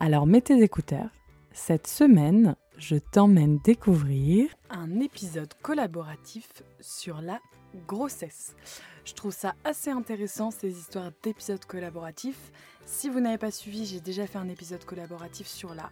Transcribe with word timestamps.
Alors 0.00 0.26
mets 0.26 0.40
tes 0.40 0.62
écouteurs. 0.62 1.10
Cette 1.52 1.86
semaine, 1.86 2.56
je 2.78 2.96
t'emmène 2.96 3.58
découvrir 3.58 4.50
un 4.70 5.00
épisode 5.00 5.54
collaboratif 5.62 6.48
sur 6.80 7.20
la 7.20 7.40
grossesse. 7.86 8.56
Je 9.04 9.14
trouve 9.14 9.32
ça 9.32 9.54
assez 9.64 9.90
intéressant 9.90 10.50
ces 10.50 10.78
histoires 10.78 11.12
d'épisodes 11.22 11.64
collaboratifs. 11.64 12.50
Si 12.84 13.08
vous 13.08 13.20
n'avez 13.20 13.38
pas 13.38 13.50
suivi, 13.50 13.86
j'ai 13.86 14.00
déjà 14.00 14.26
fait 14.26 14.38
un 14.38 14.48
épisode 14.48 14.84
collaboratif 14.84 15.46
sur 15.46 15.74
la, 15.74 15.90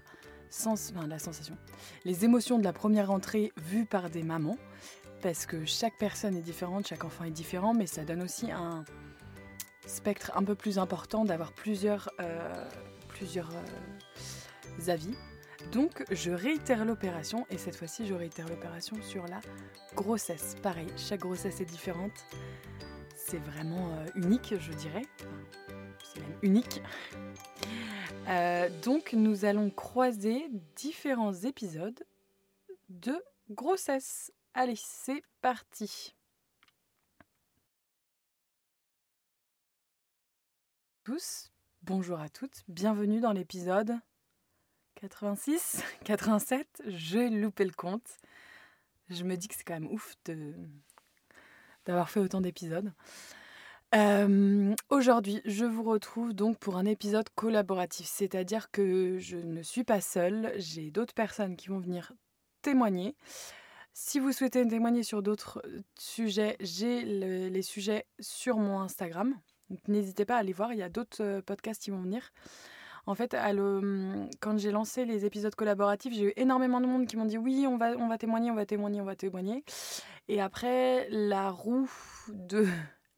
sens... 0.50 0.92
la 1.08 1.18
sensation, 1.18 1.56
les 2.04 2.24
émotions 2.24 2.58
de 2.58 2.64
la 2.64 2.72
première 2.72 3.10
entrée 3.10 3.52
vues 3.56 3.86
par 3.86 4.10
des 4.10 4.22
mamans. 4.22 4.58
Parce 5.22 5.46
que 5.46 5.64
chaque 5.64 5.96
personne 5.98 6.36
est 6.36 6.42
différente, 6.42 6.88
chaque 6.88 7.04
enfant 7.04 7.24
est 7.24 7.30
différent, 7.30 7.74
mais 7.74 7.86
ça 7.86 8.04
donne 8.04 8.22
aussi 8.22 8.50
un 8.50 8.84
spectre 9.86 10.32
un 10.34 10.42
peu 10.42 10.56
plus 10.56 10.78
important 10.78 11.24
d'avoir 11.24 11.52
plusieurs, 11.52 12.10
euh, 12.20 12.68
plusieurs 13.12 13.50
euh, 13.50 14.88
avis. 14.88 15.14
Donc 15.70 16.04
je 16.10 16.30
réitère 16.32 16.84
l'opération 16.84 17.46
et 17.50 17.58
cette 17.58 17.76
fois-ci 17.76 18.06
je 18.06 18.14
réitère 18.14 18.48
l'opération 18.48 19.00
sur 19.02 19.26
la 19.26 19.40
grossesse. 19.94 20.56
Pareil, 20.62 20.88
chaque 20.96 21.20
grossesse 21.20 21.60
est 21.60 21.66
différente. 21.66 22.24
C'est 23.14 23.38
vraiment 23.38 23.94
euh, 23.94 24.06
unique, 24.16 24.54
je 24.58 24.72
dirais. 24.72 25.04
C'est 26.02 26.20
même 26.20 26.38
unique. 26.42 26.82
donc 28.84 29.12
nous 29.12 29.44
allons 29.44 29.70
croiser 29.70 30.48
différents 30.74 31.34
épisodes 31.34 32.02
de 32.88 33.22
grossesse. 33.50 34.32
Allez, 34.54 34.76
c'est 34.76 35.22
parti. 35.40 36.14
Tous, 41.04 41.51
bonjour 41.84 42.20
à 42.20 42.28
toutes, 42.28 42.62
bienvenue 42.68 43.20
dans 43.20 43.32
l'épisode 43.32 43.98
86, 44.96 45.82
87, 46.04 46.82
j'ai 46.86 47.28
loupé 47.28 47.64
le 47.64 47.72
compte. 47.72 48.18
Je 49.08 49.24
me 49.24 49.36
dis 49.36 49.48
que 49.48 49.54
c'est 49.56 49.64
quand 49.64 49.80
même 49.80 49.90
ouf 49.90 50.14
de 50.24 50.54
d'avoir 51.84 52.10
fait 52.10 52.20
autant 52.20 52.40
d'épisodes. 52.40 52.92
Euh, 53.94 54.72
aujourd'hui, 54.88 55.42
je 55.44 55.64
vous 55.64 55.82
retrouve 55.82 56.32
donc 56.32 56.58
pour 56.58 56.76
un 56.76 56.84
épisode 56.84 57.28
collaboratif, 57.34 58.06
c'est-à-dire 58.06 58.70
que 58.70 59.18
je 59.18 59.36
ne 59.36 59.62
suis 59.62 59.82
pas 59.82 60.00
seule, 60.00 60.52
j'ai 60.56 60.92
d'autres 60.92 61.14
personnes 61.14 61.56
qui 61.56 61.68
vont 61.68 61.80
venir 61.80 62.12
témoigner. 62.62 63.16
Si 63.92 64.20
vous 64.20 64.32
souhaitez 64.32 64.66
témoigner 64.66 65.02
sur 65.02 65.22
d'autres 65.22 65.60
euh, 65.66 65.82
sujets, 65.98 66.56
j'ai 66.60 67.02
les 67.02 67.62
sujets 67.62 68.06
sur 68.20 68.56
mon 68.58 68.80
Instagram. 68.80 69.36
N'hésitez 69.88 70.24
pas 70.24 70.36
à 70.36 70.38
aller 70.38 70.52
voir, 70.52 70.72
il 70.72 70.78
y 70.78 70.82
a 70.82 70.88
d'autres 70.88 71.22
euh, 71.22 71.42
podcasts 71.42 71.82
qui 71.82 71.90
vont 71.90 72.00
venir. 72.00 72.30
En 73.06 73.14
fait, 73.14 73.34
hum, 73.34 74.28
quand 74.40 74.58
j'ai 74.58 74.70
lancé 74.70 75.04
les 75.04 75.24
épisodes 75.24 75.54
collaboratifs, 75.54 76.14
j'ai 76.14 76.26
eu 76.26 76.32
énormément 76.36 76.80
de 76.80 76.86
monde 76.86 77.06
qui 77.06 77.16
m'ont 77.16 77.24
dit 77.24 77.38
oui, 77.38 77.66
on 77.66 77.76
va, 77.76 77.96
on 77.98 78.08
va 78.08 78.16
témoigner, 78.16 78.50
on 78.50 78.54
va 78.54 78.66
témoigner, 78.66 79.00
on 79.00 79.04
va 79.04 79.16
témoigner. 79.16 79.64
Et 80.28 80.40
après, 80.40 81.08
la 81.10 81.50
roue 81.50 81.90
de 82.28 82.66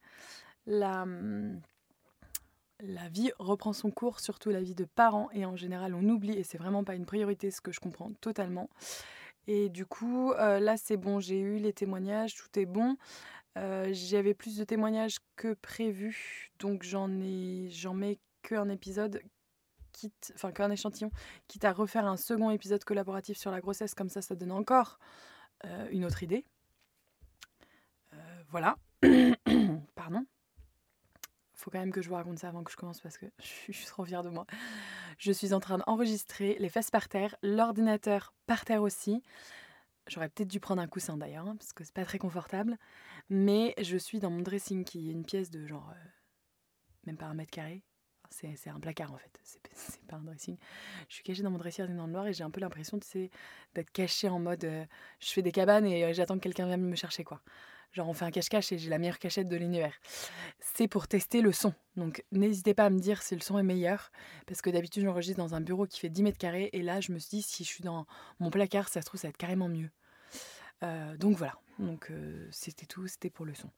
la, 0.67 1.03
hum, 1.03 1.61
la 2.81 3.09
vie 3.09 3.31
reprend 3.39 3.73
son 3.73 3.91
cours, 3.91 4.21
surtout 4.21 4.51
la 4.51 4.63
vie 4.63 4.75
de 4.75 4.85
parents. 4.85 5.29
Et 5.33 5.45
en 5.45 5.57
général, 5.57 5.95
on 5.95 6.09
oublie, 6.09 6.39
et 6.39 6.45
c'est 6.45 6.59
vraiment 6.59 6.85
pas 6.85 6.95
une 6.95 7.07
priorité, 7.07 7.51
ce 7.51 7.61
que 7.61 7.73
je 7.73 7.81
comprends 7.81 8.13
totalement. 8.21 8.71
Et 9.47 9.69
du 9.69 9.85
coup, 9.85 10.33
euh, 10.33 10.59
là, 10.59 10.77
c'est 10.77 10.97
bon, 10.97 11.21
j'ai 11.21 11.39
eu 11.39 11.59
les 11.59 11.73
témoignages, 11.73 12.35
tout 12.35 12.59
est 12.59 12.67
bon. 12.67 12.97
Euh, 13.57 13.89
j'avais 13.93 14.35
plus 14.35 14.57
de 14.57 14.65
témoignages 14.65 15.19
que 15.37 15.55
prévu, 15.55 16.51
donc 16.59 16.83
j'en 16.83 17.11
ai, 17.21 17.69
j'en 17.71 17.95
mets 17.95 18.19
qu'un 18.43 18.69
épisode, 18.69 19.23
quitte, 19.93 20.33
enfin 20.35 20.51
qu'un 20.51 20.71
échantillon, 20.71 21.11
quitte 21.47 21.65
à 21.65 21.73
refaire 21.73 22.07
un 22.07 22.17
second 22.17 22.51
épisode 22.51 22.83
collaboratif 22.85 23.39
sur 23.39 23.51
la 23.51 23.61
grossesse, 23.61 23.95
comme 23.95 24.09
ça, 24.09 24.23
ça 24.23 24.35
donne 24.35 24.53
encore 24.53 24.99
euh, 25.65 25.89
une 25.91 26.05
autre 26.05 26.23
idée. 26.23 26.45
voilà. 28.51 28.77
Pardon 29.95 30.25
faut 31.65 31.71
quand 31.71 31.79
même 31.79 31.93
que 31.93 32.03
je 32.03 32.09
vous 32.11 32.15
raconte 32.15 32.39
ça 32.39 32.49
avant 32.49 32.63
que 32.63 32.71
je 32.71 32.77
commence 32.77 33.01
parce 33.01 33.17
que 33.17 33.27
je 33.39 33.73
suis 33.73 33.87
trop 33.87 34.05
fière 34.05 34.23
de 34.23 34.29
moi. 34.29 34.47
Je 35.19 35.33
suis 35.33 35.55
en 35.55 35.61
train 35.61 35.79
d'enregistrer 35.79 36.57
les 36.61 36.69
fesses 36.69 36.91
par 36.91 37.09
terre, 37.09 37.35
l'ordinateur 37.43 38.35
par 38.47 38.65
terre 38.65 38.83
aussi. 38.83 39.23
J'aurais 40.09 40.29
peut-être 40.29 40.49
dû 40.49 40.61
prendre 40.61 40.83
un 40.83 40.87
coussin 40.87 41.17
d'ailleurs, 41.17 41.47
hein, 41.47 41.57
parce 41.57 41.73
que 41.73 41.85
c'est 41.85 41.95
pas 41.95 42.05
très 42.05 42.19
confortable. 42.19 42.79
Mais 43.31 43.75
je 43.81 43.97
suis 43.97 44.19
dans 44.19 44.31
mon 44.31 44.43
dressing 44.43 44.85
qui 44.85 45.09
est 45.09 45.13
une 45.13 45.25
pièce 45.25 45.51
de 45.51 45.67
genre. 45.67 45.91
Euh, 45.91 46.09
même 47.07 47.17
pas 47.17 47.27
un 47.27 47.35
mètre 47.35 47.51
carré. 47.51 47.83
C'est 48.31 48.69
un 48.69 48.81
placard 48.81 49.13
en 49.13 49.17
fait, 49.17 49.39
c'est 49.75 50.05
pas 50.07 50.17
un 50.17 50.23
dressing. 50.23 50.57
Je 51.09 51.15
suis 51.15 51.23
cachée 51.23 51.43
dans 51.43 51.51
mon 51.53 51.59
dressing 51.59 51.95
dans 51.95 52.07
le 52.07 52.13
noir 52.13 52.27
et 52.27 52.33
j'ai 52.33 52.43
un 52.43 52.51
peu 52.51 52.61
l'impression 52.61 52.99
d'être 53.75 53.91
cachée 53.93 54.29
en 54.29 54.41
mode 54.41 54.65
euh, 54.65 54.85
je 55.21 55.31
fais 55.31 55.43
des 55.43 55.53
cabanes 55.53 55.87
et 55.87 56.05
euh, 56.05 56.13
j'attends 56.13 56.35
que 56.35 56.41
quelqu'un 56.41 56.67
vienne 56.67 56.83
me 56.83 56.97
chercher 56.97 57.23
quoi. 57.23 57.43
Genre, 57.93 58.09
on 58.09 58.13
fait 58.13 58.25
un 58.25 58.31
cache-cache 58.31 58.73
et 58.73 58.79
j'ai 58.79 58.91
la 58.91 58.99
meilleure 58.99 59.19
cachette 59.19 59.49
de 59.49 59.57
l'univers. 59.57 59.95
C'est 60.61 60.89
pour 60.89 61.07
tester 61.07 61.41
le 61.41 61.53
son. 61.53 61.75
Donc, 61.97 62.25
n'hésitez 62.33 62.75
pas 62.75 62.87
à 62.87 62.91
me 62.91 62.99
dire 62.99 63.23
si 63.23 63.35
le 63.35 63.41
son 63.41 63.59
est 63.59 63.63
meilleur. 63.63 64.11
Parce 64.47 64.63
que 64.63 64.71
d'habitude, 64.71 65.05
j'enregistre 65.05 65.39
dans 65.39 65.55
un 65.55 65.61
bureau 65.61 65.87
qui 65.87 66.01
fait 66.01 66.09
10 66.09 66.23
mètres 66.23 66.39
carrés. 66.39 66.71
Et 66.73 66.83
là, 66.83 67.01
je 67.01 67.13
me 67.13 67.19
suis 67.19 67.39
dit, 67.39 67.43
si 67.43 67.65
je 67.65 67.69
suis 67.69 67.85
dans 67.85 68.07
mon 68.41 68.51
placard, 68.51 68.89
ça 68.89 69.01
se 69.01 69.07
trouve, 69.07 69.21
ça 69.21 69.29
va 69.29 69.31
être 69.31 69.37
carrément 69.37 69.69
mieux. 69.69 69.91
Euh, 70.83 71.17
donc, 71.17 71.37
voilà. 71.37 71.55
Donc, 71.79 72.11
euh, 72.11 72.49
c'était 72.51 72.87
tout. 72.87 73.07
C'était 73.07 73.31
pour 73.31 73.47
le 73.47 73.55
son. 73.55 73.71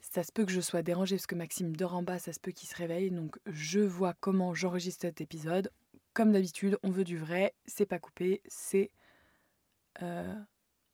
Ça 0.00 0.22
se 0.22 0.32
peut 0.32 0.44
que 0.44 0.52
je 0.52 0.60
sois 0.60 0.82
dérangée 0.82 1.16
parce 1.16 1.26
que 1.26 1.34
Maxime 1.34 1.76
dort 1.76 1.94
en 1.94 2.02
bas. 2.02 2.18
Ça 2.18 2.32
se 2.32 2.40
peut 2.40 2.52
qu'il 2.52 2.68
se 2.68 2.76
réveille. 2.76 3.10
Donc, 3.10 3.38
je 3.46 3.80
vois 3.80 4.14
comment 4.14 4.54
j'enregistre 4.54 5.02
cet 5.02 5.20
épisode. 5.20 5.70
Comme 6.12 6.32
d'habitude, 6.32 6.78
on 6.82 6.90
veut 6.90 7.04
du 7.04 7.16
vrai. 7.16 7.54
C'est 7.66 7.86
pas 7.86 7.98
coupé. 7.98 8.42
C'est 8.46 8.90
euh, 10.02 10.34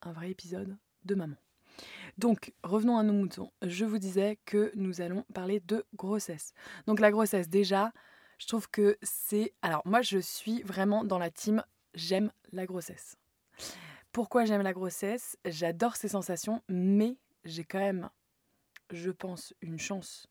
un 0.02 0.12
vrai 0.12 0.30
épisode 0.30 0.76
de 1.04 1.14
maman. 1.14 1.36
Donc, 2.18 2.52
revenons 2.62 2.98
à 2.98 3.02
nos 3.02 3.12
moutons. 3.12 3.50
Je 3.62 3.84
vous 3.84 3.98
disais 3.98 4.38
que 4.44 4.72
nous 4.74 5.00
allons 5.00 5.24
parler 5.34 5.60
de 5.60 5.84
grossesse. 5.94 6.52
Donc, 6.86 7.00
la 7.00 7.10
grossesse, 7.10 7.48
déjà, 7.48 7.92
je 8.38 8.46
trouve 8.46 8.68
que 8.68 8.98
c'est... 9.02 9.54
Alors, 9.62 9.82
moi, 9.84 10.02
je 10.02 10.18
suis 10.18 10.62
vraiment 10.62 11.04
dans 11.04 11.18
la 11.18 11.30
team 11.30 11.62
j'aime 11.94 12.32
la 12.52 12.66
grossesse. 12.66 13.16
Pourquoi 14.12 14.44
j'aime 14.44 14.62
la 14.62 14.72
grossesse? 14.72 15.38
J'adore 15.44 15.96
ces 15.96 16.08
sensations, 16.08 16.62
mais 16.68 17.16
j'ai 17.44 17.64
quand 17.64 17.78
même, 17.78 18.10
je 18.90 19.10
pense, 19.10 19.54
une 19.60 19.78
chance 19.78 20.26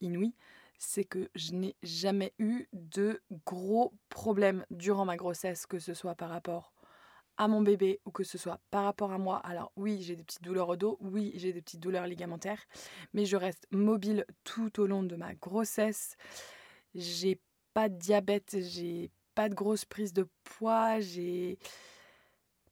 inouïe, 0.00 0.34
c'est 0.78 1.04
que 1.04 1.28
je 1.34 1.52
n'ai 1.52 1.76
jamais 1.82 2.32
eu 2.38 2.66
de 2.72 3.20
gros 3.44 3.92
problèmes 4.08 4.64
durant 4.70 5.04
ma 5.04 5.16
grossesse, 5.16 5.66
que 5.66 5.78
ce 5.78 5.92
soit 5.92 6.14
par 6.14 6.30
rapport 6.30 6.72
à 7.40 7.48
mon 7.48 7.62
bébé 7.62 8.00
ou 8.04 8.10
que 8.10 8.22
ce 8.22 8.36
soit 8.36 8.60
par 8.70 8.84
rapport 8.84 9.12
à 9.12 9.18
moi. 9.18 9.38
Alors 9.38 9.72
oui, 9.74 10.02
j'ai 10.02 10.14
des 10.14 10.22
petites 10.22 10.42
douleurs 10.42 10.68
au 10.68 10.76
dos, 10.76 10.98
oui, 11.00 11.32
j'ai 11.36 11.54
des 11.54 11.62
petites 11.62 11.80
douleurs 11.80 12.06
ligamentaires, 12.06 12.62
mais 13.14 13.24
je 13.24 13.34
reste 13.34 13.66
mobile 13.70 14.26
tout 14.44 14.78
au 14.78 14.86
long 14.86 15.02
de 15.02 15.16
ma 15.16 15.34
grossesse. 15.34 16.18
J'ai 16.94 17.40
pas 17.72 17.88
de 17.88 17.96
diabète, 17.96 18.58
j'ai 18.60 19.10
pas 19.34 19.48
de 19.48 19.54
grosse 19.54 19.86
prise 19.86 20.12
de 20.12 20.28
poids, 20.44 21.00
j'ai 21.00 21.58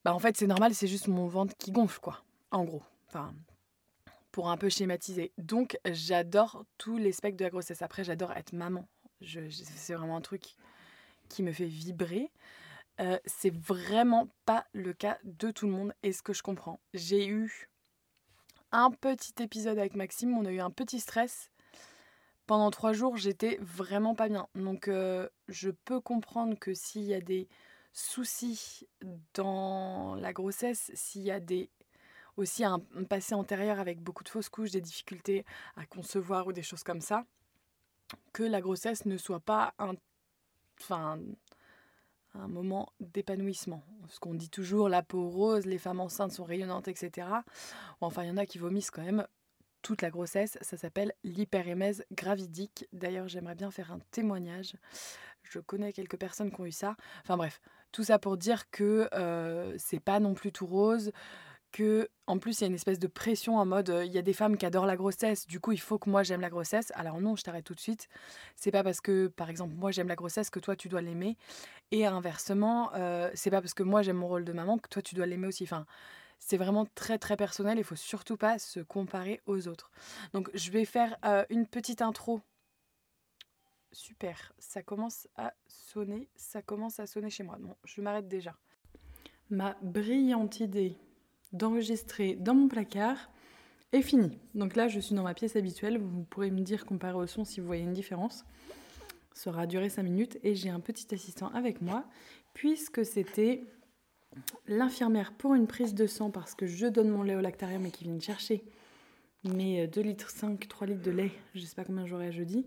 bah 0.05 0.13
en 0.13 0.19
fait, 0.19 0.37
c'est 0.37 0.47
normal, 0.47 0.75
c'est 0.75 0.87
juste 0.87 1.09
mon 1.09 1.29
ventre 1.29 1.57
qui 1.57 1.73
gonfle 1.73 2.01
quoi, 2.01 2.23
en 2.51 2.65
gros. 2.65 2.83
Enfin, 3.09 3.35
pour 4.33 4.51
un 4.51 4.59
peu 4.59 4.69
schématiser. 4.69 5.33
Donc, 5.39 5.79
j'adore 5.87 6.67
tous 6.77 6.99
les 6.99 7.13
spectres 7.13 7.39
de 7.39 7.45
la 7.45 7.51
grossesse. 7.51 7.81
Après, 7.81 8.05
j'adore 8.05 8.33
être 8.33 8.53
maman. 8.53 8.87
c'est 9.23 9.95
vraiment 9.95 10.19
un 10.19 10.21
truc 10.21 10.57
qui 11.31 11.43
me 11.43 11.53
fait 11.53 11.67
vibrer. 11.67 12.31
Euh, 13.01 13.19
c'est 13.27 13.55
vraiment 13.55 14.29
pas 14.45 14.67
le 14.73 14.93
cas 14.93 15.19
de 15.25 15.51
tout 15.51 15.67
le 15.67 15.73
monde 15.73 15.95
et 16.03 16.13
ce 16.13 16.23
que 16.23 16.33
je 16.33 16.43
comprends. 16.43 16.81
J'ai 16.95 17.27
eu 17.29 17.69
un 18.73 18.91
petit 18.91 19.35
épisode 19.43 19.79
avec 19.79 19.95
Maxime, 19.95 20.37
on 20.37 20.45
a 20.45 20.51
eu 20.51 20.61
un 20.61 20.71
petit 20.71 21.01
stress. 21.01 21.51
Pendant 22.47 22.71
trois 22.71 22.93
jours, 22.93 23.17
j'étais 23.17 23.59
vraiment 23.61 24.15
pas 24.15 24.29
bien. 24.29 24.49
Donc, 24.55 24.89
euh, 24.89 25.29
je 25.49 25.71
peux 25.71 26.01
comprendre 26.01 26.59
que 26.59 26.75
s'il 26.75 27.03
y 27.03 27.15
a 27.15 27.21
des 27.21 27.47
soucis 27.93 28.89
dans 29.35 30.15
la 30.17 30.33
grossesse, 30.33 30.91
s'il 30.95 31.23
y 31.23 31.31
a 31.31 31.41
des 31.41 31.71
aussi 32.37 32.65
un, 32.65 32.79
passé 33.09 33.35
antérieur 33.35 33.81
avec 33.81 34.01
beaucoup 34.01 34.23
de 34.23 34.29
fausses 34.29 34.49
couches, 34.49 34.71
des 34.71 34.81
difficultés 34.81 35.45
à 35.77 35.85
concevoir 35.87 36.47
ou 36.47 36.53
des 36.53 36.63
choses 36.63 36.85
comme 36.85 37.01
ça, 37.01 37.25
que 38.33 38.45
la 38.45 38.61
grossesse 38.61 39.05
ne 39.07 39.17
soit 39.17 39.41
pas 39.41 39.75
un, 39.79 39.95
enfin, 40.81 41.19
un 42.35 42.49
moment 42.49 42.93
d'épanouissement. 43.01 43.83
Ce 44.09 44.21
qu'on 44.21 44.35
dit 44.35 44.51
toujours, 44.51 44.89
la 44.89 45.03
peau 45.03 45.29
rose, 45.29 45.67
les 45.67 45.79
femmes 45.79 46.01
enceintes 46.01 46.33
sont 46.33 46.45
rayonnantes, 46.45 46.89
etc. 46.89 47.29
Enfin, 48.01 48.25
il 48.25 48.29
y 48.29 48.31
en 48.31 48.37
a 48.37 48.47
qui 48.47 48.59
vomissent 48.59 48.91
quand 48.91 49.05
même 49.05 49.27
toute 49.83 50.03
la 50.03 50.11
grossesse. 50.11 50.59
Ça 50.61 50.77
s'appelle 50.77 51.13
l'hyperémèse 51.25 52.05
gravidique. 52.13 52.87
D'ailleurs, 52.93 53.29
j'aimerais 53.29 53.55
bien 53.55 53.71
faire 53.71 53.93
un 53.93 54.01
témoignage. 54.11 54.75
Je 55.43 55.61
connais 55.61 55.93
quelques 55.93 56.19
personnes 56.19 56.51
qui 56.51 56.61
ont 56.61 56.67
eu 56.67 56.73
ça. 56.73 56.97
Enfin 57.23 57.37
bref, 57.37 57.61
tout 57.93 58.05
ça 58.05 58.19
pour 58.19 58.37
dire 58.37 58.71
que 58.71 59.09
euh, 59.15 59.75
c'est 59.79 60.01
pas 60.01 60.21
non 60.21 60.35
plus 60.35 60.53
tout 60.53 60.67
rose 60.67 61.13
que 61.73 62.09
en 62.27 62.39
plus 62.39 62.59
il 62.59 62.63
y 62.63 62.65
a 62.65 62.67
une 62.69 62.75
espèce 62.75 62.99
de 62.99 63.07
pression 63.07 63.59
en 63.59 63.67
mode 63.67 63.93
il 64.05 64.13
y 64.13 64.19
a 64.19 64.23
des 64.23 64.33
femmes 64.33 64.57
qui 64.57 64.67
adorent 64.67 64.87
la 64.87 64.97
grossesse, 64.97 65.47
du 65.47 65.61
coup 65.61 65.73
il 65.73 65.81
faut 65.81 65.99
que 65.99 66.11
moi 66.11 66.23
j'aime 66.23 66.41
la 66.41 66.51
grossesse. 66.51 66.93
Alors 66.95 67.21
non, 67.21 67.37
je 67.37 67.43
t'arrête 67.43 67.65
tout 67.65 67.75
de 67.75 67.81
suite. 67.81 68.09
C'est 68.57 68.71
pas 68.71 68.83
parce 68.83 69.01
que 69.01 69.29
par 69.29 69.51
exemple 69.51 69.75
moi 69.75 69.91
j'aime 69.91 70.09
la 70.09 70.17
grossesse 70.17 70.51
que 70.51 70.61
toi 70.61 70.77
tu 70.77 70.89
dois 70.89 71.01
l'aimer 71.03 71.37
et 71.91 72.07
inversement, 72.07 72.91
euh, 72.95 73.31
c'est 73.35 73.51
pas 73.51 73.61
parce 73.61 73.75
que 73.75 73.83
moi 73.83 74.03
j'aime 74.03 74.17
mon 74.17 74.29
rôle 74.29 74.45
de 74.45 74.53
maman 74.53 74.79
que 74.79 74.89
toi 74.89 75.03
tu 75.03 75.15
dois 75.15 75.27
l'aimer 75.27 75.47
aussi. 75.49 75.65
Enfin, 75.65 75.87
c'est 76.39 76.57
vraiment 76.57 76.87
très 76.95 77.19
très 77.19 77.37
personnel, 77.37 77.79
il 77.79 77.85
faut 77.85 77.97
surtout 77.97 78.37
pas 78.37 78.59
se 78.59 78.81
comparer 78.81 79.41
aux 79.47 79.69
autres. 79.69 79.91
Donc 80.33 80.51
je 80.55 80.71
vais 80.71 80.85
faire 80.85 81.17
euh, 81.25 81.45
une 81.51 81.67
petite 81.67 82.03
intro. 82.03 82.41
Super, 83.91 84.53
ça 84.59 84.83
commence 84.83 85.29
à 85.37 85.55
sonner, 85.67 86.29
ça 86.37 86.61
commence 86.61 87.01
à 87.01 87.07
sonner 87.07 87.31
chez 87.31 87.43
moi. 87.43 87.57
Bon, 87.59 87.75
je 87.85 88.03
m'arrête 88.03 88.29
déjà. 88.29 88.55
Ma 89.51 89.77
brillante 89.81 90.61
idée 90.61 90.99
d'enregistrer 91.53 92.35
dans 92.35 92.55
mon 92.55 92.69
placard 92.69 93.31
est 93.93 94.03
fini. 94.03 94.39
Donc 94.55 94.77
là, 94.77 94.89
je 94.89 95.01
suis 95.01 95.15
dans 95.15 95.23
ma 95.23 95.35
pièce 95.35 95.57
habituelle. 95.57 95.99
Vous 95.99 96.25
pourrez 96.25 96.51
me 96.51 96.61
dire 96.61 96.85
comparé 96.85 97.15
au 97.15 97.27
son 97.27 97.45
si 97.45 97.61
vous 97.61 97.67
voyez 97.67 97.85
une 97.85 97.95
différence. 97.95 98.45
Ça 99.33 99.51
aura 99.51 99.67
duré 99.67 99.89
5 99.89 100.03
minutes 100.03 100.39
et 100.43 100.55
j'ai 100.55 100.69
un 100.69 100.81
petit 100.81 101.15
assistant 101.15 101.49
avec 101.55 101.81
moi 101.81 102.05
puisque 102.55 103.05
c'était 103.05 103.63
l'infirmière 104.67 105.33
pour 105.33 105.55
une 105.55 105.67
prise 105.67 105.95
de 105.95 106.07
sang 106.07 106.31
parce 106.31 106.55
que 106.55 106.67
je 106.67 106.87
donne 106.87 107.09
mon 107.09 107.23
lait 107.23 107.37
au 107.37 107.41
lactarium 107.41 107.87
et 107.87 107.91
qui 107.91 108.05
vient 108.05 108.19
chercher 108.19 108.65
mes 109.45 109.87
2 109.87 110.01
litres 110.01 110.31
5, 110.31 110.67
3 110.69 110.87
litres 110.89 111.03
de 111.03 111.11
lait, 111.11 111.31
je 111.55 111.61
sais 111.61 111.77
pas 111.77 111.85
combien 111.85 112.05
j'aurai 112.05 112.33
jeudi, 112.33 112.67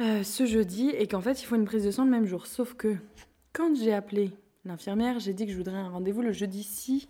euh, 0.00 0.22
ce 0.22 0.46
jeudi 0.46 0.90
et 0.90 1.06
qu'en 1.06 1.20
fait 1.20 1.40
il 1.40 1.46
faut 1.46 1.54
une 1.54 1.64
prise 1.64 1.84
de 1.84 1.90
sang 1.90 2.04
le 2.04 2.10
même 2.10 2.26
jour. 2.26 2.46
Sauf 2.46 2.74
que 2.74 2.96
quand 3.52 3.76
j'ai 3.76 3.92
appelé 3.92 4.32
l'infirmière, 4.64 5.20
j'ai 5.20 5.32
dit 5.32 5.46
que 5.46 5.52
je 5.52 5.56
voudrais 5.56 5.78
un 5.78 5.88
rendez-vous 5.88 6.22
le 6.22 6.32
jeudi 6.32 6.64
6 6.64 7.08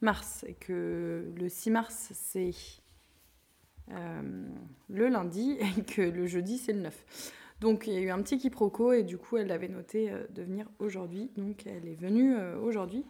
mars 0.00 0.44
et 0.46 0.54
que 0.54 1.32
le 1.36 1.48
6 1.48 1.70
mars 1.70 2.10
c'est 2.12 2.52
euh, 3.92 4.22
le 4.88 5.08
lundi 5.08 5.56
et 5.78 5.82
que 5.82 6.02
le 6.02 6.26
jeudi 6.26 6.58
c'est 6.58 6.72
le 6.72 6.80
9. 6.80 7.36
Donc 7.60 7.86
il 7.86 7.92
y 7.92 7.96
a 7.96 8.00
eu 8.00 8.10
un 8.10 8.22
petit 8.22 8.38
quiproquo 8.38 8.92
et 8.92 9.02
du 9.02 9.18
coup 9.18 9.36
elle 9.36 9.52
avait 9.52 9.68
noté 9.68 10.10
euh, 10.10 10.26
de 10.30 10.42
venir 10.42 10.66
aujourd'hui. 10.78 11.30
Donc 11.36 11.66
elle 11.66 11.88
est 11.88 12.00
venue 12.00 12.34
euh, 12.34 12.58
aujourd'hui, 12.60 13.04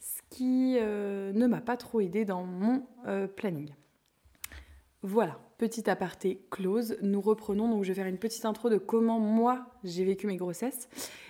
ce 0.00 0.22
qui 0.30 0.74
ne 0.80 1.46
m'a 1.46 1.60
pas 1.60 1.76
trop 1.76 2.00
aidé 2.00 2.24
dans 2.24 2.44
mon 2.44 2.86
planning. 3.36 3.74
Voilà, 5.02 5.38
petit 5.58 5.90
aparté 5.90 6.42
close. 6.50 6.96
Nous 7.02 7.20
reprenons. 7.20 7.68
Donc 7.68 7.84
je 7.84 7.88
vais 7.88 7.94
faire 7.94 8.06
une 8.06 8.18
petite 8.18 8.46
intro 8.46 8.70
de 8.70 8.78
comment 8.78 9.20
moi 9.20 9.66
j'ai 9.84 10.04
vécu 10.04 10.26
mes 10.26 10.36
grossesses 10.36 10.88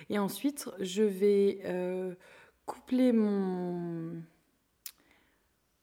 et 0.09 0.17
ensuite 0.17 0.69
je 0.79 1.03
vais 1.03 1.59
coupler 2.65 3.11
mon 3.11 4.23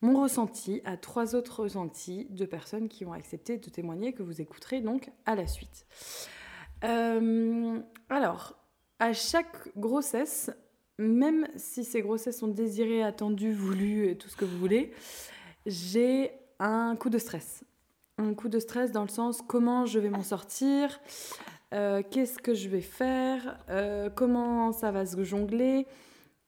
mon 0.02 0.22
ressenti 0.22 0.80
à 0.84 0.96
trois 0.96 1.34
autres 1.34 1.62
ressentis 1.62 2.26
de 2.30 2.44
personnes 2.44 2.88
qui 2.88 3.04
ont 3.04 3.12
accepté 3.12 3.58
de 3.58 3.68
témoigner 3.68 4.12
que 4.12 4.22
vous 4.22 4.40
écouterez 4.40 4.80
donc 4.80 5.10
à 5.26 5.34
la 5.34 5.46
suite. 5.46 5.86
Euh, 6.84 7.78
alors, 8.08 8.56
à 8.98 9.12
chaque 9.12 9.76
grossesse, 9.76 10.50
même 10.98 11.46
si 11.56 11.84
ces 11.84 12.02
grossesses 12.02 12.38
sont 12.38 12.48
désirées, 12.48 13.02
attendues, 13.02 13.52
voulues 13.52 14.08
et 14.08 14.16
tout 14.16 14.28
ce 14.28 14.36
que 14.36 14.44
vous 14.44 14.58
voulez, 14.58 14.92
j'ai 15.66 16.30
un 16.58 16.96
coup 16.96 17.10
de 17.10 17.18
stress. 17.18 17.64
Un 18.18 18.34
coup 18.34 18.48
de 18.48 18.58
stress 18.58 18.92
dans 18.92 19.02
le 19.02 19.08
sens 19.08 19.40
comment 19.46 19.86
je 19.86 19.98
vais 19.98 20.10
m'en 20.10 20.22
sortir, 20.22 21.00
euh, 21.72 22.02
qu'est-ce 22.10 22.38
que 22.38 22.54
je 22.54 22.68
vais 22.68 22.80
faire, 22.80 23.58
euh, 23.70 24.10
comment 24.10 24.72
ça 24.72 24.90
va 24.90 25.06
se 25.06 25.22
jongler, 25.24 25.86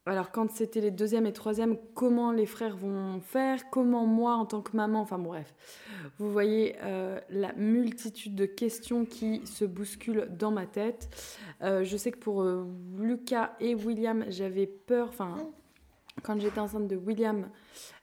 alors 0.04 0.32
quand 0.32 0.50
c'était 0.50 0.80
les 0.80 0.90
deuxième 0.90 1.26
et 1.26 1.32
troisième, 1.32 1.76
comment 1.94 2.32
les 2.32 2.46
frères 2.46 2.76
vont 2.76 3.20
faire, 3.20 3.70
comment 3.70 4.04
moi 4.04 4.34
en 4.34 4.46
tant 4.46 4.60
que 4.60 4.76
maman, 4.76 5.00
enfin 5.00 5.18
bref, 5.18 5.54
vous 6.18 6.30
voyez 6.30 6.74
euh, 6.82 7.20
la 7.30 7.52
multitude 7.52 8.34
de 8.34 8.44
questions 8.44 9.04
qui 9.04 9.46
se 9.46 9.64
bousculent 9.64 10.26
dans 10.30 10.50
ma 10.50 10.66
tête. 10.66 11.08
Euh, 11.62 11.84
je 11.84 11.96
sais 11.96 12.10
que 12.10 12.18
pour 12.18 12.42
euh, 12.42 12.66
Lucas 12.98 13.54
et 13.60 13.76
William, 13.76 14.24
j'avais 14.28 14.66
peur, 14.66 15.08
enfin 15.08 15.36
quand 16.24 16.40
j'étais 16.40 16.60
enceinte 16.60 16.88
de 16.88 16.96
William, 16.96 17.48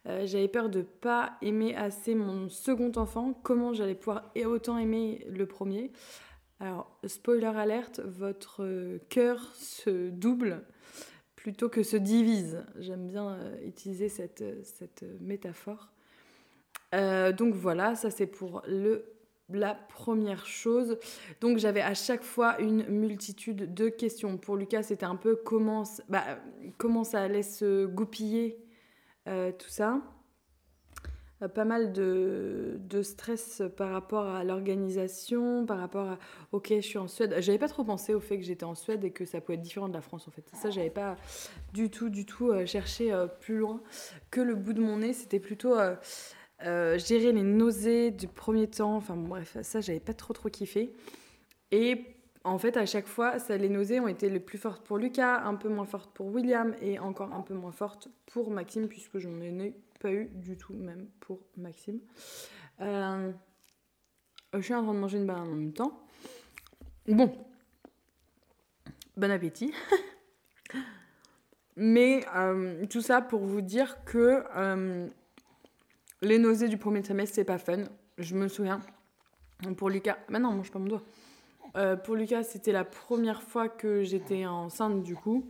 j'avais 0.05 0.47
peur 0.47 0.69
de 0.69 0.81
pas 0.81 1.33
aimer 1.43 1.75
assez 1.75 2.15
mon 2.15 2.49
second 2.49 2.91
enfant, 2.95 3.39
comment 3.43 3.71
j'allais 3.71 3.93
pouvoir 3.93 4.31
autant 4.45 4.79
aimer 4.79 5.23
le 5.29 5.45
premier? 5.45 5.91
Alors 6.59 6.97
spoiler 7.05 7.45
alerte, 7.45 7.99
votre 7.99 8.97
cœur 9.09 9.53
se 9.53 10.09
double 10.09 10.65
plutôt 11.49 11.67
que 11.67 11.81
se 11.81 11.97
divise. 11.97 12.63
J'aime 12.77 13.07
bien 13.07 13.31
euh, 13.31 13.55
utiliser 13.65 14.07
cette, 14.07 14.43
cette 14.63 15.03
métaphore. 15.19 15.89
Euh, 16.93 17.31
donc 17.31 17.55
voilà, 17.55 17.95
ça 17.95 18.11
c'est 18.11 18.27
pour 18.27 18.61
le, 18.67 19.05
la 19.49 19.73
première 19.73 20.45
chose. 20.45 20.99
Donc 21.41 21.57
j'avais 21.57 21.81
à 21.81 21.95
chaque 21.95 22.21
fois 22.21 22.61
une 22.61 22.87
multitude 22.87 23.73
de 23.73 23.89
questions. 23.89 24.37
Pour 24.37 24.57
Lucas, 24.57 24.83
c'était 24.83 25.07
un 25.07 25.15
peu 25.15 25.35
comment, 25.35 25.85
bah, 26.07 26.23
ça 27.03 27.19
allait 27.19 27.41
se 27.41 27.87
goupiller, 27.87 28.63
euh, 29.27 29.51
tout 29.51 29.69
ça. 29.69 30.03
Euh, 31.41 31.47
pas 31.47 31.65
mal 31.65 31.93
de, 31.93 33.01
stress 33.01 33.61
par 33.77 33.91
rapport 33.91 34.25
à 34.25 34.43
l'organisation, 34.43 35.65
par 35.65 35.79
rapport 35.79 36.09
à 36.09 36.19
ok, 36.51 36.67
je 36.75 36.81
suis 36.81 36.97
en 36.97 37.07
Suède. 37.07 37.35
J'avais 37.39 37.57
pas 37.57 37.69
trop 37.69 37.83
pensé 37.83 38.13
au 38.13 38.19
fait 38.19 38.37
que 38.37 38.43
j'étais 38.43 38.65
en 38.65 38.75
Suède 38.75 39.03
et 39.05 39.11
que 39.11 39.25
ça 39.25 39.39
pouvait 39.39 39.55
être 39.55 39.61
différent 39.61 39.87
de 39.87 39.93
la 39.93 40.01
France 40.01 40.27
en 40.27 40.31
fait. 40.31 40.43
Ça, 40.53 40.69
j'avais 40.69 40.89
pas 40.89 41.15
du 41.73 41.89
tout, 41.89 42.09
du 42.09 42.25
tout 42.25 42.49
euh, 42.49 42.65
cherché 42.65 43.13
euh, 43.13 43.27
plus 43.27 43.57
loin 43.57 43.81
que 44.31 44.41
le 44.41 44.55
bout 44.55 44.73
de 44.73 44.81
mon 44.81 44.97
nez. 44.97 45.13
C'était 45.13 45.39
plutôt 45.39 45.75
gérer 46.61 47.31
les 47.31 47.43
nausées 47.43 48.11
du 48.11 48.27
premier 48.27 48.67
temps. 48.67 48.97
Enfin 48.97 49.15
bref, 49.15 49.57
ça, 49.61 49.79
j'avais 49.79 50.01
pas 50.01 50.13
trop 50.13 50.33
trop 50.33 50.49
kiffé. 50.49 50.93
Et 51.71 52.03
en 52.43 52.57
fait, 52.57 52.75
à 52.75 52.85
chaque 52.85 53.07
fois, 53.07 53.39
ça, 53.39 53.55
les 53.55 53.69
nausées 53.69 53.99
ont 53.99 54.07
été 54.07 54.29
les 54.29 54.39
plus 54.39 54.57
fortes 54.57 54.83
pour 54.83 54.97
Lucas, 54.97 55.41
un 55.43 55.55
peu 55.55 55.69
moins 55.69 55.85
fortes 55.85 56.11
pour 56.13 56.27
William 56.27 56.75
et 56.81 56.99
encore 56.99 57.33
un 57.33 57.41
peu 57.41 57.53
moins 57.53 57.71
fortes 57.71 58.09
pour 58.25 58.51
Maxime, 58.51 58.87
puisque 58.87 59.19
j'en 59.19 59.39
ai 59.39 59.51
pas 59.99 60.11
eu 60.11 60.29
du 60.33 60.57
tout, 60.57 60.73
même 60.73 61.07
pour 61.19 61.39
Maxime. 61.57 61.99
Euh, 62.81 63.31
je 64.53 64.61
suis 64.61 64.73
en 64.73 64.83
train 64.83 64.93
de 64.93 64.99
manger 64.99 65.17
une 65.17 65.27
banane 65.27 65.49
en 65.49 65.55
même 65.55 65.73
temps. 65.73 66.01
Bon, 67.07 67.31
bon 69.17 69.31
appétit. 69.31 69.73
Mais 71.75 72.25
euh, 72.35 72.85
tout 72.87 73.01
ça 73.01 73.21
pour 73.21 73.45
vous 73.45 73.61
dire 73.61 74.03
que 74.05 74.43
euh, 74.55 75.07
les 76.21 76.39
nausées 76.39 76.67
du 76.67 76.77
premier 76.77 77.01
trimestre, 77.01 77.35
c'est 77.35 77.43
pas 77.43 77.57
fun. 77.57 77.83
Je 78.17 78.35
me 78.35 78.47
souviens, 78.47 78.81
pour 79.77 79.89
Lucas. 79.89 80.17
Maintenant, 80.29 80.49
bah 80.51 80.57
mange 80.57 80.71
pas 80.71 80.79
mon 80.79 80.87
doigt. 80.87 81.97
pour 82.03 82.15
Lucas, 82.15 82.43
c'était 82.43 82.73
la 82.73 82.83
première 82.83 83.43
fois 83.43 83.69
que 83.69 84.03
j'étais 84.03 84.45
enceinte, 84.45 85.03
du 85.03 85.15
coup. 85.15 85.49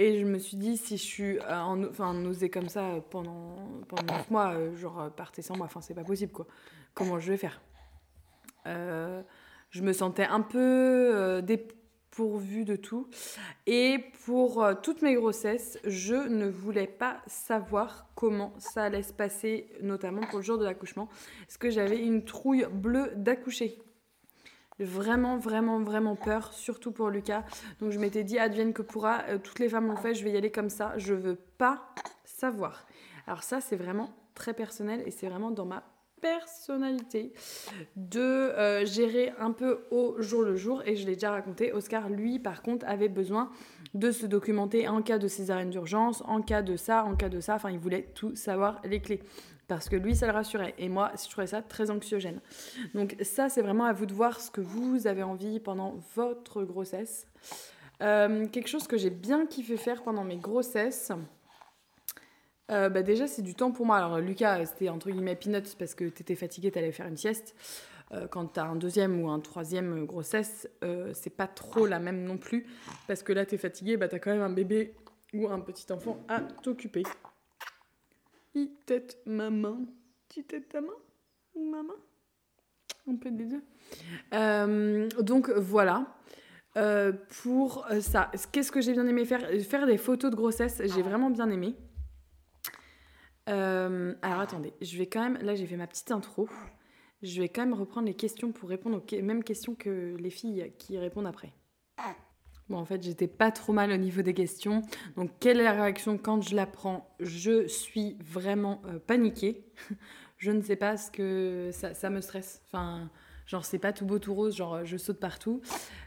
Et 0.00 0.18
je 0.18 0.24
me 0.24 0.38
suis 0.38 0.56
dit, 0.56 0.78
si 0.78 0.96
je 0.96 1.02
suis 1.02 1.38
euh, 1.40 1.60
en, 1.60 1.84
enfin, 1.84 2.14
nausée 2.14 2.48
comme 2.48 2.70
ça 2.70 3.04
pendant, 3.10 3.56
pendant 3.86 4.14
9 4.14 4.30
mois, 4.30 4.54
euh, 4.54 4.74
genre 4.74 4.98
euh, 4.98 5.10
partez 5.10 5.42
sans 5.42 5.58
moi, 5.58 5.66
enfin, 5.66 5.82
c'est 5.82 5.92
pas 5.92 6.04
possible 6.04 6.32
quoi. 6.32 6.46
Comment 6.94 7.20
je 7.20 7.30
vais 7.30 7.36
faire? 7.36 7.60
Je 8.64 9.82
me 9.82 9.92
sentais 9.92 10.24
un 10.24 10.40
peu 10.40 11.40
dépourvue 11.42 12.64
de 12.64 12.76
tout. 12.76 13.08
Et 13.66 13.98
pour 14.24 14.66
toutes 14.82 15.02
mes 15.02 15.14
grossesses, 15.14 15.78
je 15.84 16.14
ne 16.14 16.48
voulais 16.48 16.86
pas 16.86 17.20
savoir 17.26 18.06
comment 18.14 18.54
ça 18.58 18.84
allait 18.84 19.02
se 19.02 19.12
passer, 19.12 19.68
notamment 19.82 20.22
pour 20.22 20.38
le 20.38 20.44
jour 20.44 20.58
de 20.58 20.64
l'accouchement. 20.64 21.08
Parce 21.40 21.58
que 21.58 21.70
j'avais 21.70 21.98
une 21.98 22.24
trouille 22.24 22.66
bleue 22.72 23.12
d'accoucher 23.16 23.78
vraiment, 24.84 25.36
vraiment, 25.36 25.80
vraiment 25.80 26.16
peur, 26.16 26.52
surtout 26.52 26.92
pour 26.92 27.10
Lucas. 27.10 27.44
Donc 27.80 27.90
je 27.92 27.98
m'étais 27.98 28.24
dit, 28.24 28.38
advienne 28.38 28.72
que 28.72 28.82
pourra, 28.82 29.22
euh, 29.28 29.38
toutes 29.38 29.58
les 29.58 29.68
femmes 29.68 29.88
l'ont 29.88 29.96
fait, 29.96 30.14
je 30.14 30.24
vais 30.24 30.32
y 30.32 30.36
aller 30.36 30.50
comme 30.50 30.70
ça, 30.70 30.94
je 30.96 31.14
veux 31.14 31.36
pas 31.58 31.94
savoir. 32.24 32.86
Alors 33.26 33.42
ça, 33.42 33.60
c'est 33.60 33.76
vraiment 33.76 34.10
très 34.34 34.54
personnel 34.54 35.02
et 35.06 35.10
c'est 35.10 35.28
vraiment 35.28 35.50
dans 35.50 35.66
ma 35.66 35.84
personnalité 36.20 37.32
de 37.96 38.20
euh, 38.20 38.84
gérer 38.84 39.32
un 39.38 39.52
peu 39.52 39.80
au 39.90 40.20
jour 40.20 40.42
le 40.42 40.56
jour 40.56 40.82
et 40.84 40.96
je 40.96 41.06
l'ai 41.06 41.14
déjà 41.14 41.30
raconté 41.30 41.72
Oscar 41.72 42.10
lui 42.10 42.38
par 42.38 42.62
contre 42.62 42.86
avait 42.86 43.08
besoin 43.08 43.50
de 43.94 44.10
se 44.10 44.26
documenter 44.26 44.86
en 44.86 45.02
cas 45.02 45.18
de 45.18 45.28
césarienne 45.28 45.70
d'urgence 45.70 46.22
en 46.26 46.42
cas 46.42 46.62
de 46.62 46.76
ça 46.76 47.04
en 47.04 47.16
cas 47.16 47.30
de 47.30 47.40
ça 47.40 47.54
enfin 47.54 47.70
il 47.70 47.78
voulait 47.78 48.10
tout 48.14 48.36
savoir 48.36 48.80
les 48.84 49.00
clés 49.00 49.22
parce 49.70 49.88
que 49.88 49.94
lui, 49.94 50.16
ça 50.16 50.26
le 50.26 50.32
rassurait. 50.32 50.74
Et 50.78 50.88
moi, 50.88 51.12
je 51.16 51.30
trouvais 51.30 51.46
ça 51.46 51.62
très 51.62 51.92
anxiogène. 51.92 52.40
Donc 52.92 53.14
ça, 53.22 53.48
c'est 53.48 53.62
vraiment 53.62 53.84
à 53.84 53.92
vous 53.92 54.04
de 54.04 54.12
voir 54.12 54.40
ce 54.40 54.50
que 54.50 54.60
vous 54.60 55.06
avez 55.06 55.22
envie 55.22 55.60
pendant 55.60 55.94
votre 56.16 56.64
grossesse. 56.64 57.28
Euh, 58.02 58.48
quelque 58.48 58.66
chose 58.66 58.88
que 58.88 58.98
j'ai 58.98 59.10
bien 59.10 59.46
kiffé 59.46 59.76
faire 59.76 60.02
pendant 60.02 60.24
mes 60.24 60.38
grossesses. 60.38 61.12
Euh, 62.72 62.88
bah 62.88 63.02
déjà, 63.02 63.28
c'est 63.28 63.42
du 63.42 63.54
temps 63.54 63.70
pour 63.70 63.86
moi. 63.86 63.98
Alors, 63.98 64.18
Lucas, 64.18 64.64
c'était 64.66 64.88
entre 64.88 65.08
guillemets 65.08 65.36
peanuts 65.36 65.76
parce 65.78 65.94
que 65.94 66.08
t'étais 66.08 66.34
fatigué, 66.34 66.72
t'allais 66.72 66.90
faire 66.90 67.06
une 67.06 67.16
sieste. 67.16 67.54
Euh, 68.10 68.26
quand 68.26 68.46
t'as 68.46 68.64
un 68.64 68.74
deuxième 68.74 69.22
ou 69.22 69.30
un 69.30 69.38
troisième 69.38 70.04
grossesse, 70.04 70.68
c'est 71.12 71.36
pas 71.36 71.46
trop 71.46 71.86
la 71.86 72.00
même 72.00 72.24
non 72.24 72.38
plus. 72.38 72.66
Parce 73.06 73.22
que 73.22 73.32
là, 73.32 73.46
t'es 73.46 73.56
fatigué, 73.56 73.96
bah 73.96 74.08
t'as 74.08 74.18
quand 74.18 74.32
même 74.32 74.42
un 74.42 74.50
bébé 74.50 74.96
ou 75.32 75.46
un 75.46 75.60
petit 75.60 75.92
enfant 75.92 76.18
à 76.26 76.40
t'occuper. 76.40 77.04
Il 78.54 78.70
tête 78.86 79.18
ma 79.26 79.50
main. 79.50 79.86
Tu 80.28 80.44
têtes 80.44 80.68
ta 80.68 80.80
main 80.80 80.96
ou 81.54 81.70
ma 81.70 81.82
main 81.82 81.96
Un 83.08 83.16
peu 83.16 83.30
des 83.30 83.46
deux. 83.46 83.62
donc, 85.22 85.50
voilà. 85.50 86.16
Euh, 86.76 87.12
pour 87.42 87.86
euh, 87.90 88.00
ça. 88.00 88.30
Qu'est-ce 88.52 88.70
que 88.70 88.80
j'ai 88.80 88.92
bien 88.92 89.06
aimé 89.06 89.24
faire? 89.24 89.48
Faire 89.62 89.86
des 89.86 89.98
photos 89.98 90.30
de 90.30 90.36
grossesse, 90.36 90.80
j'ai 90.84 91.02
vraiment 91.02 91.30
bien 91.30 91.50
aimé. 91.50 91.74
Euh, 93.48 94.14
alors 94.22 94.40
attendez, 94.40 94.72
je 94.80 94.96
vais 94.96 95.06
quand 95.06 95.22
même, 95.22 95.38
là 95.42 95.56
j'ai 95.56 95.66
fait 95.66 95.76
ma 95.76 95.88
petite 95.88 96.12
intro, 96.12 96.48
je 97.22 97.40
vais 97.40 97.48
quand 97.48 97.62
même 97.62 97.74
reprendre 97.74 98.06
les 98.06 98.14
questions 98.14 98.52
pour 98.52 98.68
répondre 98.68 99.02
aux 99.02 99.22
mêmes 99.22 99.42
questions 99.42 99.74
que 99.74 100.14
les 100.18 100.30
filles 100.30 100.72
qui 100.78 100.96
répondent 100.98 101.26
après. 101.26 101.52
Bon, 102.70 102.78
en 102.78 102.84
fait, 102.84 103.02
j'étais 103.02 103.26
pas 103.26 103.50
trop 103.50 103.72
mal 103.72 103.90
au 103.90 103.96
niveau 103.96 104.22
des 104.22 104.32
questions. 104.32 104.82
Donc, 105.16 105.30
quelle 105.40 105.60
est 105.60 105.64
la 105.64 105.72
réaction 105.72 106.16
quand 106.16 106.40
je 106.40 106.54
la 106.54 106.66
prends? 106.66 107.14
Je 107.20 107.66
suis 107.66 108.16
vraiment 108.20 108.80
paniquée. 109.06 109.66
je 110.38 110.52
ne 110.52 110.62
sais 110.62 110.76
pas 110.76 110.96
ce 110.96 111.10
que 111.10 111.70
ça, 111.72 112.10
me 112.10 112.20
stresse. 112.20 112.62
Enfin, 112.66 113.10
Genre, 113.50 113.64
c'est 113.64 113.80
pas 113.80 113.92
tout 113.92 114.06
beau, 114.06 114.20
tout 114.20 114.32
rose, 114.32 114.54
genre 114.54 114.84
je 114.84 114.96
saute 114.96 115.18
partout. 115.18 115.60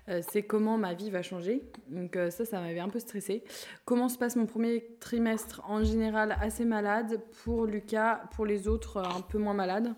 Euh, 0.07 0.21
c'est 0.31 0.43
comment 0.43 0.77
ma 0.77 0.93
vie 0.93 1.09
va 1.09 1.21
changer. 1.21 1.61
Donc, 1.89 2.15
euh, 2.15 2.29
ça, 2.29 2.45
ça 2.45 2.61
m'avait 2.61 2.79
un 2.79 2.87
peu 2.87 2.99
stressé. 2.99 3.43
Comment 3.83 4.07
se 4.07 4.17
passe 4.17 4.37
mon 4.37 4.45
premier 4.45 4.95
trimestre 5.01 5.61
En 5.67 5.83
général, 5.83 6.37
assez 6.39 6.63
malade. 6.63 7.19
Pour 7.43 7.65
Lucas, 7.65 8.21
pour 8.33 8.45
les 8.45 8.69
autres, 8.69 8.99
un 8.99 9.19
peu 9.19 9.39
moins 9.39 9.53
malade? 9.53 9.93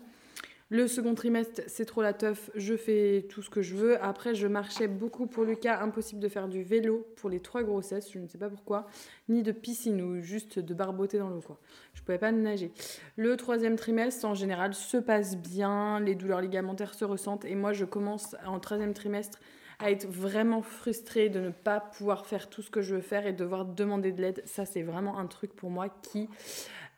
Le 0.68 0.88
second 0.88 1.14
trimestre, 1.14 1.62
c'est 1.68 1.84
trop 1.84 2.02
la 2.02 2.12
teuf, 2.12 2.50
je 2.56 2.76
fais 2.76 3.26
tout 3.28 3.40
ce 3.40 3.48
que 3.50 3.62
je 3.62 3.76
veux. 3.76 4.02
Après, 4.02 4.34
je 4.34 4.48
marchais 4.48 4.88
beaucoup 4.88 5.28
pour 5.28 5.44
Lucas, 5.44 5.80
impossible 5.80 6.20
de 6.20 6.28
faire 6.28 6.48
du 6.48 6.64
vélo 6.64 7.06
pour 7.14 7.30
les 7.30 7.38
trois 7.38 7.62
grossesses, 7.62 8.10
je 8.12 8.18
ne 8.18 8.26
sais 8.26 8.36
pas 8.36 8.50
pourquoi, 8.50 8.88
ni 9.28 9.44
de 9.44 9.52
piscine 9.52 10.02
ou 10.02 10.20
juste 10.20 10.58
de 10.58 10.74
barboter 10.74 11.18
dans 11.18 11.28
l'eau, 11.28 11.40
quoi. 11.40 11.60
Je 11.94 12.02
pouvais 12.02 12.18
pas 12.18 12.32
nager. 12.32 12.72
Le 13.16 13.36
troisième 13.36 13.76
trimestre, 13.76 14.26
en 14.26 14.34
général, 14.34 14.74
se 14.74 14.96
passe 14.96 15.36
bien, 15.36 16.00
les 16.00 16.16
douleurs 16.16 16.40
ligamentaires 16.40 16.94
se 16.94 17.04
ressentent, 17.04 17.44
et 17.44 17.54
moi, 17.54 17.72
je 17.72 17.84
commence 17.84 18.34
en 18.44 18.58
troisième 18.58 18.92
trimestre 18.92 19.38
à 19.78 19.92
être 19.92 20.08
vraiment 20.08 20.62
frustrée 20.62 21.28
de 21.28 21.38
ne 21.38 21.50
pas 21.50 21.78
pouvoir 21.78 22.26
faire 22.26 22.50
tout 22.50 22.62
ce 22.62 22.70
que 22.70 22.82
je 22.82 22.96
veux 22.96 23.02
faire 23.02 23.24
et 23.26 23.32
devoir 23.32 23.66
demander 23.66 24.10
de 24.10 24.20
l'aide. 24.20 24.42
Ça, 24.46 24.66
c'est 24.66 24.82
vraiment 24.82 25.18
un 25.18 25.26
truc 25.26 25.54
pour 25.54 25.70
moi 25.70 25.88
qui 26.02 26.28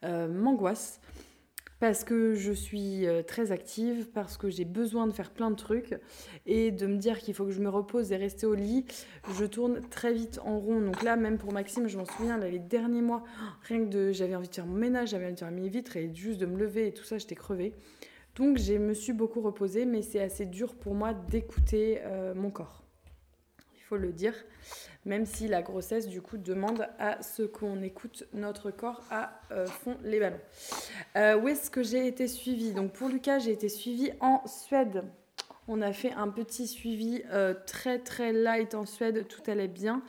euh, 0.05 0.27
m'angoisse 0.27 1.01
parce 1.80 2.02
que 2.02 2.35
je 2.35 2.52
suis 2.52 3.06
euh, 3.06 3.23
très 3.23 3.52
active, 3.52 4.08
parce 4.12 4.37
que 4.37 4.49
j'ai 4.49 4.64
besoin 4.64 5.06
de 5.06 5.12
faire 5.12 5.30
plein 5.30 5.50
de 5.50 5.56
trucs 5.56 5.97
et 6.47 6.70
de 6.70 6.87
me 6.87 6.97
dire 6.97 7.18
qu'il 7.18 7.35
faut 7.35 7.44
que 7.44 7.52
je 7.52 7.61
me 7.61 7.68
repose 7.68 8.11
et 8.12 8.16
rester 8.16 8.47
au 8.47 8.54
lit, 8.54 8.85
je 9.38 9.44
tourne 9.44 9.80
très 9.88 10.12
vite 10.12 10.40
en 10.44 10.58
rond. 10.58 10.80
Donc 10.80 11.02
là, 11.02 11.16
même 11.16 11.38
pour 11.38 11.52
Maxime, 11.52 11.87
je 11.88 11.97
m'en 11.97 12.04
souviens, 12.04 12.38
les 12.38 12.58
derniers 12.58 13.02
mois, 13.02 13.23
rien 13.62 13.85
que 13.85 13.90
de, 13.90 14.12
j'avais 14.12 14.35
envie 14.35 14.49
de 14.49 14.54
faire 14.54 14.66
mon 14.66 14.76
ménage, 14.76 15.11
j'avais 15.11 15.26
envie 15.26 15.35
de 15.35 15.38
faire 15.38 15.50
mes 15.50 15.68
vitres 15.68 15.97
et 15.97 16.12
juste 16.14 16.40
de 16.40 16.47
me 16.47 16.58
lever 16.58 16.88
et 16.88 16.92
tout 16.92 17.04
ça, 17.04 17.18
j'étais 17.18 17.37
crevée. 17.37 17.75
Donc 18.35 18.58
je 18.58 18.75
me 18.75 18.94
suis 18.94 19.12
beaucoup 19.12 19.40
reposée, 19.40 19.85
mais 19.85 20.02
c'est 20.02 20.20
assez 20.20 20.47
dur 20.47 20.75
pour 20.75 20.94
moi 20.94 21.12
d'écouter 21.12 22.00
euh, 22.04 22.35
mon 22.35 22.50
corps. 22.50 22.85
Il 23.76 23.82
faut 23.82 23.97
le 23.97 24.12
dire 24.12 24.35
même 25.05 25.26
si 25.26 25.49
la 25.49 25.62
grossesse, 25.62 26.09
du 26.09 26.21
coup, 26.21 26.37
demande 26.37 26.87
à 26.99 27.23
ce 27.23 27.43
qu'on 27.43 27.83
écoute 27.83 28.25
notre 28.35 28.71
corps 28.71 29.02
à 29.11 29.40
euh, 29.52 29.67
fond 29.67 29.97
les 30.02 30.21
ballons. 30.21 30.40
Euh, 31.17 31.38
où 31.38 31.49
est-ce 31.49 31.71
que 31.71 31.83
j'ai 31.83 32.07
été 32.07 32.28
suivie? 32.28 32.73
Donc, 32.73 32.93
pour 32.93 33.09
Lucas, 33.09 33.38
j'ai 33.38 33.52
été 33.52 33.69
suivie 33.69 34.11
en 34.21 34.47
Suède. 34.47 35.05
On 35.67 35.83
a 35.83 35.93
fait 35.93 36.12
un 36.12 36.28
petit 36.28 36.67
suivi 36.67 37.23
euh, 37.31 37.55
très 37.67 37.99
très 37.99 38.33
light 38.33 38.75
en 38.75 38.87
Suède, 38.87 39.26
tout 39.28 39.43
allait 39.50 39.69
bien. 39.69 40.02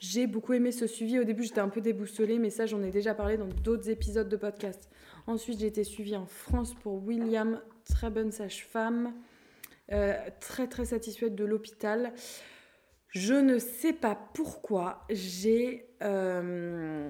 J'ai 0.00 0.26
beaucoup 0.26 0.52
aimé 0.52 0.72
ce 0.72 0.86
suivi. 0.86 1.18
Au 1.18 1.24
début, 1.24 1.44
j'étais 1.44 1.60
un 1.60 1.68
peu 1.68 1.80
déboussolée, 1.80 2.38
mais 2.38 2.50
ça, 2.50 2.66
j'en 2.66 2.82
ai 2.82 2.90
déjà 2.90 3.14
parlé 3.14 3.36
dans 3.36 3.48
d'autres 3.48 3.88
épisodes 3.88 4.28
de 4.28 4.36
podcast. 4.36 4.90
Ensuite, 5.26 5.60
j'ai 5.60 5.66
été 5.66 5.84
suivie 5.84 6.16
en 6.16 6.26
France 6.26 6.74
pour 6.74 7.02
William, 7.06 7.60
très 7.84 8.10
bonne 8.10 8.30
sage-femme, 8.30 9.14
très 10.40 10.66
très 10.66 10.84
satisfaite 10.84 11.34
de 11.34 11.44
l'hôpital. 11.44 12.12
Je 13.14 13.34
ne 13.34 13.60
sais 13.60 13.92
pas 13.92 14.16
pourquoi 14.34 15.04
j'ai 15.08 15.86
euh, 16.02 17.08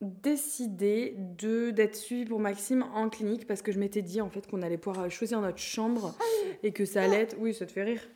décidé 0.00 1.14
d'être 1.18 1.96
suivie 1.96 2.24
pour 2.24 2.40
Maxime 2.40 2.82
en 2.94 3.10
clinique 3.10 3.46
parce 3.46 3.60
que 3.60 3.70
je 3.70 3.78
m'étais 3.78 4.00
dit 4.00 4.22
en 4.22 4.30
fait 4.30 4.46
qu'on 4.46 4.62
allait 4.62 4.78
pouvoir 4.78 5.10
choisir 5.10 5.42
notre 5.42 5.58
chambre 5.58 6.14
et 6.62 6.72
que 6.72 6.86
ça 6.86 7.02
allait 7.02 7.20
être 7.20 7.36
oui 7.38 7.52
ça 7.52 7.66
te 7.66 7.72
fait 7.72 7.82
rire. 7.82 8.08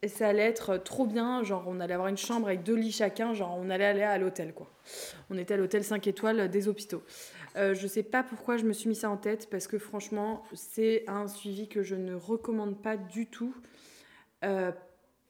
Et 0.00 0.08
ça 0.08 0.28
allait 0.28 0.44
être 0.44 0.78
trop 0.78 1.06
bien 1.06 1.42
genre 1.42 1.64
on 1.66 1.78
allait 1.78 1.92
avoir 1.92 2.08
une 2.08 2.16
chambre 2.16 2.46
avec 2.46 2.62
deux 2.62 2.74
lits 2.74 2.92
chacun 2.92 3.34
genre 3.34 3.58
on 3.60 3.68
allait 3.68 3.84
aller 3.84 4.02
à 4.02 4.16
l'hôtel 4.16 4.54
quoi. 4.54 4.70
On 5.28 5.36
était 5.36 5.52
à 5.52 5.56
l'hôtel 5.58 5.84
5 5.84 6.06
étoiles 6.06 6.48
des 6.48 6.68
hôpitaux. 6.68 7.02
Euh, 7.56 7.74
je 7.74 7.86
sais 7.86 8.02
pas 8.02 8.22
pourquoi 8.22 8.56
je 8.56 8.64
me 8.64 8.72
suis 8.72 8.88
mis 8.88 8.96
ça 8.96 9.10
en 9.10 9.18
tête 9.18 9.50
parce 9.50 9.66
que 9.66 9.78
franchement 9.78 10.42
c'est 10.54 11.04
un 11.06 11.28
suivi 11.28 11.68
que 11.68 11.82
je 11.82 11.96
ne 11.96 12.14
recommande 12.14 12.80
pas 12.80 12.96
du 12.96 13.26
tout 13.26 13.54
euh, 14.42 14.72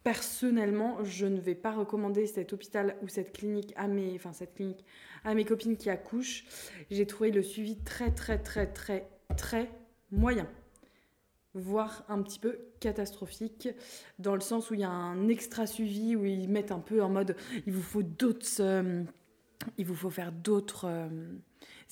personnellement, 0.04 1.02
je 1.02 1.24
ne 1.24 1.40
vais 1.40 1.54
pas 1.54 1.72
recommander 1.72 2.26
cet 2.26 2.52
hôpital 2.52 2.96
ou 3.02 3.08
cette 3.08 3.32
clinique 3.32 3.72
à 3.76 3.88
mes, 3.88 4.12
enfin 4.14 4.32
cette 4.32 4.54
clinique 4.54 4.84
à 5.24 5.34
mes 5.34 5.46
copines 5.46 5.76
qui 5.76 5.90
accouchent. 5.90 6.44
J'ai 6.90 7.06
trouvé 7.06 7.30
le 7.30 7.42
suivi 7.42 7.76
très 7.78 8.12
très 8.12 8.38
très 8.38 8.66
très 8.66 9.08
très 9.36 9.70
moyen, 10.12 10.46
voire 11.54 12.04
un 12.08 12.22
petit 12.22 12.38
peu 12.38 12.58
catastrophique, 12.80 13.68
dans 14.18 14.34
le 14.34 14.42
sens 14.42 14.70
où 14.70 14.74
il 14.74 14.80
y 14.80 14.84
a 14.84 14.90
un 14.90 15.28
extra 15.28 15.66
suivi 15.66 16.14
où 16.14 16.26
ils 16.26 16.50
mettent 16.50 16.72
un 16.72 16.80
peu 16.80 17.02
en 17.02 17.08
mode, 17.08 17.34
il 17.66 17.72
vous 17.72 17.82
faut 17.82 18.02
d'autres, 18.02 18.60
euh, 18.60 19.02
il 19.78 19.86
vous 19.86 19.96
faut 19.96 20.10
faire 20.10 20.30
d'autres. 20.30 20.84
Euh, 20.86 21.08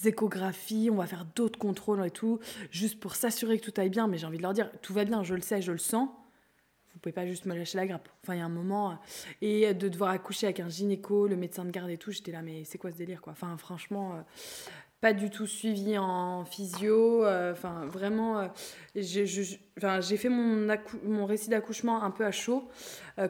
échographies, 0.05 0.89
on 0.91 0.97
va 0.97 1.07
faire 1.07 1.25
d'autres 1.37 1.61
contrôles 1.61 2.05
et 2.05 2.11
tout, 2.11 2.41
juste 2.73 2.99
pour 2.99 3.15
s'assurer 3.15 3.61
que 3.61 3.71
tout 3.71 3.81
aille 3.81 3.89
bien. 3.89 4.09
Mais 4.09 4.19
j'ai 4.19 4.27
envie 4.27 4.39
de 4.39 4.43
leur 4.43 4.53
dire, 4.53 4.69
tout 4.81 4.93
va 4.93 5.05
bien, 5.05 5.23
je 5.23 5.35
le 5.35 5.41
sais, 5.41 5.63
je 5.63 5.71
le 5.71 5.79
sens 5.79 6.09
pouvez 7.03 7.13
pas 7.13 7.27
juste 7.27 7.45
me 7.47 7.55
lâcher 7.55 7.77
la 7.77 7.87
grappe. 7.87 8.09
Enfin, 8.23 8.35
il 8.35 8.39
y 8.39 8.43
a 8.43 8.45
un 8.45 8.49
moment. 8.49 8.93
Euh, 8.93 8.95
et 9.43 9.75
de 9.75 9.89
devoir 9.89 10.11
accoucher 10.11 10.47
avec 10.47 10.61
un 10.61 10.69
gynéco, 10.69 11.27
le 11.27 11.37
médecin 11.37 11.65
de 11.65 11.71
garde 11.71 11.91
et 11.91 11.99
tout, 11.99 12.13
j'étais 12.13 12.33
là, 12.33 12.43
mais 12.43 12.65
c'est 12.65 12.79
quoi 12.79 12.91
ce 12.91 12.97
délire, 12.97 13.21
quoi? 13.21 13.33
Enfin, 13.33 13.57
franchement, 13.57 14.15
euh, 14.15 14.21
pas 15.01 15.13
du 15.13 15.29
tout 15.29 15.47
suivi 15.47 15.99
en 15.99 16.45
physio. 16.45 17.25
Euh, 17.25 17.53
enfin, 17.53 17.87
vraiment, 17.87 18.49
j'ai 18.95 20.17
fait 20.17 20.29
mon, 20.29 20.77
mon 21.05 21.27
récit 21.27 21.51
d'accouchement 21.51 22.03
un 22.03 22.11
peu 22.11 22.25
à 22.25 22.31
chaud. 22.31 22.69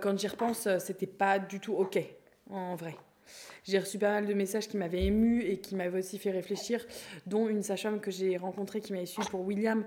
quand 0.00 0.18
j'y 0.18 0.28
repense, 0.28 0.68
c'était 0.78 1.06
pas 1.06 1.38
du 1.38 1.58
tout 1.58 1.74
OK, 1.74 1.98
en 2.50 2.74
vrai. 2.76 2.94
J'ai 3.64 3.78
reçu 3.78 3.98
pas 3.98 4.10
mal 4.10 4.26
de 4.26 4.34
messages 4.34 4.68
qui 4.68 4.76
m'avaient 4.76 5.04
ému 5.04 5.42
et 5.44 5.58
qui 5.58 5.76
m'avaient 5.76 6.00
aussi 6.00 6.18
fait 6.18 6.32
réfléchir, 6.32 6.84
dont 7.26 7.48
une 7.48 7.62
sage-femme 7.62 8.00
que 8.00 8.10
j'ai 8.10 8.36
rencontrée 8.36 8.80
qui 8.80 8.92
m'avait 8.92 9.06
suivi 9.06 9.28
pour 9.28 9.40
William 9.42 9.84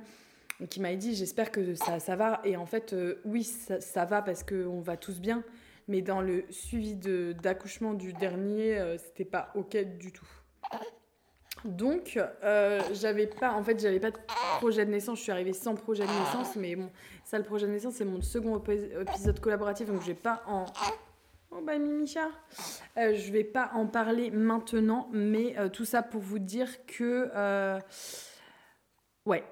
qui 0.70 0.80
m'a 0.80 0.96
dit 0.96 1.16
j'espère 1.16 1.52
que 1.52 1.76
ça, 1.76 2.00
ça, 2.00 2.16
va. 2.16 2.42
Et 2.44 2.56
en 2.56 2.66
fait, 2.66 2.94
euh, 2.94 3.22
oui, 3.26 3.44
ça, 3.44 4.06
va 4.06 4.22
parce 4.22 4.44
qu'on 4.44 4.80
va 4.82 4.98
tous 4.98 5.20
bien. 5.20 5.44
Mais 5.88 6.02
dans 6.02 6.22
le 6.22 6.46
suivi 6.50 6.96
d'accouchement 6.96 7.94
du 7.94 8.14
dernier, 8.14 8.78
euh, 8.78 8.98
c'était 8.98 9.26
pas 9.26 9.52
OK 9.56 9.78
du 10.00 10.12
tout. 10.12 10.28
Donc, 11.64 12.20
euh, 12.44 12.82
j'avais 12.94 13.28
pas, 13.28 13.54
en 13.54 13.64
fait, 13.64 13.80
j'avais 13.80 14.00
pas 14.00 14.12
de 14.12 14.18
projet 14.58 14.86
de 14.86 14.92
naissance. 14.92 15.20
Je 15.20 15.24
suis 15.24 15.32
arrivée 15.32 15.54
sans 15.54 15.76
projet 15.76 16.04
de 16.04 16.12
naissance, 16.12 16.56
mais 16.56 16.76
bon, 16.76 16.90
ça, 17.24 17.38
le 17.38 17.44
projet 17.44 17.68
de 17.68 17.72
naissance, 17.72 17.96
c'est 17.96 18.06
mon 18.06 18.22
second 18.22 18.62
épisode 19.00 19.40
collaboratif, 19.40 19.88
donc 19.88 20.02
je 20.02 20.08
vais 20.08 20.14
pas 20.14 20.44
en. 20.48 20.66
Oh 21.52 21.62
bah 21.62 21.78
Mimicha, 21.78 22.28
je 22.98 23.32
vais 23.32 23.46
pas 23.46 23.72
en 23.74 23.86
parler 23.86 24.30
maintenant, 24.30 25.08
mais 25.14 25.56
tout 25.72 25.86
ça 25.86 26.04
pour 26.04 26.20
vous 26.20 26.40
dire 26.40 26.86
que, 26.86 27.30
ouais, 29.26 29.44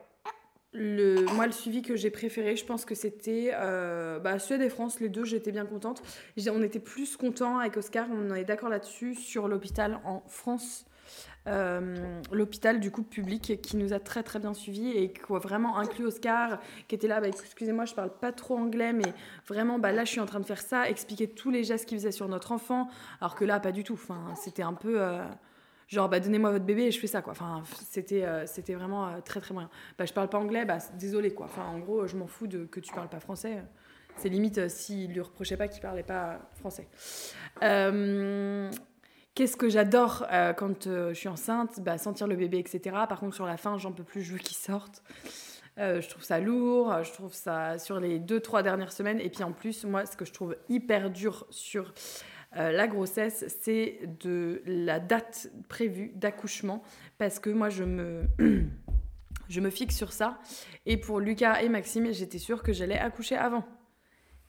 le, 0.74 1.26
moi, 1.36 1.46
le 1.46 1.52
suivi 1.52 1.82
que 1.82 1.96
j'ai 1.96 2.10
préféré, 2.10 2.56
je 2.56 2.66
pense 2.66 2.86
que 2.86 2.96
c'était 2.96 3.52
euh, 3.54 4.20
bah, 4.20 4.40
Suède 4.40 4.62
et 4.62 4.70
France, 4.70 5.00
les 5.00 5.10
deux, 5.10 5.24
j'étais 5.24 5.52
bien 5.52 5.66
contente. 5.66 6.02
On 6.50 6.62
était 6.62 6.80
plus 6.80 7.16
contents 7.16 7.60
avec 7.60 7.78
Oscar, 7.78 8.08
on 8.12 8.34
est 8.34 8.44
d'accord 8.44 8.70
là-dessus, 8.70 9.16
sur 9.16 9.48
l'hôpital 9.48 10.00
en 10.04 10.24
France. 10.28 10.86
Euh, 11.48 12.22
l'hôpital 12.32 12.80
du 12.80 12.90
coup 12.90 13.04
public 13.04 13.60
qui 13.62 13.76
nous 13.76 13.92
a 13.92 14.00
très 14.00 14.24
très 14.24 14.40
bien 14.40 14.54
suivis 14.54 14.92
et 14.92 15.12
qui 15.12 15.22
a 15.30 15.40
vraiment 15.40 15.78
inclus 15.78 16.06
Oscar 16.06 16.62
qui 16.88 16.96
était 16.96 17.10
là 17.10 17.20
bah, 17.20 17.28
excusez-moi 17.28 17.84
je 17.84 17.94
parle 17.94 18.12
pas 18.18 18.32
trop 18.32 18.58
anglais 18.58 18.94
mais 18.94 19.14
vraiment 19.46 19.78
bah 19.78 19.92
là 19.92 20.06
je 20.06 20.12
suis 20.12 20.22
en 20.22 20.26
train 20.26 20.40
de 20.40 20.46
faire 20.46 20.62
ça 20.62 20.90
expliquer 20.90 21.28
tous 21.28 21.52
les 21.52 21.66
gestes 21.66 21.86
qu'il 21.86 21.98
faisait 21.98 22.14
sur 22.14 22.30
notre 22.30 22.54
enfant 22.54 22.88
alors 23.20 23.36
que 23.36 23.44
là 23.44 23.60
pas 23.60 23.74
du 23.74 23.84
tout 23.84 24.00
c'était 24.42 24.64
un 24.64 24.74
peu 24.74 25.02
euh, 25.02 25.22
genre 25.88 26.10
bah 26.10 26.20
donnez-moi 26.20 26.52
votre 26.52 26.66
bébé 26.66 26.84
et 26.84 26.92
je 26.92 27.00
fais 27.00 27.08
ça 27.08 27.22
quoi 27.22 27.32
enfin 27.32 27.64
c'était 27.90 28.24
euh, 28.24 28.46
c'était 28.46 28.74
vraiment 28.74 29.08
euh, 29.08 29.22
très 29.24 29.40
très 29.40 29.54
moyen 29.54 29.70
bah 29.98 30.06
je 30.06 30.14
parle 30.14 30.30
pas 30.30 30.38
anglais 30.38 30.66
bah 30.66 30.78
désolé 30.98 31.34
quoi 31.34 31.46
enfin 31.48 31.66
en 31.66 31.80
gros 31.80 32.08
je 32.08 32.16
m'en 32.16 32.28
fous 32.28 32.48
de 32.48 32.66
que 32.66 32.80
tu 32.80 32.94
parles 32.94 33.10
pas 33.10 33.20
français 33.20 33.64
C'est 34.18 34.30
limite 34.30 34.70
s'il 34.70 35.12
lui 35.12 35.22
reprochait 35.22 35.58
pas 35.58 35.68
qu'il 35.68 35.82
parlait 35.82 36.04
pas 36.04 36.40
français. 36.56 36.88
Qu'est-ce 39.36 39.58
que 39.58 39.68
j'adore 39.68 40.28
quand 40.58 40.86
je 40.86 41.14
suis 41.16 41.28
enceinte? 41.28 41.80
Bah, 41.80 41.98
Sentir 41.98 42.28
le 42.28 42.36
bébé, 42.36 42.60
etc. 42.60 42.96
Par 43.10 43.20
contre, 43.20 43.34
sur 43.34 43.48
la 43.48 43.58
fin, 43.58 43.80
j'en 43.80 43.92
peux 43.92 44.04
plus, 44.04 44.22
je 44.22 44.34
veux 44.34 44.38
qu'il 44.38 44.56
sorte. 44.56 45.02
je 45.78 46.08
trouve 46.08 46.24
ça 46.24 46.40
lourd, 46.40 47.02
je 47.02 47.12
trouve 47.12 47.34
ça 47.34 47.80
sur 47.80 48.00
les 48.00 48.20
deux, 48.20 48.40
trois 48.40 48.62
dernières 48.62 48.92
semaines. 48.92 49.20
Et 49.20 49.32
puis 49.32 49.44
en 49.44 49.52
plus, 49.52 49.86
moi, 49.86 50.06
ce 50.06 50.16
que 50.16 50.26
je 50.26 50.34
trouve 50.34 50.56
hyper 50.70 51.10
dur 51.10 51.48
sur 51.50 51.92
euh, 52.56 52.72
la 52.72 52.88
grossesse, 52.88 53.46
c'est 53.62 54.00
de 54.20 54.62
la 54.66 55.00
date 55.00 55.50
prévue 55.70 56.12
d'accouchement, 56.16 56.84
parce 57.18 57.40
que 57.40 57.50
moi, 57.50 57.70
je 57.70 57.84
me, 57.84 58.24
je 59.50 59.60
me 59.60 59.70
fixe 59.70 59.96
sur 59.96 60.14
ça. 60.14 60.40
Et 60.86 60.98
pour 60.98 61.20
Lucas 61.20 61.62
et 61.62 61.70
Maxime, 61.70 62.12
j'étais 62.12 62.40
sûre 62.40 62.64
que 62.64 62.74
j'allais 62.74 62.98
accoucher 62.98 63.36
avant. 63.36 63.66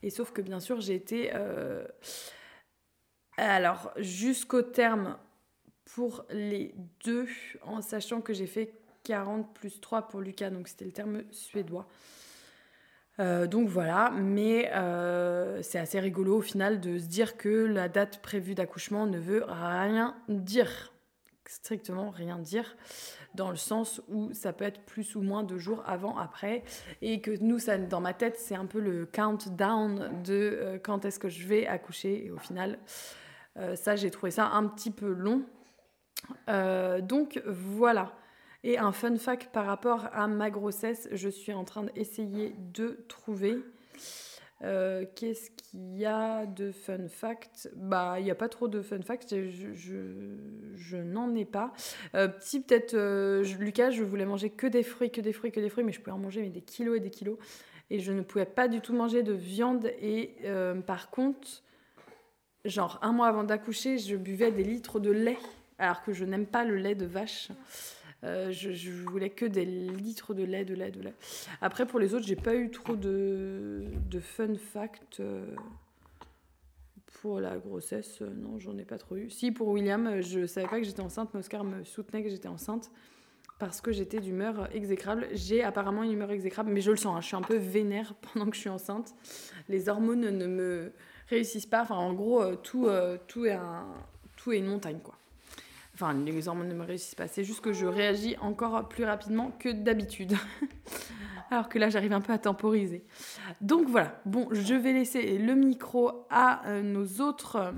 Et 0.02 0.10
sauf 0.10 0.32
que 0.32 0.42
bien 0.42 0.60
sûr, 0.60 0.80
j'ai 0.80 0.94
été... 0.94 1.30
Euh, 1.34 1.86
alors, 3.36 3.92
jusqu'au 3.96 4.62
terme 4.62 5.16
pour 5.94 6.24
les 6.30 6.74
deux, 7.04 7.26
en 7.62 7.80
sachant 7.80 8.20
que 8.20 8.32
j'ai 8.32 8.46
fait 8.46 8.74
40 9.04 9.54
plus 9.54 9.80
3 9.80 10.08
pour 10.08 10.20
Lucas, 10.20 10.50
donc 10.50 10.68
c'était 10.68 10.84
le 10.84 10.92
terme 10.92 11.22
suédois. 11.30 11.86
Euh, 13.20 13.46
donc 13.46 13.68
voilà, 13.68 14.10
mais 14.10 14.70
euh, 14.74 15.62
c'est 15.62 15.78
assez 15.78 16.00
rigolo 16.00 16.38
au 16.38 16.40
final 16.40 16.80
de 16.80 16.98
se 16.98 17.06
dire 17.06 17.36
que 17.36 17.48
la 17.48 17.88
date 17.88 18.20
prévue 18.20 18.54
d'accouchement 18.54 19.06
ne 19.06 19.18
veut 19.18 19.44
rien 19.46 20.16
dire, 20.28 20.92
strictement 21.46 22.10
rien 22.10 22.38
dire, 22.38 22.76
dans 23.34 23.50
le 23.50 23.56
sens 23.56 24.02
où 24.08 24.32
ça 24.32 24.52
peut 24.52 24.64
être 24.64 24.80
plus 24.80 25.14
ou 25.14 25.22
moins 25.22 25.44
de 25.44 25.58
jours 25.58 25.84
avant, 25.86 26.18
après, 26.18 26.64
et 27.02 27.20
que 27.20 27.30
nous, 27.40 27.60
ça, 27.60 27.78
dans 27.78 28.00
ma 28.00 28.14
tête, 28.14 28.36
c'est 28.36 28.56
un 28.56 28.66
peu 28.66 28.80
le 28.80 29.06
countdown 29.06 30.22
de 30.24 30.34
euh, 30.34 30.78
quand 30.82 31.04
est-ce 31.04 31.20
que 31.20 31.28
je 31.28 31.46
vais 31.46 31.66
accoucher, 31.66 32.26
et 32.26 32.30
au 32.30 32.38
final, 32.38 32.78
ça, 33.76 33.94
j'ai 33.94 34.10
trouvé 34.10 34.32
ça 34.32 34.46
un 34.48 34.66
petit 34.66 34.90
peu 34.90 35.12
long. 35.12 35.44
donc 36.48 37.40
voilà. 37.46 38.12
Et 38.66 38.78
un 38.78 38.92
fun 38.92 39.16
fact 39.16 39.52
par 39.52 39.66
rapport 39.66 40.08
à 40.14 40.26
ma 40.26 40.50
grossesse, 40.50 41.06
je 41.12 41.28
suis 41.28 41.52
en 41.52 41.64
train 41.64 41.84
d'essayer 41.84 42.54
de 42.72 43.04
trouver. 43.08 43.58
Euh, 44.62 45.04
qu'est-ce 45.14 45.50
qu'il 45.50 45.98
y 45.98 46.06
a 46.06 46.46
de 46.46 46.72
fun 46.72 47.06
fact 47.08 47.68
Bah, 47.76 48.16
il 48.18 48.24
n'y 48.24 48.30
a 48.30 48.34
pas 48.34 48.48
trop 48.48 48.66
de 48.66 48.80
fun 48.80 49.02
fact, 49.02 49.34
je, 49.34 49.74
je, 49.74 50.96
n'en 50.96 51.34
ai 51.34 51.44
pas. 51.44 51.74
Euh, 52.14 52.26
petit, 52.28 52.60
peut-être, 52.60 52.94
euh, 52.94 53.44
Lucas, 53.58 53.90
je 53.90 54.02
voulais 54.02 54.24
manger 54.24 54.48
que 54.48 54.66
des 54.66 54.82
fruits, 54.82 55.10
que 55.10 55.20
des 55.20 55.34
fruits, 55.34 55.52
que 55.52 55.60
des 55.60 55.68
fruits, 55.68 55.84
mais 55.84 55.92
je 55.92 56.00
pouvais 56.00 56.12
en 56.12 56.18
manger 56.18 56.40
mais 56.40 56.48
des 56.48 56.62
kilos 56.62 56.96
et 56.96 57.00
des 57.00 57.10
kilos. 57.10 57.36
Et 57.90 58.00
je 58.00 58.12
ne 58.12 58.22
pouvais 58.22 58.46
pas 58.46 58.68
du 58.68 58.80
tout 58.80 58.94
manger 58.94 59.22
de 59.22 59.34
viande. 59.34 59.92
Et 60.00 60.36
par 60.86 61.10
contre, 61.10 61.62
genre 62.64 62.98
un 63.02 63.12
mois 63.12 63.26
avant 63.26 63.44
d'accoucher, 63.44 63.98
je 63.98 64.16
buvais 64.16 64.52
des 64.52 64.64
litres 64.64 65.00
de 65.00 65.10
lait, 65.10 65.38
alors 65.78 66.02
que 66.02 66.14
je 66.14 66.24
n'aime 66.24 66.46
pas 66.46 66.64
le 66.64 66.76
lait 66.76 66.94
de 66.94 67.04
vache. 67.04 67.50
Euh, 68.24 68.50
je, 68.52 68.90
voulais 68.90 69.30
que 69.30 69.44
des 69.44 69.64
litres 69.64 70.34
de 70.34 70.44
lait, 70.44 70.64
de 70.64 70.74
lait, 70.74 70.90
de 70.90 71.00
lait. 71.00 71.14
Après, 71.60 71.86
pour 71.86 72.00
les 72.00 72.14
autres, 72.14 72.26
j'ai 72.26 72.36
pas 72.36 72.54
eu 72.54 72.70
trop 72.70 72.96
de, 72.96 73.84
fun 74.20 74.54
fact. 74.56 75.20
Euh, 75.20 75.54
pour 77.20 77.40
la 77.40 77.56
grossesse, 77.56 78.20
euh, 78.20 78.30
non, 78.34 78.58
j'en 78.58 78.76
ai 78.78 78.84
pas 78.84 78.98
trop 78.98 79.16
eu. 79.16 79.30
Si, 79.30 79.50
pour 79.50 79.68
William, 79.68 80.20
je 80.20 80.46
savais 80.46 80.66
pas 80.66 80.78
que 80.78 80.84
j'étais 80.84 81.00
enceinte, 81.00 81.30
mais 81.32 81.40
Oscar 81.40 81.64
me 81.64 81.84
soutenait 81.84 82.22
que 82.22 82.28
j'étais 82.28 82.48
enceinte 82.48 82.90
parce 83.58 83.80
que 83.80 83.92
j'étais 83.92 84.20
d'humeur 84.20 84.74
exécrable. 84.74 85.28
J'ai 85.32 85.62
apparemment 85.62 86.02
une 86.02 86.12
humeur 86.12 86.30
exécrable, 86.30 86.70
mais 86.72 86.80
je 86.80 86.90
le 86.90 86.96
sens, 86.96 87.16
hein, 87.16 87.20
je 87.20 87.26
suis 87.26 87.36
un 87.36 87.42
peu 87.42 87.56
vénère 87.56 88.14
pendant 88.32 88.46
que 88.46 88.56
je 88.56 88.60
suis 88.60 88.70
enceinte. 88.70 89.14
Les 89.68 89.88
hormones 89.88 90.28
ne 90.28 90.46
me 90.46 90.92
réussissent 91.28 91.66
pas. 91.66 91.82
Enfin, 91.82 91.96
en 91.96 92.12
gros, 92.14 92.56
tout, 92.56 92.88
tout, 93.26 93.46
est 93.46 93.52
un, 93.52 93.86
tout 94.36 94.52
est 94.52 94.58
une 94.58 94.66
montagne, 94.66 95.00
quoi. 95.02 95.14
Enfin, 95.94 96.12
les 96.12 96.48
hormones 96.48 96.68
ne 96.68 96.74
me 96.74 96.84
réussissent 96.84 97.14
pas. 97.14 97.28
C'est 97.28 97.44
juste 97.44 97.60
que 97.60 97.72
je 97.72 97.86
réagis 97.86 98.36
encore 98.38 98.88
plus 98.88 99.04
rapidement 99.04 99.52
que 99.52 99.68
d'habitude. 99.68 100.34
Alors 101.50 101.68
que 101.68 101.78
là, 101.78 101.88
j'arrive 101.88 102.12
un 102.12 102.20
peu 102.20 102.32
à 102.32 102.38
temporiser. 102.38 103.04
Donc 103.60 103.88
voilà. 103.88 104.20
Bon, 104.26 104.48
je 104.50 104.74
vais 104.74 104.92
laisser 104.92 105.38
le 105.38 105.54
micro 105.54 106.26
à 106.30 106.66
euh, 106.66 106.82
nos 106.82 107.20
autres 107.20 107.74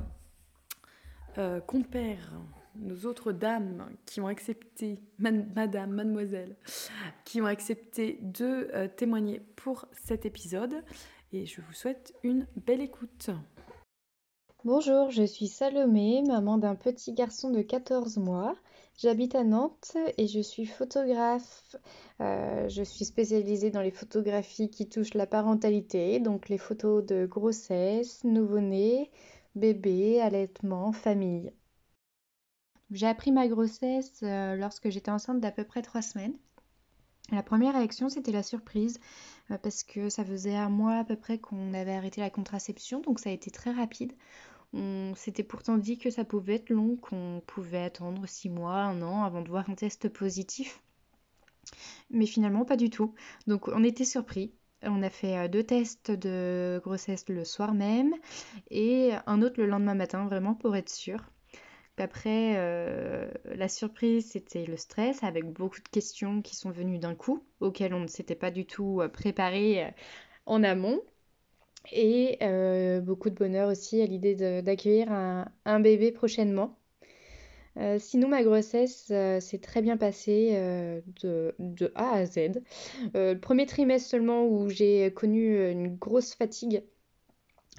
euh, 1.36 1.60
compères, 1.60 2.32
nos 2.76 3.04
autres 3.04 3.32
dames 3.32 3.86
qui 4.06 4.22
ont 4.22 4.26
accepté, 4.26 4.98
madame, 5.18 5.90
mademoiselle, 5.90 6.56
qui 7.24 7.42
ont 7.42 7.46
accepté 7.46 8.18
de 8.22 8.70
euh, 8.72 8.88
témoigner 8.88 9.42
pour 9.56 9.86
cet 9.92 10.24
épisode. 10.24 10.82
Et 11.32 11.44
je 11.44 11.60
vous 11.60 11.72
souhaite 11.74 12.14
une 12.22 12.46
belle 12.56 12.80
écoute. 12.80 13.30
Bonjour, 14.66 15.12
je 15.12 15.22
suis 15.22 15.46
Salomé, 15.46 16.22
maman 16.26 16.58
d'un 16.58 16.74
petit 16.74 17.12
garçon 17.12 17.50
de 17.50 17.62
14 17.62 18.16
mois. 18.16 18.56
J'habite 18.98 19.36
à 19.36 19.44
Nantes 19.44 19.96
et 20.18 20.26
je 20.26 20.40
suis 20.40 20.66
photographe. 20.66 21.76
Euh, 22.20 22.68
je 22.68 22.82
suis 22.82 23.04
spécialisée 23.04 23.70
dans 23.70 23.80
les 23.80 23.92
photographies 23.92 24.68
qui 24.68 24.88
touchent 24.88 25.14
la 25.14 25.28
parentalité, 25.28 26.18
donc 26.18 26.48
les 26.48 26.58
photos 26.58 27.06
de 27.06 27.26
grossesse, 27.26 28.24
nouveau-né, 28.24 29.12
bébé, 29.54 30.20
allaitement, 30.20 30.90
famille. 30.90 31.52
J'ai 32.90 33.06
appris 33.06 33.30
ma 33.30 33.46
grossesse 33.46 34.18
euh, 34.24 34.56
lorsque 34.56 34.90
j'étais 34.90 35.12
enceinte 35.12 35.40
d'à 35.40 35.52
peu 35.52 35.62
près 35.62 35.82
trois 35.82 36.02
semaines. 36.02 36.34
La 37.30 37.44
première 37.44 37.74
réaction, 37.74 38.08
c'était 38.08 38.32
la 38.32 38.42
surprise, 38.42 38.98
euh, 39.52 39.58
parce 39.58 39.84
que 39.84 40.08
ça 40.08 40.24
faisait 40.24 40.56
un 40.56 40.70
mois 40.70 40.96
à 40.96 41.04
peu 41.04 41.14
près 41.14 41.38
qu'on 41.38 41.72
avait 41.72 41.94
arrêté 41.94 42.20
la 42.20 42.30
contraception, 42.30 43.00
donc 43.00 43.20
ça 43.20 43.30
a 43.30 43.32
été 43.32 43.52
très 43.52 43.70
rapide. 43.70 44.12
On 44.72 45.14
s'était 45.14 45.42
pourtant 45.42 45.78
dit 45.78 45.98
que 45.98 46.10
ça 46.10 46.24
pouvait 46.24 46.56
être 46.56 46.70
long, 46.70 46.96
qu'on 46.96 47.42
pouvait 47.46 47.82
attendre 47.82 48.26
six 48.26 48.50
mois, 48.50 48.82
un 48.82 49.02
an 49.02 49.24
avant 49.24 49.42
de 49.42 49.48
voir 49.48 49.68
un 49.70 49.74
test 49.74 50.08
positif. 50.08 50.82
Mais 52.10 52.26
finalement, 52.26 52.64
pas 52.64 52.76
du 52.76 52.90
tout. 52.90 53.14
Donc 53.46 53.68
on 53.68 53.82
était 53.84 54.04
surpris. 54.04 54.52
On 54.82 55.02
a 55.02 55.10
fait 55.10 55.36
euh, 55.38 55.48
deux 55.48 55.64
tests 55.64 56.10
de 56.10 56.80
grossesse 56.84 57.28
le 57.28 57.44
soir 57.44 57.74
même 57.74 58.14
et 58.70 59.12
un 59.26 59.42
autre 59.42 59.60
le 59.60 59.66
lendemain 59.66 59.94
matin, 59.94 60.26
vraiment 60.26 60.54
pour 60.54 60.76
être 60.76 60.90
sûr. 60.90 61.18
Après, 61.98 62.56
euh, 62.56 63.30
la 63.46 63.68
surprise, 63.68 64.30
c'était 64.30 64.66
le 64.66 64.76
stress, 64.76 65.22
avec 65.24 65.46
beaucoup 65.46 65.80
de 65.80 65.88
questions 65.88 66.42
qui 66.42 66.54
sont 66.54 66.70
venues 66.70 66.98
d'un 66.98 67.14
coup, 67.14 67.42
auxquelles 67.60 67.94
on 67.94 68.00
ne 68.00 68.06
s'était 68.06 68.34
pas 68.34 68.50
du 68.50 68.66
tout 68.66 69.00
euh, 69.00 69.08
préparé 69.08 69.94
en 70.44 70.62
amont. 70.62 71.00
Et 71.92 72.38
euh, 72.42 73.00
beaucoup 73.00 73.30
de 73.30 73.34
bonheur 73.34 73.68
aussi 73.68 74.00
à 74.00 74.06
l'idée 74.06 74.34
d'accueillir 74.62 75.10
un, 75.10 75.80
bébé 75.80 76.12
prochainement. 76.12 76.78
Euh, 77.78 77.98
sinon, 77.98 78.28
ma 78.28 78.42
grossesse 78.42 79.08
euh, 79.10 79.38
s'est 79.38 79.58
très 79.58 79.82
bien 79.82 79.96
passée 79.96 80.52
de, 81.22 81.54
de, 81.58 81.92
A 81.94 82.14
à 82.14 82.26
Z. 82.26 82.62
le 83.14 83.34
premier 83.34 83.66
trimestre 83.66 84.08
seulement 84.08 84.46
où 84.46 84.68
j'ai 84.68 85.12
connu 85.12 85.70
une 85.70 85.94
grosse 85.96 86.34
fatigue 86.34 86.82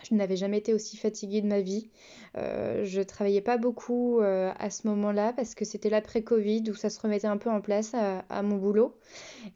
je 0.03 0.15
n'avais 0.15 0.35
jamais 0.35 0.57
été 0.57 0.73
aussi 0.73 0.97
fatiguée 0.97 1.41
de 1.41 1.47
ma 1.47 1.59
vie. 1.59 1.89
Euh, 2.37 2.85
je 2.85 3.01
travaillais 3.01 3.41
pas 3.41 3.57
beaucoup 3.57 4.19
euh, 4.19 4.51
à 4.57 4.69
ce 4.69 4.87
moment-là 4.87 5.33
parce 5.33 5.55
que 5.55 5.65
c'était 5.65 5.89
l'après-Covid 5.89 6.63
où 6.69 6.75
ça 6.75 6.89
se 6.89 6.99
remettait 6.99 7.27
un 7.27 7.37
peu 7.37 7.49
en 7.49 7.61
place 7.61 7.93
à, 7.93 8.43
mon 8.43 8.57
boulot. 8.57 8.97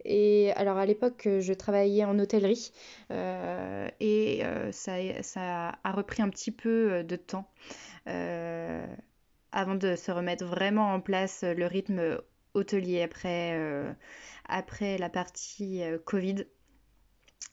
Et 0.06 0.52
alors 0.56 0.78
à 0.78 0.86
l'époque, 0.86 1.28
je 1.40 1.54
travaillais 1.54 2.06
en 2.06 2.18
hôtellerie 2.18 2.72
euh, 3.12 3.88
et 4.00 4.44
ça, 4.72 4.94
ça, 5.22 5.78
a 5.84 5.92
repris 5.92 6.22
un 6.22 6.30
petit 6.30 6.52
peu 6.52 7.04
de 7.04 7.16
temps 7.16 7.50
avant 9.54 9.76
de 9.76 9.96
se 9.96 10.12
remettre 10.12 10.46
vraiment 10.46 10.94
en 10.94 11.02
place 11.02 11.44
le 11.44 11.66
rythme 11.66 12.20
hôtelier 12.54 13.02
après, 13.02 13.58
après 14.48 14.98
la 14.98 15.10
partie 15.10 15.82
Covid. 16.06 16.46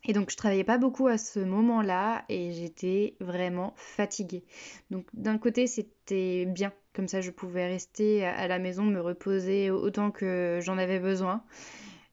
Et 0.08 0.14
donc 0.14 0.30
je 0.30 0.36
travaillais 0.36 0.64
pas 0.64 0.78
beaucoup 0.78 1.06
à 1.06 1.18
ce 1.18 1.38
moment-là 1.38 2.24
et 2.30 2.52
j'étais 2.52 3.14
vraiment 3.20 3.74
fatiguée. 3.76 4.42
Donc 4.90 5.04
d'un 5.12 5.36
côté 5.36 5.66
c'était 5.66 6.46
bien, 6.46 6.72
comme 6.94 7.08
ça 7.08 7.20
je 7.20 7.30
pouvais 7.30 7.66
rester 7.66 8.24
à 8.24 8.48
la 8.48 8.58
maison, 8.58 8.84
me 8.84 9.02
reposer 9.02 9.70
autant 9.70 10.10
que 10.10 10.60
j'en 10.62 10.78
avais 10.78 10.98
besoin. 10.98 11.44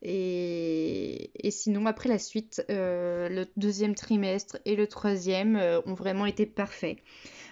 Et, 0.01 1.31
sinon 1.49 1.85
après 1.85 2.09
la 2.09 2.19
suite, 2.19 2.63
euh, 2.69 3.29
le 3.29 3.47
deuxième 3.55 3.95
trimestre 3.95 4.57
et 4.65 4.75
le 4.75 4.87
troisième 4.87 5.55
euh, 5.55 5.79
ont 5.85 5.93
vraiment 5.93 6.25
été 6.25 6.45
parfaits. 6.45 6.97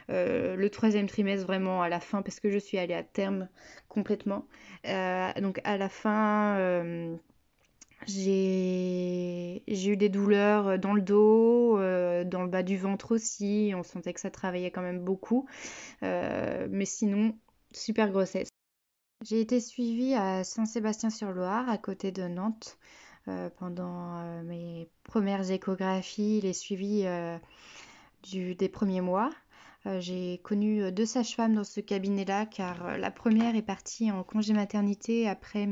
Euh, 0.09 0.55
le 0.57 0.69
troisième 0.69 1.07
trimestre 1.07 1.47
vraiment 1.47 1.81
à 1.81 1.89
la 1.89 2.01
fin 2.01 2.21
parce 2.21 2.41
que 2.41 2.51
je 2.51 2.59
suis 2.59 2.77
allée 2.77 2.93
à 2.93 3.03
terme 3.03 3.47
complètement. 3.87 4.45
donc 4.83 5.61
à 5.63 5.77
la 5.77 5.87
fin 5.87 7.17
j'ai 8.07 9.63
eu 9.67 9.97
des 9.97 10.09
douleurs 10.09 10.67
euh, 10.67 10.77
dans 10.77 10.93
le 10.93 11.01
dos, 11.01 11.77
euh, 11.77 12.23
dans 12.23 12.41
le 12.41 12.49
bas 12.49 12.63
du 12.63 12.77
ventre 12.77 13.13
aussi. 13.13 13.73
On 13.75 13.83
sentait 13.83 14.13
que 14.13 14.19
ça 14.19 14.31
travaillait 14.31 14.71
quand 14.71 14.81
même 14.81 15.03
beaucoup. 15.03 15.47
Euh, 16.03 16.67
mais 16.69 16.85
sinon, 16.85 17.37
super 17.71 18.09
grossesse. 18.11 18.49
J'ai 19.23 19.39
été 19.39 19.59
suivie 19.59 20.15
à 20.15 20.43
Saint-Sébastien-sur-Loire, 20.43 21.69
à 21.69 21.77
côté 21.77 22.11
de 22.11 22.23
Nantes, 22.23 22.77
pendant 23.57 24.43
mes 24.43 24.89
premières 25.05 25.49
échographies, 25.49 26.41
les 26.41 26.51
suivis 26.51 27.05
des 28.33 28.69
premiers 28.69 28.99
mois. 28.99 29.29
J'ai 29.99 30.39
connu 30.43 30.91
deux 30.91 31.05
sages-femmes 31.05 31.55
dans 31.55 31.63
ce 31.63 31.79
cabinet-là 31.79 32.45
car 32.45 32.97
la 32.97 33.11
première 33.11 33.55
est 33.55 33.61
partie 33.61 34.11
en 34.11 34.23
congé 34.23 34.53
maternité 34.53 35.27
après 35.27 35.67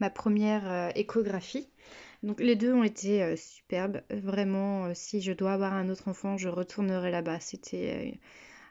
ma 0.00 0.10
première 0.10 0.90
échographie. 0.96 1.68
Donc 2.22 2.40
les 2.40 2.56
deux 2.56 2.72
ont 2.72 2.84
été 2.84 3.36
superbes. 3.36 4.02
Vraiment, 4.10 4.94
si 4.94 5.20
je 5.20 5.32
dois 5.32 5.52
avoir 5.52 5.72
un 5.72 5.88
autre 5.88 6.08
enfant, 6.08 6.36
je 6.36 6.48
retournerai 6.48 7.10
là-bas. 7.10 7.40
C'était 7.40 8.20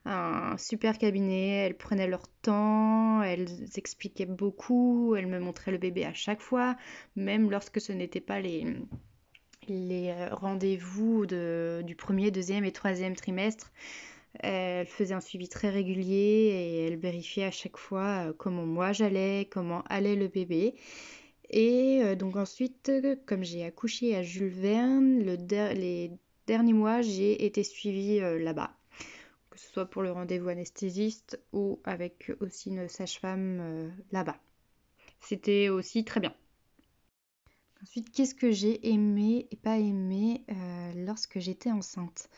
un 0.05 0.57
super 0.57 0.97
cabinet, 0.97 1.65
elles 1.65 1.77
prenaient 1.77 2.07
leur 2.07 2.27
temps, 2.41 3.21
elles 3.21 3.47
expliquaient 3.75 4.25
beaucoup, 4.25 5.15
elles 5.15 5.27
me 5.27 5.39
montraient 5.39 5.71
le 5.71 5.77
bébé 5.77 6.05
à 6.05 6.13
chaque 6.13 6.41
fois, 6.41 6.75
même 7.15 7.51
lorsque 7.51 7.79
ce 7.79 7.91
n'était 7.91 8.21
pas 8.21 8.39
les, 8.39 8.65
les 9.67 10.09
euh, 10.09 10.33
rendez-vous 10.33 11.25
du 11.27 11.95
premier, 11.95 12.31
deuxième 12.31 12.65
et 12.65 12.71
troisième 12.71 13.15
trimestre. 13.15 13.71
Elles 14.39 14.87
faisaient 14.87 15.13
un 15.13 15.21
suivi 15.21 15.49
très 15.49 15.69
régulier 15.69 16.15
et 16.15 16.87
elles 16.87 16.97
vérifiaient 16.97 17.45
à 17.45 17.51
chaque 17.51 17.77
fois 17.77 18.29
euh, 18.29 18.33
comment 18.37 18.65
moi 18.65 18.93
j'allais, 18.93 19.47
comment 19.51 19.83
allait 19.89 20.15
le 20.15 20.27
bébé. 20.27 20.75
Et 21.49 22.01
euh, 22.03 22.15
donc 22.15 22.37
ensuite, 22.37 22.91
comme 23.25 23.43
j'ai 23.43 23.65
accouché 23.65 24.15
à 24.15 24.23
Jules 24.23 24.47
Verne, 24.49 25.19
les 25.19 26.11
derniers 26.47 26.73
mois, 26.73 27.01
j'ai 27.01 27.45
été 27.45 27.63
suivie 27.63 28.19
là-bas 28.19 28.77
que 29.51 29.59
ce 29.59 29.69
soit 29.69 29.85
pour 29.85 30.01
le 30.01 30.11
rendez-vous 30.11 30.49
anesthésiste 30.49 31.39
ou 31.51 31.79
avec 31.83 32.31
aussi 32.39 32.69
une 32.69 32.87
sage-femme 32.87 33.59
euh, 33.59 33.89
là-bas. 34.11 34.37
C'était 35.19 35.69
aussi 35.69 36.03
très 36.05 36.19
bien. 36.19 36.33
Ensuite, 37.83 38.11
qu'est-ce 38.11 38.33
que 38.33 38.51
j'ai 38.51 38.89
aimé 38.89 39.47
et 39.51 39.55
pas 39.55 39.77
aimé 39.77 40.45
euh, 40.49 40.93
lorsque 41.05 41.39
j'étais 41.39 41.71
enceinte? 41.71 42.29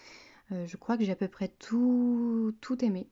Euh, 0.54 0.66
Je 0.68 0.78
crois 0.78 0.98
que 0.98 1.04
j'ai 1.04 1.12
à 1.12 1.16
peu 1.16 1.28
près 1.28 1.50
tout, 1.50 2.56
tout 2.62 2.84
aimé. 2.86 3.08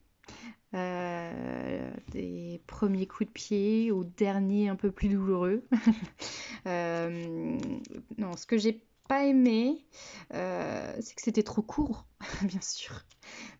des 0.73 2.61
premiers 2.67 3.07
coups 3.07 3.27
de 3.27 3.33
pied 3.33 3.91
aux 3.91 4.03
derniers 4.03 4.69
un 4.69 4.75
peu 4.75 4.91
plus 4.91 5.09
douloureux. 5.09 5.63
non, 6.65 8.37
ce 8.37 8.45
que 8.45 8.57
j'ai 8.57 8.81
pas 9.11 9.25
aimé, 9.25 9.85
euh, 10.33 10.95
c'est 11.01 11.15
que 11.15 11.21
c'était 11.21 11.43
trop 11.43 11.61
court, 11.61 12.05
bien 12.43 12.61
sûr. 12.61 13.03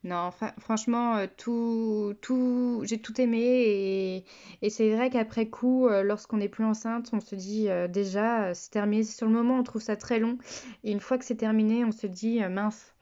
Non, 0.05 0.29
franchement, 0.59 1.17
euh, 1.17 1.27
tout, 1.35 2.13
tout, 2.21 2.83
j'ai 2.85 3.01
tout 3.01 3.19
aimé 3.19 4.23
et, 4.61 4.69
c'est 4.69 4.95
vrai 4.95 5.09
qu'après 5.09 5.49
coup, 5.49 5.89
euh, 5.89 6.03
lorsqu'on 6.03 6.37
n'est 6.37 6.47
plus 6.47 6.63
enceinte, 6.63 7.09
on 7.11 7.19
se 7.19 7.35
dit 7.35 7.67
déjà, 7.89 8.53
c'est 8.53 8.71
terminé. 8.71 9.03
Sur 9.03 9.27
le 9.27 9.33
moment, 9.33 9.57
on 9.57 9.63
trouve 9.63 9.81
ça 9.81 9.97
très 9.97 10.19
long 10.19 10.37
et 10.85 10.91
une 10.93 11.01
fois 11.01 11.17
que 11.17 11.25
c'est 11.25 11.35
terminé, 11.35 11.83
on 11.83 11.91
se 11.91 12.07
dit, 12.07 12.39
mince, 12.49 12.93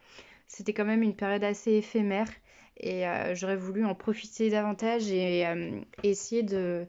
c'était 0.50 0.74
quand 0.74 0.84
même 0.84 1.04
une 1.04 1.16
période 1.16 1.46
assez 1.46 1.72
éphémère 1.72 2.28
et 2.82 3.04
j'aurais 3.34 3.56
voulu 3.56 3.86
en 3.86 3.96
profiter 3.96 4.50
davantage 4.50 5.10
et 5.10 5.46
essayer 6.04 6.44
de 6.44 6.86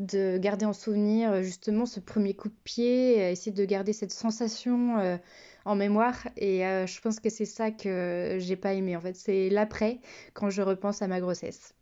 de 0.00 0.38
garder 0.38 0.64
en 0.64 0.72
souvenir 0.72 1.30
euh, 1.30 1.42
justement 1.42 1.86
ce 1.86 2.00
premier 2.00 2.34
coup 2.34 2.48
de 2.48 2.56
pied, 2.64 3.22
euh, 3.22 3.30
essayer 3.30 3.52
de 3.52 3.64
garder 3.64 3.92
cette 3.92 4.12
sensation 4.12 4.98
euh, 4.98 5.18
en 5.66 5.76
mémoire. 5.76 6.26
Et 6.36 6.60
je 6.60 7.00
pense 7.00 7.20
que 7.20 7.28
c'est 7.28 7.44
ça 7.44 7.70
que 7.70 8.38
j'ai 8.40 8.56
pas 8.56 8.72
aimé 8.72 8.96
en 8.96 9.00
fait. 9.00 9.14
C'est 9.14 9.50
l'après 9.50 10.00
quand 10.32 10.48
je 10.48 10.62
repense 10.62 11.02
à 11.02 11.08
ma 11.08 11.20
grossesse. 11.20 11.74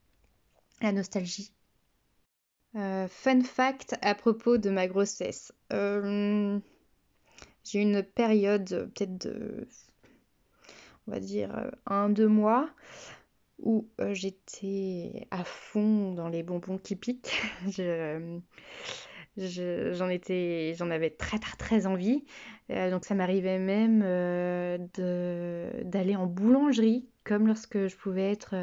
La 0.83 0.91
nostalgie. 0.93 1.53
fun 2.75 3.43
fact 3.45 3.97
à 4.03 4.15
propos 4.17 4.59
de 4.59 4.71
ma 4.71 4.89
grossesse. 4.89 5.53
j'ai 5.71 6.59
eu 7.75 7.83
une 7.83 8.03
période 8.03 8.91
peut-être 8.95 9.17
de, 9.17 9.69
on 11.09 11.11
va 11.11 11.21
dire, 11.21 11.71
un, 11.87 12.11
deux 12.11 12.29
mois 12.29 12.69
où 13.59 13.89
j'étais 14.13 15.27
à 15.31 15.43
fond 15.43 16.13
dans 16.13 16.29
les 16.29 16.43
bonbons 16.43 16.79
qui 16.79 16.95
piquent. 16.97 17.41
j'en 19.37 20.09
étais, 20.09 20.75
j'en 20.77 20.91
avais 20.91 21.11
très 21.11 21.39
très 21.39 21.57
très 21.57 21.87
envie. 21.87 22.25
donc 22.69 23.05
ça 23.05 23.15
m'arrivait 23.15 23.59
même 23.59 24.01
d'aller 25.85 26.17
en 26.17 26.27
boulangerie, 26.27 27.09
comme 27.29 27.47
lorsque 27.47 27.87
je 27.89 27.97
pouvais 27.97 28.33
être 28.33 28.55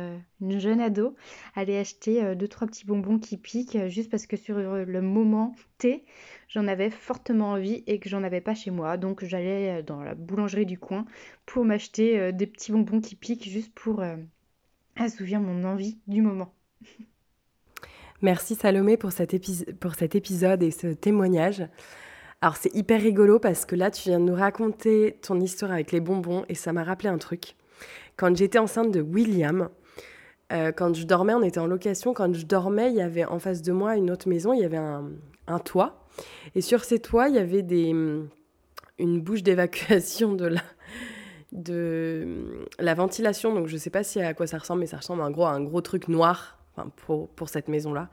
une 0.41 0.59
jeune 0.59 0.81
ado, 0.81 1.15
aller 1.55 1.77
acheter 1.77 2.35
deux 2.35 2.47
trois 2.47 2.65
petits 2.65 2.85
bonbons 2.85 3.19
qui 3.19 3.37
piquent, 3.37 3.77
juste 3.87 4.09
parce 4.09 4.25
que 4.25 4.37
sur 4.37 4.57
le 4.57 5.01
moment 5.01 5.55
T, 5.77 6.03
j'en 6.47 6.67
avais 6.67 6.89
fortement 6.89 7.51
envie 7.51 7.83
et 7.85 7.99
que 7.99 8.09
j'en 8.09 8.23
avais 8.23 8.41
pas 8.41 8.55
chez 8.55 8.71
moi. 8.71 8.97
Donc 8.97 9.23
j'allais 9.23 9.83
dans 9.83 10.01
la 10.01 10.15
boulangerie 10.15 10.65
du 10.65 10.79
coin 10.79 11.05
pour 11.45 11.63
m'acheter 11.63 12.33
des 12.33 12.47
petits 12.47 12.71
bonbons 12.71 13.01
qui 13.01 13.15
piquent, 13.15 13.47
juste 13.47 13.71
pour 13.75 14.03
assouvir 14.95 15.39
mon 15.41 15.63
envie 15.63 15.99
du 16.07 16.23
moment. 16.23 16.51
Merci 18.23 18.55
Salomé 18.55 18.97
pour 18.97 19.11
cet, 19.11 19.35
pour 19.79 19.93
cet 19.93 20.15
épisode 20.15 20.63
et 20.63 20.71
ce 20.71 20.87
témoignage. 20.87 21.67
Alors 22.41 22.55
c'est 22.57 22.73
hyper 22.73 22.99
rigolo 22.99 23.39
parce 23.39 23.65
que 23.65 23.75
là 23.75 23.91
tu 23.91 24.09
viens 24.09 24.19
de 24.19 24.25
nous 24.25 24.35
raconter 24.35 25.19
ton 25.21 25.39
histoire 25.39 25.71
avec 25.71 25.91
les 25.91 25.99
bonbons 25.99 26.45
et 26.49 26.55
ça 26.55 26.73
m'a 26.73 26.83
rappelé 26.83 27.09
un 27.09 27.17
truc. 27.17 27.55
Quand 28.17 28.35
j'étais 28.35 28.59
enceinte 28.59 28.91
de 28.91 29.01
William, 29.01 29.69
euh, 30.53 30.71
quand 30.71 30.93
je 30.93 31.05
dormais, 31.05 31.33
on 31.33 31.41
était 31.41 31.59
en 31.59 31.67
location, 31.67 32.13
quand 32.13 32.33
je 32.33 32.45
dormais, 32.45 32.91
il 32.91 32.95
y 32.95 33.01
avait 33.01 33.25
en 33.25 33.39
face 33.39 33.61
de 33.61 33.71
moi 33.71 33.95
une 33.95 34.11
autre 34.11 34.29
maison, 34.29 34.53
il 34.53 34.61
y 34.61 34.65
avait 34.65 34.77
un, 34.77 35.59
toit. 35.59 36.05
Et 36.53 36.61
sur 36.61 36.83
ces 36.83 36.99
toits, 36.99 37.29
il 37.29 37.35
y 37.35 37.39
avait 37.39 37.59
une 37.59 39.21
bouche 39.21 39.43
d'évacuation 39.43 40.33
de 40.33 40.55
la, 42.79 42.93
ventilation. 42.93 43.53
Donc, 43.53 43.67
je 43.67 43.77
sais 43.77 43.89
pas 43.89 44.03
si 44.03 44.21
à 44.21 44.33
quoi 44.33 44.47
ça 44.47 44.57
ressemble, 44.57 44.81
mais 44.81 44.87
ça 44.87 44.97
ressemble 44.97 45.21
à 45.21 45.25
un 45.25 45.61
gros 45.61 45.81
truc 45.81 46.07
noir 46.07 46.59
pour 47.05 47.49
cette 47.49 47.67
maison-là. 47.67 48.09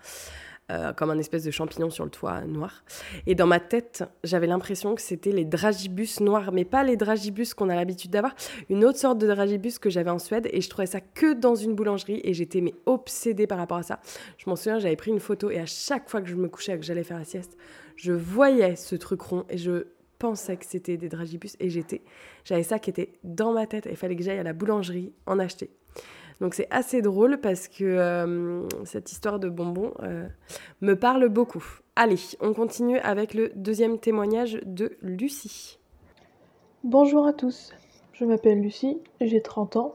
Euh, 0.71 0.93
comme 0.93 1.11
un 1.11 1.19
espèce 1.19 1.43
de 1.43 1.51
champignon 1.51 1.91
sur 1.91 2.05
le 2.05 2.11
toit 2.11 2.41
noir. 2.43 2.85
Et 3.27 3.35
dans 3.35 3.49
ma 3.49 3.59
tête, 3.59 4.05
j'avais 4.23 4.47
l'impression 4.47 4.95
que 4.95 5.03
c'était 5.03 5.33
les 5.33 5.45
dragibus 5.45 6.21
noirs, 6.21 6.53
mais 6.53 6.65
pas 6.65 6.85
les 6.85 6.97
dragibus 6.97 7.53
qu'on 7.53 7.69
a 7.69 7.75
l'habitude 7.75 8.13
d'avoir, 8.13 8.33
une 8.71 8.85
autre 8.85 8.99
sorte 8.99 9.19
de 9.19 9.27
dragibus 9.27 9.81
que 9.81 9.91
j'avais 9.91 10.11
en 10.11 10.21
Suède, 10.21 10.49
et 10.51 10.61
je 10.61 10.71
trouvais 10.71 10.87
ça 10.87 11.01
que 11.01 11.35
dans 11.35 11.57
une 11.57 11.75
boulangerie, 11.75 12.21
et 12.23 12.33
j'étais 12.33 12.61
mais 12.61 12.75
obsédée 12.87 13.49
par 13.49 13.59
rapport 13.59 13.79
à 13.79 13.83
ça. 13.83 14.01
Je 14.39 14.49
m'en 14.49 14.55
souviens, 14.55 14.79
j'avais 14.79 14.97
pris 14.97 15.11
une 15.11 15.21
photo, 15.21 15.51
et 15.51 15.59
à 15.59 15.67
chaque 15.67 16.09
fois 16.09 16.23
que 16.23 16.29
je 16.29 16.37
me 16.37 16.49
couchais, 16.49 16.79
que 16.79 16.85
j'allais 16.85 17.05
faire 17.05 17.19
la 17.19 17.25
sieste, 17.25 17.59
je 17.97 18.13
voyais 18.13 18.77
ce 18.77 18.95
truc 18.95 19.21
rond, 19.21 19.45
et 19.51 19.59
je 19.59 19.89
pensais 20.23 20.57
que 20.57 20.65
c'était 20.65 20.97
des 20.97 21.09
dragibus 21.09 21.57
et 21.59 21.69
j'étais, 21.69 22.03
j'avais 22.45 22.63
ça 22.63 22.79
qui 22.79 22.89
était 22.89 23.15
dans 23.25 23.53
ma 23.53 23.67
tête 23.67 23.87
et 23.89 23.91
il 23.91 23.97
fallait 23.97 24.15
que 24.15 24.23
j'aille 24.23 24.39
à 24.39 24.45
la 24.45 24.53
boulangerie 24.53 25.13
en 25.27 25.41
acheter. 25.41 25.71
Donc 26.41 26.55
c'est 26.55 26.69
assez 26.71 27.03
drôle 27.03 27.39
parce 27.41 27.69
que 27.69 27.85
euh, 27.85 28.67
cette 28.85 29.13
histoire 29.13 29.39
de 29.39 29.49
bonbons 29.49 29.93
euh, 30.03 30.27
me 30.81 30.95
parle 30.95 31.29
beaucoup. 31.29 31.65
Allez, 31.97 32.19
on 32.41 32.55
continue 32.55 32.99
avec 32.99 33.35
le 33.35 33.53
deuxième 33.55 33.99
témoignage 33.99 34.61
de 34.65 34.97
Lucie. 35.03 35.79
Bonjour 36.85 37.27
à 37.27 37.33
tous, 37.33 37.73
je 38.13 38.25
m'appelle 38.25 38.61
Lucie, 38.61 39.01
j'ai 39.21 39.41
30 39.41 39.77
ans 39.77 39.95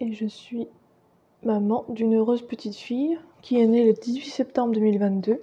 et 0.00 0.12
je 0.12 0.26
suis 0.26 0.68
maman 1.42 1.86
d'une 1.88 2.14
heureuse 2.14 2.42
petite 2.42 2.76
fille 2.76 3.18
qui 3.42 3.60
est 3.60 3.66
née 3.66 3.84
le 3.84 3.92
18 3.92 4.28
septembre 4.28 4.74
2022. 4.74 5.40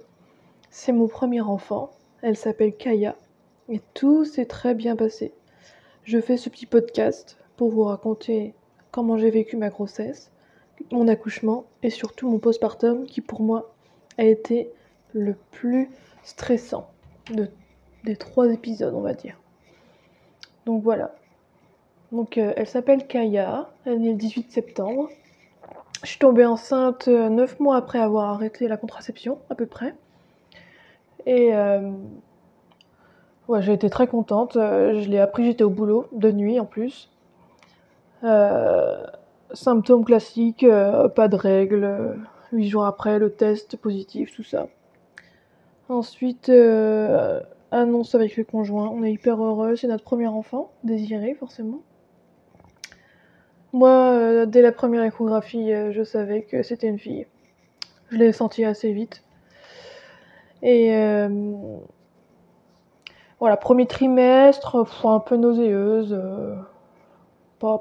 C'est 0.70 0.92
mon 0.92 1.08
premier 1.08 1.40
enfant, 1.40 1.90
elle 2.22 2.36
s'appelle 2.36 2.76
Kaya 2.76 3.16
et 3.68 3.80
tout 3.94 4.24
s'est 4.24 4.46
très 4.46 4.74
bien 4.74 4.94
passé. 4.94 5.32
Je 6.04 6.20
fais 6.20 6.36
ce 6.36 6.48
petit 6.48 6.66
podcast 6.66 7.38
pour 7.56 7.70
vous 7.70 7.84
raconter 7.84 8.54
comment 8.92 9.18
j'ai 9.18 9.30
vécu 9.30 9.56
ma 9.56 9.70
grossesse, 9.70 10.30
mon 10.92 11.08
accouchement 11.08 11.64
et 11.82 11.90
surtout 11.90 12.30
mon 12.30 12.38
postpartum 12.38 13.06
qui 13.06 13.20
pour 13.20 13.42
moi 13.42 13.74
a 14.18 14.24
été 14.24 14.70
le 15.12 15.34
plus 15.50 15.90
stressant 16.22 16.88
de, 17.32 17.48
des 18.04 18.16
trois 18.16 18.52
épisodes, 18.52 18.94
on 18.94 19.00
va 19.00 19.14
dire. 19.14 19.36
Donc 20.66 20.82
voilà. 20.84 21.14
Donc 22.12 22.38
euh, 22.38 22.52
elle 22.56 22.68
s'appelle 22.68 23.06
Kaya, 23.06 23.70
elle 23.84 23.94
est 23.94 23.98
née 23.98 24.10
le 24.10 24.16
18 24.16 24.52
septembre. 24.52 25.08
Je 26.02 26.08
suis 26.08 26.18
tombée 26.18 26.46
enceinte 26.46 27.08
euh, 27.08 27.28
neuf 27.28 27.58
mois 27.58 27.76
après 27.76 27.98
avoir 27.98 28.30
arrêté 28.30 28.68
la 28.68 28.76
contraception, 28.76 29.38
à 29.50 29.56
peu 29.56 29.66
près. 29.66 29.94
Et 31.26 31.54
euh, 31.54 31.92
Ouais, 33.48 33.60
j'ai 33.60 33.72
été 33.72 33.90
très 33.90 34.06
contente. 34.06 34.56
Euh, 34.56 35.00
je 35.00 35.08
l'ai 35.08 35.18
appris, 35.18 35.44
j'étais 35.44 35.64
au 35.64 35.70
boulot, 35.70 36.06
de 36.12 36.30
nuit 36.30 36.60
en 36.60 36.64
plus. 36.64 37.10
Euh, 38.24 39.04
symptômes 39.52 40.04
classiques, 40.04 40.64
euh, 40.64 41.08
pas 41.08 41.28
de 41.28 41.36
règles. 41.36 42.18
Huit 42.52 42.68
jours 42.68 42.84
après, 42.84 43.18
le 43.18 43.30
test 43.30 43.76
positif, 43.76 44.34
tout 44.34 44.42
ça. 44.44 44.68
Ensuite, 45.88 46.50
annonce 47.70 48.14
avec 48.14 48.36
le 48.36 48.44
conjoint. 48.44 48.88
On 48.88 49.02
est 49.02 49.12
hyper 49.12 49.42
heureux, 49.42 49.76
c'est 49.76 49.88
notre 49.88 50.04
premier 50.04 50.26
enfant, 50.26 50.70
désiré 50.84 51.34
forcément. 51.34 51.80
Moi, 53.72 54.46
dès 54.46 54.60
la 54.60 54.72
première 54.72 55.02
échographie, 55.02 55.70
je 55.92 56.02
savais 56.04 56.42
que 56.42 56.62
c'était 56.62 56.88
une 56.88 56.98
fille. 56.98 57.26
Je 58.10 58.18
l'ai 58.18 58.32
senti 58.32 58.64
assez 58.64 58.92
vite. 58.92 59.22
Et 60.62 60.94
Voilà, 63.40 63.56
premier 63.56 63.86
trimestre, 63.86 64.86
un 65.04 65.20
peu 65.20 65.36
nauséeuse, 65.36 66.18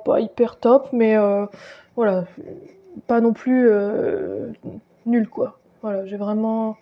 pas, 0.04 0.20
hyper 0.20 0.58
top, 0.58 0.90
mais 0.94 1.16
voilà, 1.96 2.26
pas 3.08 3.22
non 3.22 3.34
plus 3.34 3.70
nul 5.06 5.30
quoi. 5.30 5.60
Voilà, 5.82 6.06
j'ai 6.06 6.18
vraiment 6.18 6.78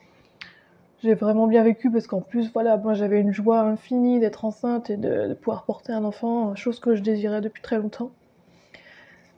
j'ai 1.01 1.13
vraiment 1.13 1.47
bien 1.47 1.63
vécu 1.63 1.89
parce 1.89 2.07
qu'en 2.07 2.19
plus, 2.21 2.51
voilà, 2.51 2.77
moi 2.77 2.93
j'avais 2.93 3.21
une 3.21 3.31
joie 3.31 3.61
infinie 3.61 4.19
d'être 4.19 4.43
enceinte 4.43 4.89
et 4.89 4.97
de, 4.97 5.33
pouvoir 5.33 5.63
porter 5.63 5.93
un 5.93 6.03
enfant, 6.03 6.55
chose 6.55 6.79
que 6.79 6.95
je 6.95 7.01
désirais 7.01 7.41
depuis 7.41 7.61
très 7.61 7.77
longtemps. 7.77 8.11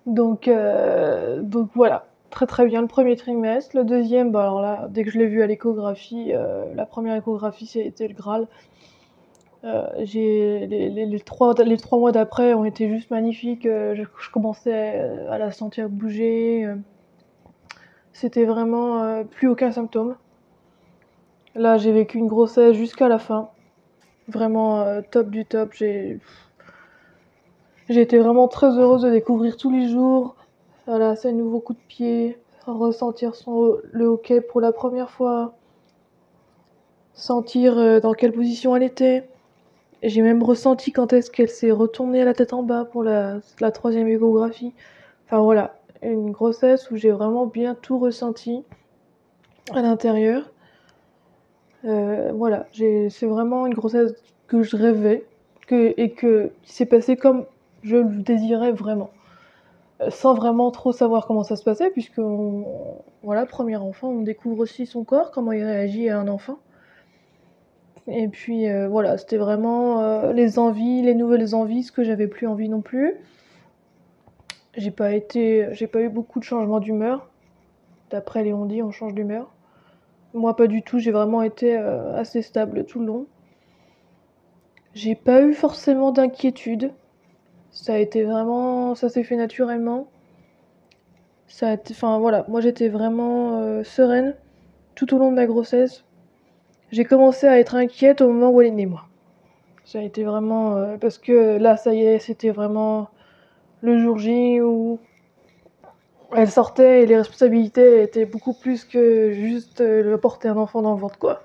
Donc, 0.07 0.47
euh, 0.47 1.41
donc 1.43 1.69
voilà, 1.75 2.05
très 2.31 2.47
très 2.47 2.65
bien 2.65 2.81
le 2.81 2.87
premier 2.87 3.15
trimestre. 3.15 3.77
Le 3.77 3.83
deuxième, 3.83 4.31
bah 4.31 4.41
alors 4.41 4.61
là, 4.61 4.87
dès 4.89 5.03
que 5.03 5.11
je 5.11 5.19
l'ai 5.19 5.27
vu 5.27 5.43
à 5.43 5.47
l'échographie, 5.47 6.33
euh, 6.33 6.65
la 6.73 6.87
première 6.87 7.15
échographie 7.15 7.67
c'était 7.67 8.07
le 8.07 8.15
Graal. 8.15 8.47
Euh, 9.63 9.87
j'ai 9.99 10.65
les, 10.67 11.19
trois, 11.19 11.53
mois 11.93 12.11
d'après 12.11 12.53
ont 12.53 12.65
été 12.65 12.89
juste 12.89 13.11
magnifiques. 13.11 13.63
Je, 13.65 14.03
je, 14.19 14.31
commençais 14.31 14.99
à 15.29 15.37
la 15.37 15.51
sentir 15.51 15.89
bouger. 15.89 16.67
C'était 18.13 18.45
vraiment 18.45 19.23
plus 19.25 19.47
aucun 19.47 19.71
symptôme. 19.71 20.15
Là, 21.55 21.77
j'ai 21.77 21.91
vécu 21.91 22.17
une 22.17 22.27
grossesse 22.27 22.75
jusqu'à 22.75 23.09
la 23.09 23.19
fin. 23.19 23.49
Vraiment 24.29 24.81
euh, 24.81 25.01
top 25.09 25.29
du 25.29 25.45
top. 25.45 25.73
J'ai 25.73 26.19
été 27.89 28.17
vraiment 28.19 28.47
très 28.47 28.77
heureuse 28.77 29.01
de 29.01 29.09
découvrir 29.09 29.57
tous 29.57 29.69
les 29.69 29.89
jours. 29.89 30.35
Voilà, 30.87 31.15
ces 31.17 31.33
nouveaux 31.33 31.59
coups 31.59 31.77
de 31.79 31.85
pied, 31.87 32.39
ressentir 32.65 33.35
son, 33.35 33.77
le 33.91 34.05
hockey 34.05 34.39
pour 34.39 34.61
la 34.61 34.71
première 34.71 35.11
fois, 35.11 35.55
sentir 37.13 37.77
euh, 37.77 37.99
dans 37.99 38.13
quelle 38.13 38.31
position 38.31 38.75
elle 38.75 38.83
était. 38.83 39.29
J'ai 40.03 40.21
même 40.21 40.41
ressenti 40.41 40.91
quand 40.91 41.13
est-ce 41.13 41.29
qu'elle 41.29 41.49
s'est 41.49 41.71
retournée 41.71 42.23
la 42.25 42.33
tête 42.33 42.53
en 42.53 42.63
bas 42.63 42.85
pour 42.85 43.03
la, 43.03 43.41
troisième 43.73 44.07
échographie. 44.07 44.73
Enfin 45.25 45.41
voilà, 45.41 45.79
une 46.01 46.31
grossesse 46.31 46.89
où 46.91 46.95
j'ai 46.95 47.11
vraiment 47.11 47.45
bien 47.45 47.75
tout 47.75 47.99
ressenti 47.99 48.63
à 49.73 49.81
l'intérieur. 49.81 50.51
Euh, 51.85 52.31
voilà, 52.33 52.67
c'est 52.73 53.25
vraiment 53.25 53.67
une 53.67 53.73
grossesse 53.73 54.13
que 54.47 54.63
je 54.63 54.75
rêvais 54.75 55.25
et 55.71 56.11
que, 56.11 56.51
qui 56.63 56.73
s'est 56.73 56.85
passée 56.85 57.15
comme 57.15 57.45
je 57.83 57.97
le 57.97 58.21
désirais 58.21 58.71
vraiment. 58.71 59.11
Euh, 60.01 60.09
sans 60.09 60.33
vraiment 60.33 60.71
trop 60.71 60.91
savoir 60.91 61.27
comment 61.27 61.43
ça 61.43 61.55
se 61.55 61.63
passait, 61.63 61.89
puisque, 61.91 62.19
voilà, 63.23 63.45
premier 63.45 63.77
enfant, 63.77 64.09
on 64.09 64.21
découvre 64.21 64.59
aussi 64.59 64.85
son 64.85 65.03
corps, 65.03 65.31
comment 65.31 65.51
il 65.51 65.63
réagit 65.63 66.09
à 66.09 66.19
un 66.19 66.27
enfant. 66.27 66.57
Et 68.07 68.27
puis 68.27 68.67
euh, 68.67 68.87
voilà, 68.87 69.17
c'était 69.17 69.37
vraiment 69.37 70.31
les 70.31 70.59
envies, 70.59 71.01
les 71.01 71.15
nouvelles 71.15 71.55
envies, 71.55 71.83
ce 71.83 71.91
que 71.91 72.03
j'avais 72.03 72.27
plus 72.27 72.47
envie 72.47 72.69
non 72.69 72.81
plus. 72.81 73.15
J'ai 74.75 74.91
pas 74.91 75.13
été, 75.13 75.67
j'ai 75.71 75.87
pas 75.87 76.01
eu 76.01 76.09
beaucoup 76.09 76.39
de 76.39 76.43
changements 76.43 76.79
d'humeur. 76.79 77.29
D'après 78.09 78.43
Léon 78.43 78.65
dit, 78.65 78.81
on 78.81 78.91
change 78.91 79.13
d'humeur. 79.13 79.53
Moi, 80.33 80.55
pas 80.55 80.67
du 80.67 80.81
tout. 80.81 80.99
J'ai 80.99 81.11
vraiment 81.11 81.41
été 81.41 81.77
euh, 81.77 82.15
assez 82.15 82.41
stable 82.41 82.85
tout 82.85 82.99
le 82.99 83.05
long. 83.05 83.25
J'ai 84.93 85.15
pas 85.15 85.41
eu 85.41 85.53
forcément 85.53 86.11
d'inquiétude. 86.11 86.91
Ça 87.71 87.93
a 87.95 88.03
vraiment. 88.03 88.95
Ça 88.95 89.09
s'est 89.09 89.23
fait 89.23 89.35
naturellement. 89.37 90.07
Ça 91.47 91.75
voilà, 92.19 92.45
moi 92.47 92.61
j'étais 92.61 92.87
vraiment 92.87 93.59
euh, 93.59 93.83
sereine 93.83 94.35
tout 94.95 95.13
au 95.13 95.17
long 95.17 95.31
de 95.31 95.35
ma 95.35 95.45
grossesse. 95.45 96.05
J'ai 96.91 97.05
commencé 97.05 97.47
à 97.47 97.57
être 97.57 97.75
inquiète 97.75 98.19
au 98.19 98.27
moment 98.27 98.51
où 98.51 98.61
elle 98.61 98.67
est 98.67 98.71
née, 98.71 98.85
moi. 98.85 99.03
Ça 99.85 99.99
a 99.99 100.01
été 100.01 100.23
vraiment. 100.23 100.75
Euh, 100.75 100.97
parce 100.97 101.17
que 101.17 101.57
là, 101.57 101.77
ça 101.77 101.93
y 101.93 102.01
est, 102.01 102.19
c'était 102.19 102.49
vraiment 102.49 103.09
le 103.81 103.97
jour 103.97 104.17
J 104.17 104.59
où 104.61 104.99
elle 106.35 106.49
sortait 106.51 107.03
et 107.03 107.05
les 107.05 107.17
responsabilités 107.17 108.03
étaient 108.03 108.25
beaucoup 108.25 108.53
plus 108.53 108.85
que 108.85 109.31
juste 109.31 109.81
euh, 109.81 110.17
porter 110.17 110.49
un 110.49 110.57
enfant 110.57 110.81
dans 110.81 110.93
le 110.93 110.99
ventre, 110.99 111.17
quoi. 111.17 111.43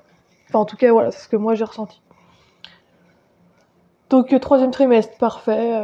Enfin, 0.48 0.58
en 0.60 0.64
tout 0.64 0.76
cas, 0.76 0.92
voilà, 0.92 1.10
c'est 1.12 1.20
ce 1.20 1.28
que 1.28 1.36
moi 1.36 1.54
j'ai 1.54 1.64
ressenti. 1.64 2.00
Donc, 4.10 4.32
euh, 4.32 4.38
troisième 4.38 4.70
trimestre, 4.72 5.16
parfait. 5.18 5.80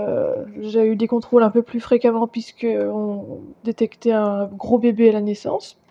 J'ai 0.61 0.87
eu 0.87 0.97
des 0.97 1.09
contrôles 1.09 1.43
un 1.43 1.51
peu 1.51 1.63
plus 1.63 1.81
fréquemment 1.81 2.27
puisque 2.27 2.67
on 2.67 3.41
détectait 3.65 4.13
un 4.13 4.47
gros 4.47 4.79
bébé 4.79 5.09
à 5.09 5.13
la 5.13 5.21
naissance. 5.21 5.82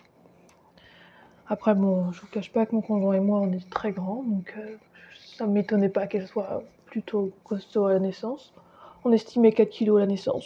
Après, 1.51 1.75
bon, 1.75 2.13
je 2.13 2.21
vous 2.21 2.27
cache 2.27 2.49
pas 2.49 2.65
que 2.65 2.73
mon 2.73 2.79
conjoint 2.79 3.13
et 3.13 3.19
moi, 3.19 3.41
on 3.41 3.51
est 3.51 3.69
très 3.69 3.91
grands, 3.91 4.23
donc 4.23 4.55
ça 5.35 5.45
ne 5.45 5.51
m'étonnait 5.51 5.89
pas 5.89 6.07
qu'elle 6.07 6.25
soit 6.25 6.63
plutôt 6.85 7.33
costaud 7.43 7.87
à 7.87 7.93
la 7.93 7.99
naissance. 7.99 8.53
On 9.03 9.11
estimait 9.11 9.51
4 9.51 9.69
kilos 9.69 9.97
à 9.97 9.99
la 9.99 10.05
naissance. 10.05 10.45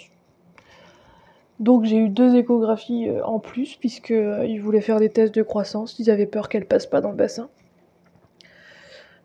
Donc 1.60 1.86
j'ai 1.86 1.98
eu 1.98 2.10
deux 2.10 2.36
échographies 2.36 3.08
euh, 3.08 3.24
en 3.24 3.38
plus, 3.38 3.76
puisqu'ils 3.76 4.16
euh, 4.16 4.60
voulaient 4.60 4.82
faire 4.82 5.00
des 5.00 5.12
tests 5.12 5.36
de 5.36 5.44
croissance. 5.44 6.00
Ils 6.00 6.10
avaient 6.10 6.26
peur 6.26 6.50
qu'elle 6.50 6.66
passe 6.66 6.88
pas 6.88 7.02
dans 7.02 7.12
le 7.12 7.16
bassin. 7.16 7.50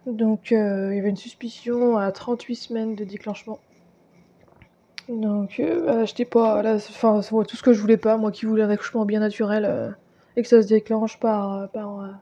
Donc 0.05 0.53
euh, 0.53 0.89
il 0.93 0.97
y 0.97 1.01
avait 1.01 1.09
une 1.09 1.17
suspicion 1.17 1.97
à 1.97 2.13
38 2.13 2.57
semaines 2.57 2.95
de 2.95 3.05
déclenchement. 3.05 3.59
Donc 5.09 5.59
euh, 5.61 6.05
pas 6.31 6.77
enfin 6.77 7.23
tout 7.49 7.57
ce 7.57 7.63
que 7.63 7.73
je 7.73 7.81
voulais 7.81 7.97
pas, 7.97 8.19
moi 8.19 8.33
qui 8.33 8.45
voulais 8.45 8.65
un 8.65 8.71
accouchement 8.71 9.07
bien 9.07 9.21
naturel 9.21 9.97
et 10.37 10.43
que 10.43 10.49
ça 10.49 10.63
se 10.63 10.69
déclenche 10.69 11.19
par 11.21 11.69
par 11.71 12.21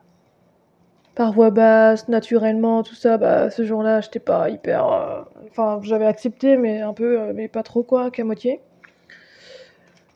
par 1.15 1.33
voie 1.33 1.49
basse, 1.49 2.07
naturellement, 2.07 2.83
tout 2.83 2.95
ça, 2.95 3.17
bah 3.17 3.49
ce 3.49 3.63
jour-là, 3.63 4.01
j'étais 4.01 4.19
pas 4.19 4.49
hyper 4.49 5.25
enfin 5.49 5.79
j'avais 5.83 6.05
accepté 6.05 6.57
mais 6.57 6.81
un 6.81 6.93
peu 6.93 7.33
mais 7.33 7.47
pas 7.47 7.63
trop 7.63 7.83
quoi, 7.83 8.11
qu'à 8.11 8.23
moitié. 8.23 8.61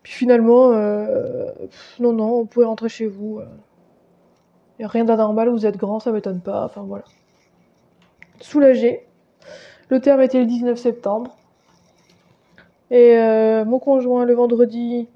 Puis 0.03 0.11
finalement, 0.11 0.73
euh, 0.73 1.49
non, 1.99 2.11
non, 2.11 2.39
vous 2.39 2.45
pouvez 2.45 2.65
rentrer 2.65 2.89
chez 2.89 3.07
vous. 3.07 3.39
Il 4.77 4.83
euh. 4.83 4.85
a 4.85 4.89
rien 4.89 5.05
d'anormal, 5.05 5.49
vous 5.49 5.65
êtes 5.65 5.77
grand, 5.77 5.99
ça 6.01 6.11
m'étonne 6.11 6.41
pas. 6.41 6.65
Enfin 6.65 6.83
voilà. 6.83 7.05
Soulagé. 8.41 9.07
Le 9.89 10.01
terme 10.01 10.21
était 10.21 10.39
le 10.39 10.45
19 10.45 10.77
septembre. 10.77 11.37
Et 12.91 13.17
euh, 13.17 13.63
mon 13.65 13.79
conjoint, 13.79 14.25
le 14.25 14.33
vendredi 14.33 15.07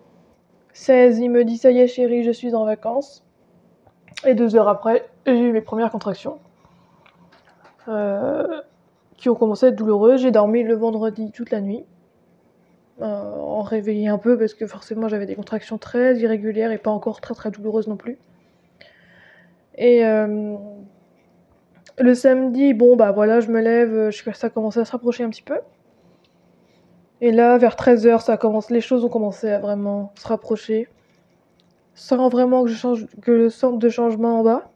16, 0.78 1.20
il 1.20 1.30
me 1.32 1.44
dit 1.44 1.58
Ça 1.58 1.72
y 1.72 1.80
est, 1.80 1.88
chérie, 1.88 2.24
je 2.24 2.32
suis 2.32 2.54
en 2.54 2.64
vacances. 2.64 3.26
Et 4.26 4.36
deux 4.36 4.56
heures 4.56 4.70
après, 4.70 5.10
j'ai 5.26 5.40
eu 5.40 5.52
mes 5.52 5.62
premières 5.62 5.92
contractions. 5.92 6.38
qui 9.18 9.30
ont 9.30 9.36
commencé 9.36 9.66
à 9.66 9.70
être 9.70 9.76
douloureuses. 9.76 10.22
J'ai 10.22 10.32
dormi 10.32 10.64
le 10.64 10.76
vendredi 10.76 11.32
toute 11.32 11.50
la 11.50 11.62
nuit. 11.62 11.84
Euh, 13.02 13.06
en 13.06 13.62
réveiller 13.62 14.08
un 14.08 14.18
peu 14.18 14.40
parce 14.40 14.56
que 14.56 14.66
forcément 14.66 15.08
j'avais 15.08 15.28
des 15.28 15.36
contractions 15.36 15.78
très 15.78 16.18
irrégulières 16.18 16.72
et 16.72 16.80
pas 16.80 16.90
encore 16.90 17.22
très 17.22 17.36
très 17.36 17.52
douloureuses 17.52 17.88
non 17.88 17.96
plus. 17.96 18.18
Et 19.76 20.04
euh, 20.04 20.56
le 22.00 22.14
samedi, 22.16 22.74
bon 22.74 22.96
bah 22.96 23.12
voilà, 23.12 23.40
je 23.40 23.50
me 23.50 23.62
lève, 23.62 24.10
ça 24.34 24.50
commençait 24.50 24.80
à 24.80 24.86
se 24.86 24.92
rapprocher 24.92 25.24
un 25.24 25.30
petit 25.30 25.44
peu. 25.44 25.60
Et 27.22 27.32
là, 27.32 27.58
vers 27.58 27.76
13h, 27.76 28.22
ça 28.22 28.38
commence, 28.38 28.70
les 28.70 28.82
choses 28.82 29.04
ont 29.04 29.10
commencé 29.10 29.50
à 29.50 29.60
vraiment 29.60 30.14
se 30.16 30.28
rapprocher. 30.28 30.88
Sans 31.96 32.30
vraiment 32.30 32.64
que 32.64 32.70
je, 32.70 32.76
change, 32.76 33.08
que 33.22 33.32
le 33.32 33.50
centre 33.50 33.80
de 33.80 33.90
changement 33.90 34.40
en 34.40 34.44
bas. 34.44 34.70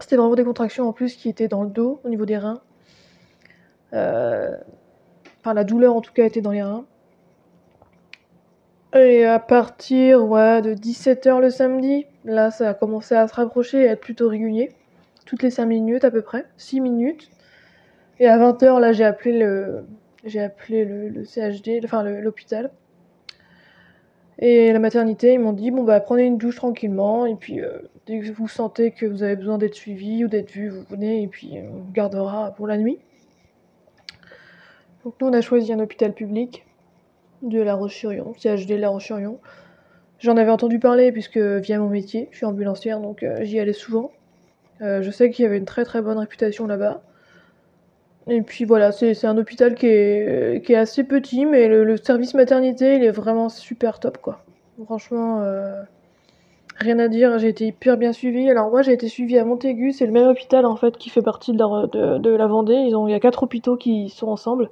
C'était 0.00 0.16
vraiment 0.16 0.34
des 0.34 0.44
contractions 0.44 0.88
en 0.88 0.92
plus 0.92 1.14
qui 1.14 1.28
étaient 1.28 1.48
dans 1.48 1.62
le 1.62 1.68
dos, 1.68 2.00
au 2.04 2.08
niveau 2.08 2.24
des 2.24 2.38
reins. 2.38 2.60
Euh, 3.92 4.56
enfin, 5.40 5.52
la 5.52 5.64
douleur 5.64 5.94
en 5.94 6.00
tout 6.00 6.12
cas 6.14 6.24
était 6.24 6.40
dans 6.40 6.52
les 6.52 6.62
reins. 6.62 6.86
Et 8.94 9.24
à 9.24 9.38
partir 9.38 10.24
ouais, 10.26 10.62
de 10.62 10.74
17h 10.74 11.40
le 11.40 11.50
samedi, 11.50 12.06
là 12.24 12.50
ça 12.50 12.70
a 12.70 12.74
commencé 12.74 13.14
à 13.14 13.28
se 13.28 13.34
rapprocher 13.34 13.82
et 13.82 13.88
à 13.88 13.92
être 13.92 14.00
plutôt 14.00 14.28
régulier. 14.28 14.72
Toutes 15.26 15.42
les 15.42 15.50
5 15.50 15.66
minutes 15.66 16.04
à 16.04 16.10
peu 16.10 16.22
près, 16.22 16.44
6 16.56 16.80
minutes. 16.80 17.30
Et 18.18 18.26
à 18.26 18.36
20h 18.38 18.80
là 18.80 18.92
j'ai 18.92 19.04
appelé 19.04 19.38
le 19.38 19.84
j'ai 20.24 20.40
appelé 20.40 20.84
le, 20.84 21.24
CHD, 21.24 21.80
enfin 21.84 22.02
l'hôpital. 22.02 22.70
Et 24.38 24.72
la 24.72 24.78
maternité, 24.78 25.34
ils 25.34 25.40
m'ont 25.40 25.52
dit 25.52 25.70
bon 25.70 25.84
bah 25.84 26.00
prenez 26.00 26.24
une 26.24 26.38
douche 26.38 26.56
tranquillement 26.56 27.26
et 27.26 27.34
puis 27.34 27.60
euh, 27.60 27.78
dès 28.06 28.20
que 28.20 28.32
vous 28.32 28.48
sentez 28.48 28.90
que 28.90 29.04
vous 29.04 29.22
avez 29.22 29.36
besoin 29.36 29.58
d'être 29.58 29.74
suivi 29.74 30.24
ou 30.24 30.28
d'être 30.28 30.50
vu, 30.50 30.70
vous 30.70 30.82
venez 30.88 31.22
et 31.22 31.26
puis 31.26 31.58
on 31.62 31.80
vous 31.80 31.92
gardera 31.92 32.52
pour 32.52 32.66
la 32.66 32.78
nuit. 32.78 32.98
Donc 35.04 35.14
nous 35.20 35.28
on 35.28 35.32
a 35.32 35.42
choisi 35.42 35.72
un 35.72 35.78
hôpital 35.78 36.14
public 36.14 36.64
de 37.42 37.60
La 37.60 37.74
Roche-sur-Yon, 37.74 38.34
CHD 38.34 38.78
La 38.78 38.88
Roche-sur-Yon. 38.88 39.38
J'en 40.18 40.36
avais 40.36 40.50
entendu 40.50 40.78
parler 40.78 41.12
puisque 41.12 41.38
via 41.38 41.78
mon 41.78 41.88
métier, 41.88 42.28
je 42.30 42.38
suis 42.38 42.46
ambulancière 42.46 43.00
donc 43.00 43.22
euh, 43.22 43.42
j'y 43.42 43.60
allais 43.60 43.74
souvent. 43.74 44.10
Euh, 44.80 45.02
je 45.02 45.10
sais 45.10 45.30
qu'il 45.30 45.42
y 45.42 45.46
avait 45.46 45.58
une 45.58 45.66
très 45.66 45.84
très 45.84 46.00
bonne 46.00 46.18
réputation 46.18 46.66
là-bas. 46.66 47.02
Et 48.28 48.42
puis 48.42 48.64
voilà, 48.64 48.92
c'est 48.92 49.24
un 49.24 49.38
hôpital 49.38 49.74
qui 49.74 49.86
est, 49.86 50.64
qui 50.64 50.72
est, 50.72 50.76
assez 50.76 51.04
petit, 51.04 51.46
mais 51.46 51.68
le, 51.68 51.96
service 51.96 52.34
maternité, 52.34 52.96
il 52.96 53.04
est 53.04 53.10
vraiment 53.10 53.48
super 53.48 53.98
top 53.98 54.18
quoi. 54.18 54.44
Franchement, 54.84 55.40
euh, 55.40 55.82
rien 56.76 56.98
à 56.98 57.08
dire, 57.08 57.38
j'ai 57.38 57.48
été 57.48 57.66
hyper 57.66 57.96
bien 57.96 58.12
suivie. 58.12 58.50
Alors 58.50 58.70
moi 58.70 58.82
j'ai 58.82 58.92
été 58.92 59.08
suivie 59.08 59.38
à 59.38 59.44
Montaigu, 59.44 59.92
c'est 59.92 60.06
le 60.06 60.12
même 60.12 60.28
hôpital 60.28 60.66
en 60.66 60.76
fait 60.76 60.96
qui 60.96 61.10
fait 61.10 61.22
partie 61.22 61.52
de 61.52 61.58
la, 61.58 62.18
de, 62.18 62.30
la 62.30 62.46
Vendée. 62.46 62.74
Ils 62.74 62.94
ont, 62.94 63.08
il 63.08 63.12
y 63.12 63.14
a 63.14 63.20
quatre 63.20 63.42
hôpitaux 63.42 63.76
qui 63.76 64.10
sont 64.10 64.28
ensemble, 64.28 64.70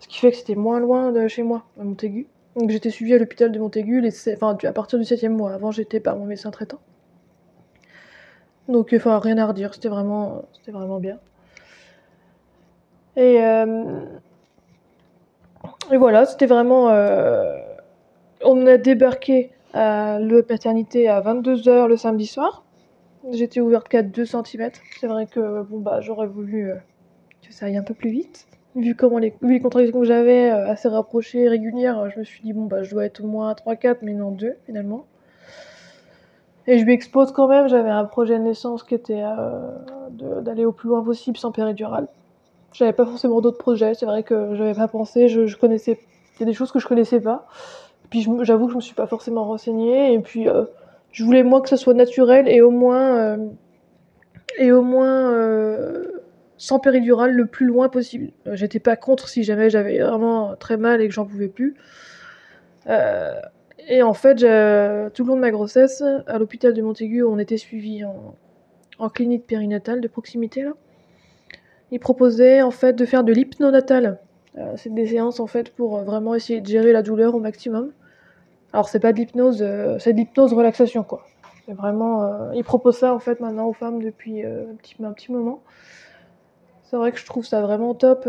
ce 0.00 0.08
qui 0.08 0.18
fait 0.18 0.30
que 0.30 0.36
c'était 0.36 0.54
moins 0.54 0.78
loin 0.80 1.12
de 1.12 1.26
chez 1.28 1.42
moi, 1.42 1.64
à 1.80 1.84
Montaigu. 1.84 2.28
Donc 2.56 2.70
j'étais 2.70 2.90
suivie 2.90 3.14
à 3.14 3.18
l'hôpital 3.18 3.52
de 3.52 3.58
Montaigu 3.58 4.00
les, 4.00 4.12
enfin, 4.34 4.56
à 4.64 4.72
partir 4.72 4.98
du 4.98 5.04
septième 5.04 5.36
mois. 5.36 5.52
Avant 5.52 5.72
j'étais 5.72 6.00
par 6.00 6.16
mon 6.16 6.26
médecin 6.26 6.50
traitant. 6.50 6.78
Donc 8.68 8.92
enfin 8.94 9.18
rien 9.18 9.36
à 9.38 9.46
redire, 9.46 9.74
c'était 9.74 9.88
vraiment, 9.88 10.44
vraiment 10.68 11.00
bien. 11.00 11.18
Et, 13.18 13.42
euh, 13.42 14.04
et 15.90 15.96
voilà, 15.96 16.24
c'était 16.24 16.46
vraiment... 16.46 16.90
Euh, 16.90 17.58
on 18.44 18.64
a 18.68 18.76
débarqué 18.76 19.50
à 19.74 20.20
la 20.20 20.42
maternité 20.48 21.08
à 21.08 21.20
22h 21.20 21.88
le 21.88 21.96
samedi 21.96 22.26
soir. 22.26 22.64
J'étais 23.32 23.60
ouverte 23.60 23.88
qu'à 23.88 24.04
2 24.04 24.24
cm. 24.24 24.70
C'est 25.00 25.08
vrai 25.08 25.26
que 25.26 25.62
bon 25.62 25.80
bah 25.80 26.00
j'aurais 26.00 26.28
voulu 26.28 26.70
euh, 26.70 26.76
que 27.44 27.52
ça 27.52 27.66
aille 27.66 27.76
un 27.76 27.82
peu 27.82 27.92
plus 27.92 28.10
vite. 28.10 28.46
Vu 28.76 28.94
comment 28.94 29.18
les, 29.18 29.34
vu 29.42 29.60
contractions 29.60 29.98
que 29.98 30.06
j'avais 30.06 30.50
assez 30.50 30.86
rapprochées, 30.86 31.48
régulières, 31.48 32.08
je 32.10 32.20
me 32.20 32.24
suis 32.24 32.42
dit 32.42 32.52
bon 32.52 32.66
bah 32.66 32.84
je 32.84 32.92
dois 32.92 33.04
être 33.04 33.24
au 33.24 33.26
moins 33.26 33.52
3-4 33.52 33.96
mais 34.02 34.12
non 34.12 34.30
2 34.30 34.54
finalement. 34.66 35.06
Et 36.68 36.78
je 36.78 36.84
lui 36.84 36.92
expose 36.92 37.32
quand 37.32 37.48
même, 37.48 37.66
j'avais 37.66 37.90
un 37.90 38.04
projet 38.04 38.38
de 38.38 38.44
naissance 38.44 38.84
qui 38.84 38.94
était 38.94 39.24
d'aller 40.42 40.64
au 40.64 40.72
plus 40.72 40.90
loin 40.90 41.02
possible 41.02 41.36
sans 41.36 41.50
péridurale. 41.50 42.06
J'avais 42.72 42.92
pas 42.92 43.06
forcément 43.06 43.40
d'autres 43.40 43.58
projets, 43.58 43.94
c'est 43.94 44.06
vrai 44.06 44.22
que 44.22 44.54
j'avais 44.54 44.74
pas 44.74 44.88
pensé, 44.88 45.28
je, 45.28 45.56
connaissais, 45.56 45.98
il 46.36 46.40
y 46.40 46.42
a 46.42 46.46
des 46.46 46.52
choses 46.52 46.70
que 46.70 46.78
je 46.78 46.86
connaissais 46.86 47.20
pas. 47.20 47.46
Puis 48.10 48.26
j'avoue 48.42 48.66
que 48.66 48.72
je 48.72 48.76
me 48.76 48.82
suis 48.82 48.94
pas 48.94 49.06
forcément 49.06 49.44
renseignée. 49.44 50.12
Et 50.12 50.18
puis 50.20 50.48
euh, 50.48 50.64
je 51.12 51.24
voulais 51.24 51.42
moi 51.42 51.60
que 51.60 51.68
ça 51.68 51.76
soit 51.76 51.94
naturel 51.94 52.48
et 52.48 52.60
au 52.60 52.70
moins 52.70 53.16
euh, 53.16 53.36
et 54.58 54.72
au 54.72 54.82
moins 54.82 55.32
euh, 55.32 56.04
sans 56.56 56.78
péridurale 56.78 57.32
le 57.32 57.46
plus 57.46 57.66
loin 57.66 57.88
possible. 57.88 58.32
J'étais 58.52 58.80
pas 58.80 58.96
contre 58.96 59.28
si 59.28 59.44
jamais 59.44 59.70
j'avais 59.70 59.98
vraiment 59.98 60.56
très 60.56 60.76
mal 60.76 61.00
et 61.00 61.08
que 61.08 61.14
j'en 61.14 61.26
pouvais 61.26 61.48
plus. 61.48 61.76
et 62.86 64.02
en 64.02 64.14
fait, 64.14 64.36
tout 64.36 65.24
le 65.24 65.28
long 65.28 65.36
de 65.36 65.40
ma 65.40 65.50
grossesse, 65.50 66.02
à 66.26 66.38
l'hôpital 66.38 66.74
de 66.74 66.82
Montaigu, 66.82 67.22
on 67.22 67.38
était 67.38 67.58
suivi 67.58 68.04
en, 68.04 68.34
en, 68.98 69.08
clinique 69.08 69.46
périnatale 69.46 70.00
de 70.00 70.08
proximité 70.08 70.62
là. 70.62 70.72
Ils 71.90 72.00
proposaient 72.00 72.62
en 72.62 72.70
fait 72.70 72.92
de 72.92 73.04
faire 73.04 73.24
de 73.24 73.32
l'hypnonatal. 73.32 74.18
c'est 74.76 74.92
des 74.92 75.06
séances 75.06 75.40
en 75.40 75.46
pour 75.76 75.98
vraiment 75.98 76.34
essayer 76.34 76.60
de 76.60 76.66
gérer 76.66 76.92
la 76.92 77.02
douleur 77.02 77.34
au 77.34 77.40
maximum. 77.40 77.92
Alors 78.72 78.88
c'est 78.88 79.00
pas 79.00 79.12
de 79.12 79.18
l'hypnose, 79.18 79.62
euh, 79.62 79.98
c'est 79.98 80.12
de 80.12 80.18
l'hypnose 80.18 80.52
relaxation 80.52 81.02
quoi. 81.02 81.22
C'est 81.66 81.72
vraiment, 81.72 82.22
euh, 82.22 82.52
ils 82.54 82.64
proposent 82.64 82.98
ça 82.98 83.14
en 83.14 83.18
fait 83.18 83.40
maintenant 83.40 83.66
aux 83.66 83.72
femmes 83.72 84.02
depuis 84.02 84.44
euh, 84.44 84.64
un, 85.02 85.12
petit, 85.12 85.32
moment. 85.32 85.62
C'est 86.84 86.96
vrai 86.96 87.12
que 87.12 87.18
je 87.18 87.26
trouve 87.26 87.44
ça 87.44 87.60
vraiment 87.62 87.94
top. 87.94 88.28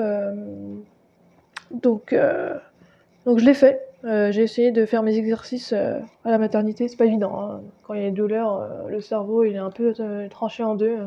donc, 1.72 2.10
je 2.12 3.46
l'ai 3.46 3.54
fait. 3.54 3.82
j'ai 4.04 4.42
essayé 4.42 4.72
de 4.72 4.86
faire 4.86 5.04
mes 5.04 5.18
exercices 5.18 5.72
à 5.72 6.02
la 6.26 6.38
maternité. 6.38 6.88
C'est 6.90 6.98
pas 6.98 7.06
évident. 7.06 7.40
Hein. 7.40 7.62
Quand 7.84 7.94
il 7.94 8.02
y 8.02 8.06
a 8.06 8.10
des 8.10 8.16
douleurs, 8.16 8.68
le 8.90 9.00
cerveau 9.00 9.44
il 9.46 9.56
est 9.56 9.60
un 9.60 9.72
peu 9.72 9.94
tranché 10.30 10.64
en 10.64 10.76
deux. 10.76 10.98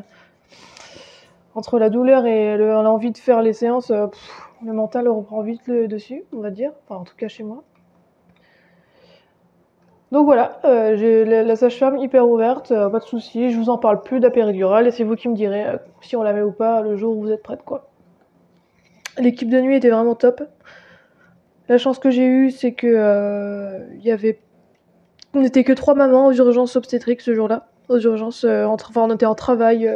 Entre 1.55 1.79
la 1.79 1.91
douleur 1.91 2.27
et 2.27 2.57
l'envie 2.57 3.11
de 3.11 3.19
faire 3.19 3.43
les 3.43 3.53
séances, 3.53 3.91
le 3.91 4.73
mental 4.73 5.09
reprend 5.09 5.43
vite 5.43 5.67
le 5.67 5.87
dessus, 5.87 6.25
on 6.33 6.41
va 6.41 6.51
dire. 6.51 6.73
Enfin, 6.85 7.01
en 7.01 7.05
tout 7.05 7.17
cas 7.17 7.29
chez 7.29 7.43
moi. 7.43 7.62
Donc 10.12 10.27
voilà, 10.27 10.61
euh, 10.67 10.95
j'ai 10.95 11.25
la, 11.25 11.57
sage-femme 11.57 11.97
hyper 11.97 12.29
ouverte, 12.29 12.71
euh, 12.71 12.91
pas 12.91 12.99
de 12.99 13.05
soucis, 13.05 13.51
je 13.51 13.57
vous 13.57 13.71
en 13.71 13.79
parle 13.79 14.03
plus 14.03 14.21
d'apéridurale 14.21 14.87
et 14.87 14.91
c'est 14.91 15.05
vous 15.05 15.17
qui 15.17 15.27
me 15.27 15.35
direz 15.35 15.67
euh, 15.67 15.79
si 16.03 16.17
on 16.17 16.23
la 16.23 16.35
met 16.35 16.43
ou 16.43 16.53
pas 16.53 16.83
le 16.83 16.97
jour 16.99 17.17
où 17.17 17.23
vous 17.23 17.31
êtes 17.31 17.43
prête 17.43 17.62
quoi. 17.65 17.88
L'équipe 19.17 19.49
de 19.49 19.59
nuit 19.59 19.77
était 19.77 19.88
vraiment 19.88 20.15
top. 20.15 20.43
La 21.71 21.79
chance 21.79 21.99
que 21.99 22.11
j'ai 22.11 22.27
eue, 22.27 22.51
c'est 22.51 22.73
que 22.73 23.81
il 23.95 24.05
y 24.05 24.11
avait, 24.11 24.38
on 25.33 25.41
n'était 25.41 25.65
que 25.65 25.73
trois 25.73 25.95
mamans 25.95 26.27
aux 26.27 26.33
urgences 26.33 26.77
obstétriques 26.77 27.23
ce 27.23 27.33
jour-là, 27.33 27.69
aux 27.88 27.99
urgences, 27.99 28.45
enfin 28.45 29.03
on 29.05 29.15
était 29.15 29.25
en 29.25 29.35
travail, 29.35 29.91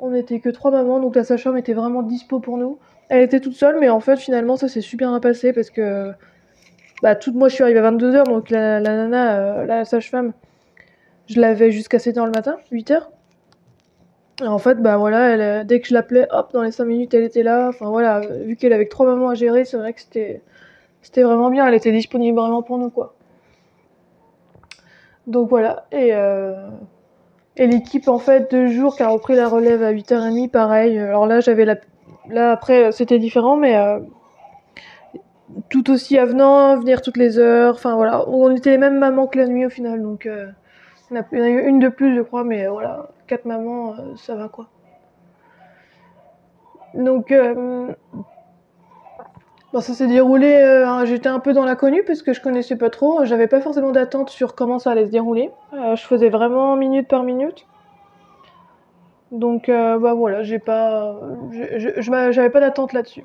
on 0.00 0.10
n'était 0.10 0.40
que 0.40 0.48
trois 0.48 0.70
mamans, 0.70 1.00
donc 1.00 1.14
la 1.16 1.24
sage-femme 1.24 1.56
était 1.56 1.74
vraiment 1.74 2.02
dispo 2.02 2.40
pour 2.40 2.58
nous. 2.58 2.78
Elle 3.08 3.22
était 3.22 3.40
toute 3.40 3.54
seule, 3.54 3.78
mais 3.80 3.88
en 3.88 4.00
fait 4.00 4.16
finalement 4.16 4.56
ça 4.56 4.68
s'est 4.68 4.80
super 4.80 5.10
bien 5.10 5.20
passé 5.20 5.52
parce 5.52 5.70
que 5.70 6.12
bah, 7.02 7.14
toute, 7.16 7.34
moi, 7.34 7.48
je 7.48 7.54
suis 7.54 7.62
arrivée 7.62 7.78
à 7.80 7.90
22h, 7.90 8.24
donc 8.24 8.50
la, 8.50 8.80
nana, 8.80 9.38
euh, 9.38 9.66
la 9.66 9.84
sage-femme, 9.84 10.32
je 11.28 11.40
l'avais 11.40 11.70
jusqu'à 11.70 11.98
7h 11.98 12.24
le 12.26 12.30
matin, 12.30 12.58
8h. 12.72 13.08
Et 14.42 14.46
en 14.46 14.58
fait, 14.58 14.76
bah 14.76 14.96
voilà, 14.96 15.60
euh, 15.60 15.64
dès 15.64 15.80
que 15.80 15.88
je 15.88 15.94
l'appelais, 15.94 16.26
hop, 16.30 16.52
dans 16.52 16.62
les 16.62 16.72
5 16.72 16.84
minutes, 16.84 17.14
elle 17.14 17.24
était 17.24 17.42
là. 17.42 17.68
Enfin 17.68 17.88
voilà, 17.90 18.20
vu 18.20 18.56
qu'elle 18.56 18.72
avait 18.72 18.86
trois 18.86 19.06
mamans 19.06 19.30
à 19.30 19.34
gérer, 19.34 19.64
c'est 19.64 19.76
vrai 19.76 19.92
que 19.92 20.00
c'était, 20.00 20.42
c'était 21.02 21.22
vraiment 21.22 21.50
bien. 21.50 21.66
Elle 21.66 21.74
était 21.74 21.92
disponible 21.92 22.38
vraiment 22.38 22.62
pour 22.62 22.78
nous, 22.78 22.90
quoi. 22.90 23.14
Donc 25.26 25.48
voilà, 25.48 25.86
et, 25.92 26.14
euh, 26.14 26.68
et 27.56 27.66
l'équipe, 27.66 28.08
en 28.08 28.18
fait, 28.18 28.50
deux 28.50 28.68
jours, 28.68 28.96
qui 28.96 29.02
a 29.02 29.08
repris 29.08 29.34
la 29.36 29.48
relève 29.48 29.82
à 29.82 29.92
8h30, 29.92 30.50
pareil. 30.50 30.98
Alors 30.98 31.26
là, 31.26 31.40
j'avais 31.40 31.64
la. 31.64 31.76
Là, 32.28 32.52
après, 32.52 32.92
c'était 32.92 33.18
différent, 33.18 33.56
mais 33.56 33.76
tout 35.68 35.90
aussi 35.90 36.18
avenant, 36.18 36.78
venir 36.78 37.02
toutes 37.02 37.16
les 37.16 37.38
heures. 37.38 37.74
Enfin 37.74 37.94
voilà, 37.94 38.28
on 38.28 38.54
était 38.54 38.70
les 38.70 38.78
mêmes 38.78 38.98
mamans 38.98 39.26
que 39.26 39.38
la 39.38 39.46
nuit 39.46 39.66
au 39.66 39.70
final. 39.70 40.02
Donc 40.02 40.26
euh, 40.26 40.46
il 41.10 41.16
y 41.16 41.40
en 41.40 41.44
a 41.44 41.48
eu 41.48 41.66
une 41.66 41.78
de 41.78 41.88
plus, 41.88 42.16
je 42.16 42.22
crois, 42.22 42.44
mais 42.44 42.66
voilà, 42.66 43.10
quatre 43.26 43.44
mamans, 43.44 43.94
euh, 43.94 44.16
ça 44.16 44.34
va 44.34 44.48
quoi. 44.48 44.68
Donc 46.94 47.32
euh, 49.74 49.80
ça 49.80 49.94
s'est 49.94 50.06
déroulé. 50.06 50.84
J'étais 51.04 51.28
un 51.28 51.38
peu 51.38 51.52
dans 51.52 51.64
l'inconnu 51.64 52.02
parce 52.04 52.22
que 52.22 52.32
je 52.32 52.40
connaissais 52.40 52.76
pas 52.76 52.90
trop. 52.90 53.24
J'avais 53.24 53.46
pas 53.48 53.60
forcément 53.60 53.92
d'attente 53.92 54.30
sur 54.30 54.54
comment 54.54 54.78
ça 54.78 54.90
allait 54.90 55.06
se 55.06 55.10
dérouler. 55.10 55.50
je 55.72 56.02
faisais 56.02 56.28
vraiment 56.28 56.76
minute 56.76 57.08
par 57.08 57.22
minute. 57.22 57.66
Donc 59.32 59.68
bah 59.68 60.14
voilà, 60.14 60.42
j'ai 60.42 60.58
pas, 60.58 61.20
j'avais 62.08 62.50
pas 62.50 62.60
d'attente 62.60 62.92
là-dessus. 62.92 63.24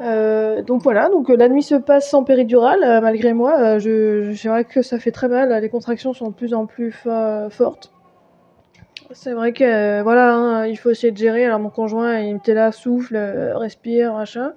Euh, 0.00 0.62
donc 0.62 0.82
voilà, 0.82 1.10
donc 1.10 1.28
euh, 1.28 1.36
la 1.36 1.48
nuit 1.48 1.62
se 1.62 1.74
passe 1.74 2.08
sans 2.08 2.24
péridurale, 2.24 2.82
euh, 2.82 3.00
malgré 3.00 3.34
moi. 3.34 3.78
je, 3.78 4.48
vrai 4.48 4.64
que 4.64 4.82
ça 4.82 4.98
fait 4.98 5.12
très 5.12 5.28
mal, 5.28 5.52
les 5.60 5.68
contractions 5.68 6.14
sont 6.14 6.28
de 6.28 6.34
plus 6.34 6.54
en 6.54 6.66
plus 6.66 6.94
fortes. 7.50 7.92
C'est 9.12 9.32
vrai 9.32 9.52
que 9.52 10.02
voilà, 10.02 10.34
hein, 10.34 10.66
il 10.66 10.76
faut 10.76 10.90
essayer 10.90 11.10
de 11.10 11.16
gérer. 11.16 11.44
Alors 11.44 11.58
mon 11.58 11.70
conjoint, 11.70 12.20
il 12.20 12.36
était 12.36 12.54
là, 12.54 12.70
souffle, 12.70 13.16
respire, 13.56 14.14
machin. 14.14 14.54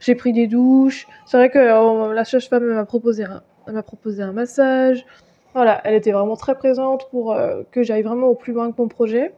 J'ai 0.00 0.14
pris 0.14 0.32
des 0.32 0.46
douches. 0.46 1.06
C'est 1.26 1.36
vrai 1.36 1.50
que 1.50 2.12
la 2.14 2.24
sage-femme 2.24 2.64
m'a 2.64 2.86
proposé 2.86 3.24
un, 3.24 3.42
m'a 3.70 3.82
proposé 3.82 4.22
un 4.22 4.32
massage. 4.32 5.04
Voilà, 5.52 5.80
elle 5.84 5.94
était 5.94 6.12
vraiment 6.12 6.36
très 6.36 6.54
présente 6.54 7.10
pour 7.10 7.36
que 7.70 7.82
j'aille 7.82 8.02
vraiment 8.02 8.28
au 8.28 8.34
plus 8.34 8.54
loin 8.54 8.72
que 8.72 8.80
mon 8.80 8.88
projet. 8.88 9.34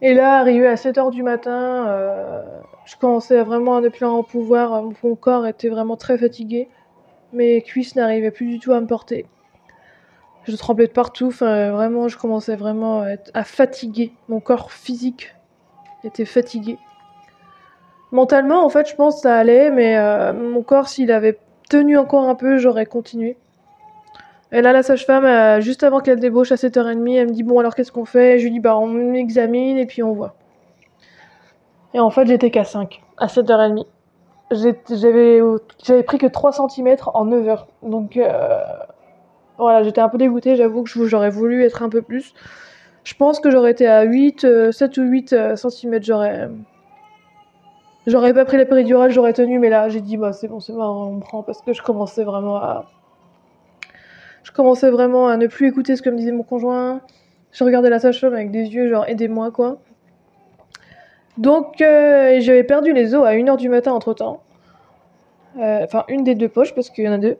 Et 0.00 0.14
là, 0.14 0.38
arrivé 0.38 0.66
à 0.68 0.74
7h 0.76 1.10
du 1.10 1.24
matin, 1.24 2.44
je 2.84 2.94
commençais 2.96 3.42
vraiment 3.42 3.76
à 3.76 3.80
ne 3.80 3.88
plus 3.88 4.06
en 4.06 4.22
pouvoir. 4.22 4.84
Mon 5.02 5.16
corps 5.16 5.46
était 5.48 5.68
vraiment 5.68 5.96
très 5.96 6.16
fatigué. 6.16 6.68
Mes 7.32 7.60
cuisses 7.62 7.96
n'arrivaient 7.96 8.30
plus 8.30 8.46
du 8.46 8.60
tout 8.60 8.72
à 8.72 8.80
me 8.80 8.86
porter. 8.86 9.26
Je 10.44 10.56
tremblais 10.56 10.86
de 10.86 10.92
partout. 10.92 11.30
Vraiment, 11.30 12.08
je 12.08 12.18
commençais 12.18 12.56
vraiment 12.56 13.04
à, 13.34 13.44
fatiguer. 13.44 14.12
Mon 14.28 14.40
corps 14.40 14.72
physique 14.72 15.34
était 16.04 16.24
fatigué. 16.24 16.78
Mentalement, 18.10 18.64
en 18.64 18.68
fait, 18.68 18.88
je 18.88 18.94
pense 18.94 19.16
que 19.16 19.20
ça 19.22 19.36
allait, 19.36 19.70
mais 19.70 19.96
euh, 19.96 20.32
mon 20.34 20.62
corps, 20.62 20.88
s'il 20.88 21.10
avait 21.10 21.38
tenu 21.70 21.96
encore 21.96 22.28
un 22.28 22.34
peu, 22.34 22.58
j'aurais 22.58 22.84
continué. 22.84 23.38
Et 24.52 24.60
là, 24.60 24.72
la 24.72 24.82
sage-femme, 24.82 25.24
euh, 25.24 25.60
juste 25.62 25.82
avant 25.82 26.00
qu'elle 26.00 26.20
débauche 26.20 26.52
à 26.52 26.56
7h30, 26.56 27.16
elle 27.16 27.28
me 27.28 27.32
dit 27.32 27.42
Bon, 27.42 27.58
alors 27.58 27.74
qu'est-ce 27.74 27.90
qu'on 27.90 28.04
fait? 28.04 28.38
Je 28.38 28.44
lui 28.44 28.50
dis 28.50 28.60
Bah, 28.60 28.76
on 28.76 28.86
m'examine 28.86 29.78
et 29.78 29.86
puis 29.86 30.02
on 30.02 30.12
voit. 30.12 30.34
Et 31.94 32.00
en 32.00 32.10
fait, 32.10 32.26
j'étais 32.26 32.50
qu'à 32.50 32.64
5, 32.64 33.00
à 33.16 33.26
7h30. 33.26 33.86
J'avais 34.50 36.02
pris 36.02 36.18
que 36.18 36.26
3 36.26 36.52
cm 36.52 36.96
en 37.14 37.24
9 37.24 37.46
h 37.46 37.64
Donc 37.82 38.18
euh, 38.18 38.60
voilà, 39.62 39.82
j'étais 39.82 40.00
un 40.00 40.08
peu 40.08 40.18
dégoûtée, 40.18 40.56
j'avoue 40.56 40.82
que 40.82 41.06
j'aurais 41.06 41.30
voulu 41.30 41.64
être 41.64 41.82
un 41.82 41.88
peu 41.88 42.02
plus. 42.02 42.34
Je 43.04 43.14
pense 43.14 43.40
que 43.40 43.50
j'aurais 43.50 43.72
été 43.72 43.86
à 43.86 44.02
8, 44.02 44.72
7 44.72 44.98
euh, 44.98 45.02
ou 45.02 45.04
8 45.04 45.32
euh, 45.32 45.56
cm, 45.56 46.02
j'aurais. 46.02 46.48
J'aurais 48.06 48.34
pas 48.34 48.44
pris 48.44 48.56
la 48.56 48.64
péridurale, 48.64 49.12
j'aurais 49.12 49.32
tenu, 49.32 49.60
mais 49.60 49.68
là 49.70 49.88
j'ai 49.88 50.00
dit 50.00 50.16
bah 50.16 50.32
c'est 50.32 50.48
bon, 50.48 50.58
c'est 50.58 50.72
bon, 50.72 50.82
on 50.82 51.20
prend 51.20 51.42
parce 51.44 51.62
que 51.62 51.72
je 51.72 51.82
commençais 51.82 52.24
vraiment 52.24 52.56
à. 52.56 52.86
Je 54.42 54.50
commençais 54.50 54.90
vraiment 54.90 55.28
à 55.28 55.36
ne 55.36 55.46
plus 55.46 55.68
écouter 55.68 55.94
ce 55.96 56.02
que 56.02 56.10
me 56.10 56.16
disait 56.16 56.32
mon 56.32 56.42
conjoint. 56.42 57.00
Je 57.52 57.62
regardais 57.64 57.90
la 57.90 58.00
sage-femme 58.00 58.34
avec 58.34 58.50
des 58.50 58.64
yeux 58.64 58.88
genre 58.88 59.04
aidez-moi 59.06 59.50
quoi. 59.52 59.78
Donc, 61.38 61.80
euh, 61.80 62.40
j'avais 62.40 62.64
perdu 62.64 62.92
les 62.92 63.14
os 63.14 63.24
à 63.24 63.34
1h 63.34 63.56
du 63.56 63.68
matin 63.68 63.92
entre 63.92 64.12
temps. 64.14 64.42
Enfin, 65.56 66.04
une 66.08 66.24
des 66.24 66.34
deux 66.34 66.48
poches, 66.48 66.74
parce 66.74 66.90
qu'il 66.90 67.04
y 67.04 67.08
en 67.08 67.12
a 67.12 67.18
deux. 67.18 67.36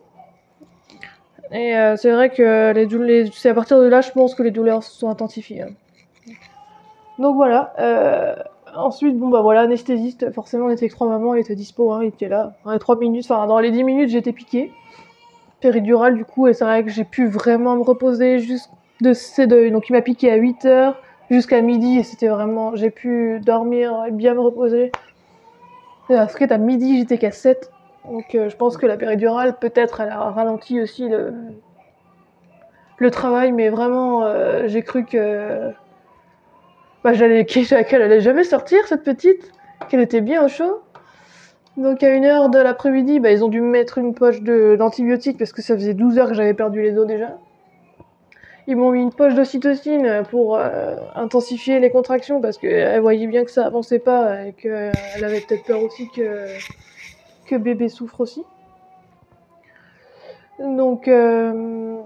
Et 1.53 1.77
euh, 1.77 1.97
c'est 1.97 2.11
vrai 2.11 2.31
que 2.31 2.73
les 2.73 2.87
douleurs, 2.87 3.27
c'est 3.33 3.51
à 3.51 3.55
partir 3.55 3.79
de 3.79 3.87
là, 3.87 4.01
je 4.01 4.11
pense 4.11 4.35
que 4.35 4.43
les 4.43 4.51
douleurs 4.51 4.83
se 4.83 4.99
sont 4.99 5.11
intensifiées. 5.11 5.63
hein. 5.63 5.69
Donc 7.19 7.37
voilà. 7.37 7.75
euh, 7.79 8.35
ensuite, 8.75 9.19
bon 9.19 9.29
bah 9.29 9.43
voilà, 9.43 9.63
anesthésiste. 9.63 10.33
Forcément, 10.33 10.67
on 10.67 10.71
était 10.71 10.85
avec 10.85 10.93
trois 10.93 11.09
mamans, 11.09 11.35
il 11.35 11.41
était 11.41 11.55
dispo, 11.55 11.93
hein, 11.93 12.01
il 12.03 12.09
était 12.09 12.29
là. 12.29 12.55
Dans 12.65 12.73
les 12.73 12.79
3 12.79 12.97
minutes, 12.99 13.25
enfin 13.29 13.47
dans 13.47 13.59
les 13.59 13.71
10 13.71 13.85
minutes, 13.85 14.09
j'étais 14.11 14.33
piquée. 14.33 14.73
Péridurale 15.61 16.17
du 16.17 16.25
coup, 16.25 16.49
et 16.49 16.55
c'est 16.55 16.65
vrai 16.65 16.83
que 16.83 16.91
j'ai 16.91 17.05
pu 17.05 17.29
vraiment 17.29 17.77
me 17.77 17.83
reposer 17.83 18.41
juste 18.41 18.71
de 19.01 19.13
ces 19.13 19.47
deuils. 19.47 19.71
Donc 19.71 19.89
il 19.89 19.93
m'a 19.93 20.03
piqué 20.03 20.31
à 20.33 20.37
8 20.37 20.65
heures 20.65 20.97
jusqu'à 21.31 21.61
midi, 21.61 21.99
et 21.99 22.03
c'était 22.03 22.29
vraiment. 22.29 22.75
J'ai 22.77 22.91
pu 22.91 23.41
dormir 23.45 24.05
et 24.09 24.11
bien 24.11 24.35
me 24.35 24.41
reposer. 24.41 24.91
Et 26.11 26.15
ce 26.15 26.53
à 26.53 26.59
midi, 26.59 26.99
j'étais 26.99 27.19
qu'à 27.19 27.31
7. 27.31 27.71
Donc 28.05 28.35
euh, 28.35 28.49
je 28.49 28.57
pense 28.57 28.77
que 28.77 28.87
la 28.87 28.97
péridurale, 28.97 29.59
peut-être, 29.59 30.01
elle 30.01 30.11
a 30.11 30.31
ralenti 30.31 30.81
aussi 30.81 31.09
le, 31.09 31.33
le 32.99 33.11
travail, 33.11 33.53
mais 33.53 33.69
vraiment, 33.69 34.25
euh, 34.25 34.67
j'ai 34.67 34.83
cru 34.83 35.05
que 35.05 35.71
bah, 37.05 37.13
j'allais, 37.13 37.45
qu'elle 37.45 38.03
allait 38.03 38.21
jamais 38.21 38.45
sortir, 38.45 38.87
cette 38.87 39.05
petite, 39.05 39.53
qu'elle 39.89 40.01
était 40.01 40.21
bien 40.21 40.45
au 40.45 40.49
chaud. 40.49 40.83
Donc 41.77 42.03
à 42.03 42.11
une 42.11 42.25
heure 42.25 42.51
de 42.51 42.59
l'après-midi, 42.59 43.21
bah, 43.21 43.31
ils 43.31 43.45
ont 43.45 43.49
dû 43.49 43.61
me 43.61 43.71
mettre 43.71 43.99
une 43.99 44.15
poche 44.15 44.43
d'antibiotiques 44.43 45.39
parce 45.39 45.53
que 45.53 45.63
ça 45.63 45.75
faisait 45.75 45.95
12 45.95 46.19
heures 46.19 46.29
que 46.29 46.35
j'avais 46.35 46.55
perdu 46.55 46.83
les 46.83 46.99
os 46.99 47.07
déjà. 47.07 47.39
Ils 48.67 48.77
m'ont 48.77 48.93
mis 48.93 49.01
une 49.01 49.13
poche 49.13 49.35
d'ocytocine 49.35 50.23
pour 50.31 50.57
euh, 50.57 50.97
intensifier 51.15 51.81
les 51.81 51.91
contractions 51.91 52.41
parce 52.41 52.59
qu'elle 52.59 53.01
voyait 53.01 53.27
bien 53.27 53.45
que 53.45 53.51
ça 53.51 53.67
avançait 53.67 53.99
pas 53.99 54.45
et 54.45 54.53
qu'elle 54.53 54.93
avait 55.25 55.41
peut-être 55.41 55.65
peur 55.65 55.83
aussi 55.83 56.11
que, 56.11 56.61
bébé 57.59 57.89
souffre 57.89 58.21
aussi. 58.21 58.45
Donc 60.59 61.09
euh, 61.09 62.01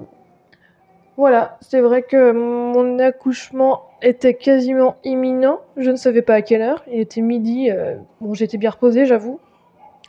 voilà, 1.16 1.58
c'est 1.60 1.80
vrai 1.80 2.02
que 2.02 2.32
mon 2.32 2.98
accouchement 2.98 3.82
était 4.02 4.34
quasiment 4.34 4.96
imminent. 5.04 5.60
Je 5.76 5.90
ne 5.90 5.96
savais 5.96 6.22
pas 6.22 6.34
à 6.34 6.42
quelle 6.42 6.62
heure. 6.62 6.82
Il 6.90 7.00
était 7.00 7.20
midi. 7.20 7.70
euh, 7.70 7.96
bon, 8.20 8.34
j'étais 8.34 8.58
bien 8.58 8.70
reposée, 8.70 9.06
j'avoue. 9.06 9.40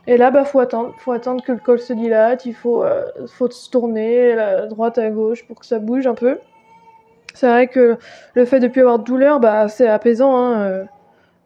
Et 0.06 0.18
là, 0.18 0.32
bah, 0.32 0.46
faut 0.46 0.60
attendre. 0.60 0.94
Faut 1.00 1.12
attendre 1.12 1.44
que 1.44 1.52
le 1.52 1.60
col 1.60 1.80
se 1.80 1.94
dilate. 1.94 2.46
Il 2.46 2.54
faut, 2.54 2.84
euh, 2.84 3.06
faut 3.28 3.50
se 3.50 3.70
tourner 3.70 4.34
à 4.34 4.66
droite 4.68 4.98
à 4.98 5.10
gauche 5.10 5.46
pour 5.48 5.60
que 5.60 5.66
ça 5.66 5.80
bouge 5.80 6.08
un 6.08 6.16
peu. 6.16 6.38
C'est 7.34 7.48
vrai 7.48 7.68
que 7.68 7.98
le 8.34 8.46
fait 8.46 8.60
de 8.60 8.68
plus 8.68 8.82
avoir 8.82 9.00
de 9.00 9.04
douleur, 9.04 9.40
bah, 9.40 9.68
c'est 9.68 9.88
apaisant. 9.88 10.36
hein, 10.36 10.88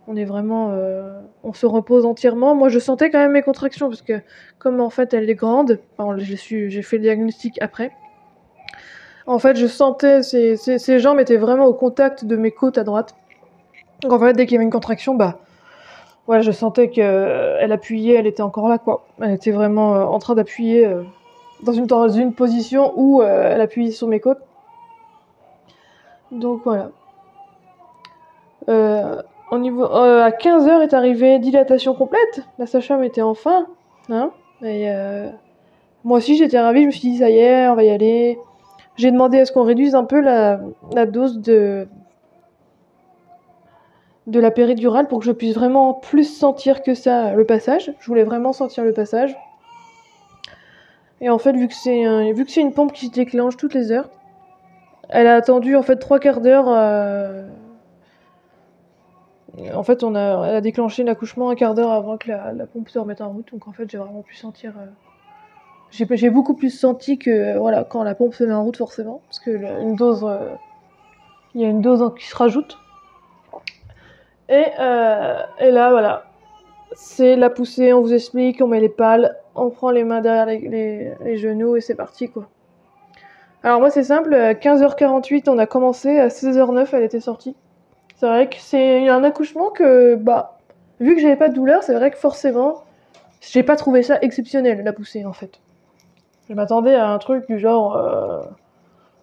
On 0.08 0.16
est 0.16 0.26
vraiment, 0.26 0.70
euh, 0.72 1.22
on 1.44 1.54
se 1.54 1.66
repose 1.66 2.06
entièrement. 2.06 2.56
Moi, 2.56 2.70
je 2.70 2.80
sentais 2.80 3.10
quand 3.10 3.20
même 3.20 3.32
mes 3.32 3.44
contractions 3.44 3.88
parce 3.88 4.02
que 4.02 4.22
comme 4.60 4.82
en 4.82 4.90
fait 4.90 5.14
elle 5.14 5.30
est 5.30 5.36
grande, 5.36 5.80
j'ai 6.18 6.82
fait 6.82 6.98
le 6.98 7.04
diagnostic 7.04 7.62
après. 7.62 7.92
En 9.28 9.40
fait, 9.40 9.56
je 9.56 9.68
sentais 9.68 10.24
ses, 10.24 10.58
ses 10.58 11.00
jambes 11.00 11.20
étaient 11.20 11.38
vraiment 11.38 11.66
au 11.66 11.74
contact 11.74 12.26
de 12.26 12.36
mes 12.36 12.52
côtes 12.52 12.78
à 12.78 12.84
droite. 12.84 13.16
Donc 14.02 14.12
en 14.12 14.20
fait, 14.20 14.34
dès 14.34 14.46
qu'il 14.46 14.54
y 14.54 14.58
avait 14.58 14.66
une 14.66 14.72
contraction, 14.72 15.14
bah 15.14 15.38
voilà, 16.28 16.42
je 16.42 16.52
sentais 16.52 16.90
qu'elle 16.90 17.72
appuyait, 17.72 18.16
elle 18.16 18.28
était 18.28 18.44
encore 18.44 18.70
là, 18.70 18.78
quoi. 18.78 19.06
Elle 19.22 19.32
était 19.32 19.52
vraiment 19.52 19.96
euh, 19.96 20.04
en 20.04 20.20
train 20.20 20.36
d'appuyer 20.36 20.86
euh, 20.86 21.04
dans, 21.64 21.74
une, 21.74 21.88
dans 21.88 22.10
une 22.10 22.34
position 22.34 22.94
où 22.96 23.22
euh, 23.22 23.52
elle 23.54 23.62
appuyait 23.62 23.92
sur 23.92 24.08
mes 24.08 24.20
côtes. 24.20 24.42
Donc 26.32 26.62
voilà. 26.64 26.92
Au 29.52 29.58
euh, 29.58 30.24
à 30.24 30.32
15h 30.32 30.82
est 30.82 30.94
arrivée 30.94 31.38
dilatation 31.40 31.94
complète. 31.94 32.42
La 32.58 32.66
sage-femme 32.66 33.04
était 33.04 33.22
enfin. 33.22 33.68
Hein 34.10 34.32
euh, 34.64 35.30
moi 36.04 36.18
aussi 36.20 36.38
j'étais 36.38 36.60
ravie, 36.60 36.82
je 36.84 36.88
me 36.88 36.92
suis 36.92 37.02
dit 37.10 37.18
ça 37.18 37.30
y 37.30 37.38
est, 37.38 37.68
on 37.68 37.76
va 37.76 37.84
y 37.84 37.90
aller. 37.90 38.40
J'ai 38.96 39.12
demandé 39.12 39.40
à 39.40 39.46
ce 39.46 39.52
qu'on 39.52 39.64
réduise 39.64 39.94
un 39.96 40.06
peu 40.06 40.22
la, 40.22 40.60
dose 41.06 41.40
de, 41.40 41.88
de 44.28 44.40
la 44.40 44.52
péridurale 44.52 45.08
pour 45.08 45.20
que 45.20 45.26
je 45.26 45.32
puisse 45.32 45.56
vraiment 45.56 45.94
plus 45.94 46.24
sentir 46.24 46.82
que 46.82 46.94
ça 46.94 47.34
le 47.34 47.46
passage. 47.46 47.94
Je 48.00 48.08
voulais 48.08 48.24
vraiment 48.24 48.54
sentir 48.54 48.84
le 48.86 48.94
passage. 48.94 49.36
Et 51.20 51.30
en 51.30 51.38
fait, 51.38 51.54
vu 51.54 51.68
que 51.68 51.74
c'est 51.76 52.04
un- 52.06 52.32
vu 52.34 52.46
que 52.46 52.52
c'est 52.52 52.62
une 52.62 52.74
pompe 52.74 52.94
qui 52.94 53.08
se 53.08 53.12
déclenche 53.12 53.58
toutes 53.58 53.74
les 53.74 53.92
heures, 53.92 54.10
elle 55.10 55.28
a 55.28 55.36
attendu 55.36 55.76
en 55.76 55.84
fait 55.84 55.98
trois 55.98 56.20
quarts 56.20 56.42
d'heure. 56.42 56.66
euh, 56.70 57.48
En 59.74 59.84
fait, 59.84 60.04
on 60.04 60.16
a, 60.16 60.48
elle 60.48 60.56
a 60.56 60.62
déclenché 60.62 61.04
l'accouchement 61.04 61.50
un 61.50 61.56
quart 61.56 61.74
d'heure 61.74 61.92
avant 61.92 62.18
que 62.18 62.30
la, 62.30 62.66
pompe 62.66 62.90
se 62.90 62.98
remette 63.00 63.22
en 63.22 63.30
route. 63.30 63.52
Donc 63.52 63.68
en 63.68 63.74
fait, 63.74 63.90
j'ai 63.90 63.98
vraiment 63.98 64.22
pu 64.22 64.36
sentir. 64.36 64.74
euh, 64.78 64.86
J'ai 65.92 66.30
beaucoup 66.30 66.54
plus 66.56 66.70
senti 66.70 67.20
que 67.20 67.30
euh, 67.30 67.60
voilà 67.60 67.84
quand 67.84 68.04
la 68.04 68.16
pompe 68.16 68.34
se 68.34 68.44
met 68.46 68.54
en 68.54 68.64
route 68.64 68.78
forcément, 68.78 69.22
parce 69.28 69.40
que 69.40 69.52
une 69.82 69.96
dose, 69.96 70.24
euh, 70.24 70.54
il 71.54 71.62
y 71.62 71.66
a 71.66 71.70
une 71.70 71.82
dose 71.82 72.14
qui 72.18 72.26
se 72.26 72.36
rajoute. 72.36 72.78
Et, 74.50 74.66
et 75.60 75.72
là, 75.72 75.92
voilà. 75.92 76.26
C'est 76.94 77.38
la 77.38 77.50
poussée, 77.50 77.94
on 77.94 78.02
vous 78.02 78.14
explique, 78.14 78.62
on 78.62 78.68
met 78.68 78.82
les 78.82 78.90
pales, 78.90 79.38
on 79.56 79.70
prend 79.70 79.92
les 79.92 80.04
mains 80.04 80.20
derrière 80.22 80.46
les 80.46 81.38
genoux 81.38 81.78
et 81.78 81.82
c'est 81.82 81.96
parti 81.96 82.30
quoi. 82.30 82.50
Alors 83.64 83.80
moi 83.80 83.92
c'est 83.92 84.04
simple, 84.04 84.34
à 84.34 84.54
15h48 84.54 85.50
on 85.50 85.58
a 85.58 85.68
commencé, 85.68 86.18
à 86.20 86.28
16h09 86.30 86.90
elle 86.94 87.04
était 87.04 87.20
sortie. 87.20 87.56
C'est 88.22 88.28
vrai 88.28 88.50
que 88.50 88.58
c'est 88.60 89.10
un 89.10 89.24
accouchement 89.24 89.72
que, 89.72 90.14
bah, 90.14 90.60
vu 91.00 91.16
que 91.16 91.22
j'avais 91.22 91.36
pas 91.36 91.50
de 91.50 91.56
douleur, 91.56 91.82
c'est 91.82 91.96
vrai 91.96 92.12
que 92.12 92.18
forcément, 92.18 92.84
j'ai 93.42 93.64
pas 93.64 93.76
trouvé 93.76 94.04
ça 94.04 94.20
exceptionnel 94.22 94.84
la 94.84 94.94
poussée 94.94 95.26
en 95.26 95.34
fait. 95.34 95.60
Je 96.48 96.54
m'attendais 96.54 96.94
à 96.94 97.10
un 97.10 97.18
truc 97.18 97.48
du 97.48 97.58
genre 97.58 97.98
euh, 97.98 98.44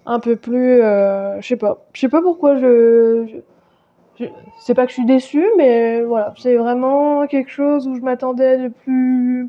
un 0.04 0.18
peu 0.18 0.34
plus, 0.34 0.82
euh, 0.82 1.40
je 1.40 1.46
sais 1.46 1.56
pas, 1.56 1.78
je 1.92 2.00
sais 2.00 2.08
pas 2.08 2.20
pourquoi 2.20 2.56
je, 2.56 3.40
c'est 4.58 4.74
pas 4.74 4.82
que 4.82 4.88
je 4.88 4.94
suis 4.94 5.06
déçue, 5.06 5.46
mais 5.56 6.02
voilà, 6.02 6.34
c'est 6.36 6.56
vraiment 6.56 7.28
quelque 7.28 7.52
chose 7.52 7.86
où 7.86 7.94
je 7.94 8.00
m'attendais 8.00 8.58
de 8.58 8.66
plus. 8.66 9.48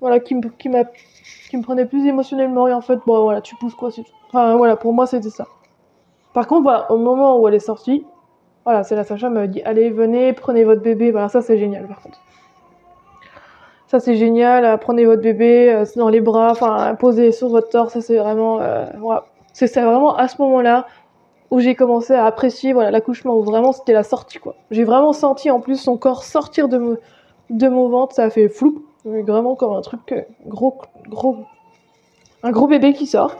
Voilà, 0.00 0.20
qui 0.20 0.36
me, 0.36 0.40
qui, 0.40 0.70
qui 1.50 1.56
me 1.56 1.62
prenait 1.62 1.86
plus 1.86 2.06
émotionnellement, 2.06 2.68
et 2.68 2.72
en 2.72 2.80
fait, 2.80 3.00
bon, 3.06 3.24
voilà, 3.24 3.40
tu 3.40 3.56
pousses 3.56 3.74
quoi. 3.74 3.90
Enfin, 4.28 4.54
voilà, 4.56 4.76
pour 4.76 4.92
moi, 4.92 5.08
c'était 5.08 5.30
ça. 5.30 5.48
Par 6.32 6.46
contre, 6.46 6.62
voilà, 6.62 6.92
au 6.92 6.98
moment 6.98 7.40
où 7.40 7.48
elle 7.48 7.54
est 7.54 7.58
sortie, 7.58 8.04
voilà, 8.64 8.84
c'est 8.84 8.94
la 8.96 9.04
sage-femme 9.04 9.46
dit 9.48 9.62
Allez, 9.62 9.90
venez, 9.90 10.32
prenez 10.32 10.64
votre 10.64 10.82
bébé. 10.82 11.10
Voilà, 11.10 11.28
ça, 11.28 11.42
c'est 11.42 11.58
génial, 11.58 11.86
par 11.86 12.00
contre. 12.00 12.18
Ça, 13.86 14.00
c'est 14.00 14.14
génial, 14.16 14.64
euh, 14.64 14.76
prenez 14.78 15.04
votre 15.04 15.20
bébé 15.20 15.70
euh, 15.70 15.84
dans 15.96 16.08
les 16.08 16.20
bras, 16.20 16.50
enfin, 16.52 16.94
posez 16.98 17.30
sur 17.30 17.48
votre 17.48 17.68
torse, 17.68 17.92
ça, 17.92 18.00
c'est 18.00 18.16
vraiment. 18.16 18.60
euh, 18.60 18.86
voilà. 18.98 19.26
C'est 19.52 19.66
c'est 19.66 19.82
vraiment 19.82 20.16
à 20.16 20.28
ce 20.28 20.40
moment-là 20.40 20.86
où 21.50 21.60
j'ai 21.60 21.74
commencé 21.74 22.14
à 22.14 22.24
apprécier 22.24 22.72
voilà 22.72 22.90
l'accouchement 22.90 23.36
où 23.36 23.42
vraiment 23.42 23.72
c'était 23.72 23.92
la 23.92 24.02
sortie 24.02 24.38
quoi. 24.38 24.54
J'ai 24.70 24.84
vraiment 24.84 25.12
senti 25.12 25.50
en 25.50 25.60
plus 25.60 25.76
son 25.76 25.98
corps 25.98 26.22
sortir 26.24 26.68
de 26.70 26.78
mon, 26.78 26.96
de 27.50 27.68
mon 27.68 27.90
ventre, 27.90 28.14
ça 28.14 28.24
a 28.24 28.30
fait 28.30 28.48
flou, 28.48 28.86
vraiment 29.04 29.54
comme 29.56 29.74
un 29.74 29.82
truc 29.82 30.00
euh, 30.12 30.22
gros 30.46 30.78
gros 31.10 31.36
un 32.42 32.50
gros 32.50 32.66
bébé 32.66 32.94
qui 32.94 33.06
sort. 33.06 33.36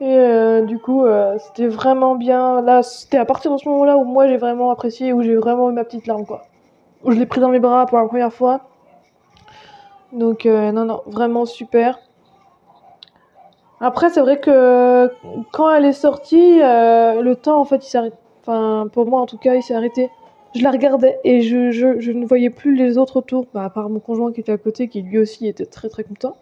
Et 0.00 0.04
euh, 0.04 0.62
du 0.62 0.78
coup 0.78 1.04
euh, 1.04 1.36
c'était 1.38 1.66
vraiment 1.66 2.14
bien 2.14 2.60
là 2.62 2.84
c'était 2.84 3.18
à 3.18 3.24
partir 3.24 3.52
de 3.52 3.56
ce 3.56 3.68
moment-là 3.68 3.96
où 3.96 4.04
moi 4.04 4.28
j'ai 4.28 4.36
vraiment 4.36 4.70
apprécié 4.70 5.12
où 5.12 5.22
j'ai 5.22 5.34
vraiment 5.34 5.70
eu 5.70 5.72
ma 5.72 5.84
petite 5.84 6.06
larme 6.06 6.24
quoi. 6.24 6.42
Où 7.04 7.10
je 7.10 7.18
l'ai 7.18 7.26
pris 7.26 7.40
dans 7.40 7.48
mes 7.48 7.58
bras 7.58 7.86
pour 7.86 7.98
la 7.98 8.06
première 8.06 8.32
fois. 8.32 8.60
Donc 10.12 10.46
euh, 10.46 10.70
non 10.72 10.84
non, 10.84 11.02
vraiment 11.06 11.46
super. 11.46 11.98
Après, 13.80 14.10
c'est 14.10 14.20
vrai 14.20 14.40
que 14.40 15.08
quand 15.52 15.72
elle 15.72 15.84
est 15.84 15.92
sortie, 15.92 16.58
le 16.58 17.34
temps, 17.34 17.60
en 17.60 17.64
fait, 17.64 17.86
il 17.86 17.88
s'est 17.88 17.98
arrêté. 17.98 18.16
Enfin, 18.40 18.88
pour 18.92 19.06
moi, 19.06 19.20
en 19.20 19.26
tout 19.26 19.38
cas, 19.38 19.54
il 19.54 19.62
s'est 19.62 19.74
arrêté. 19.74 20.10
Je 20.54 20.64
la 20.64 20.70
regardais 20.70 21.20
et 21.22 21.42
je, 21.42 21.70
je, 21.70 22.00
je 22.00 22.10
ne 22.10 22.26
voyais 22.26 22.50
plus 22.50 22.74
les 22.74 22.98
autres 22.98 23.18
autour, 23.18 23.46
bah, 23.54 23.64
à 23.64 23.70
part 23.70 23.88
mon 23.90 24.00
conjoint 24.00 24.32
qui 24.32 24.40
était 24.40 24.52
à 24.52 24.58
côté, 24.58 24.88
qui 24.88 25.02
lui 25.02 25.18
aussi 25.18 25.46
était 25.46 25.66
très 25.66 25.88
très 25.88 26.02
content. 26.02 26.36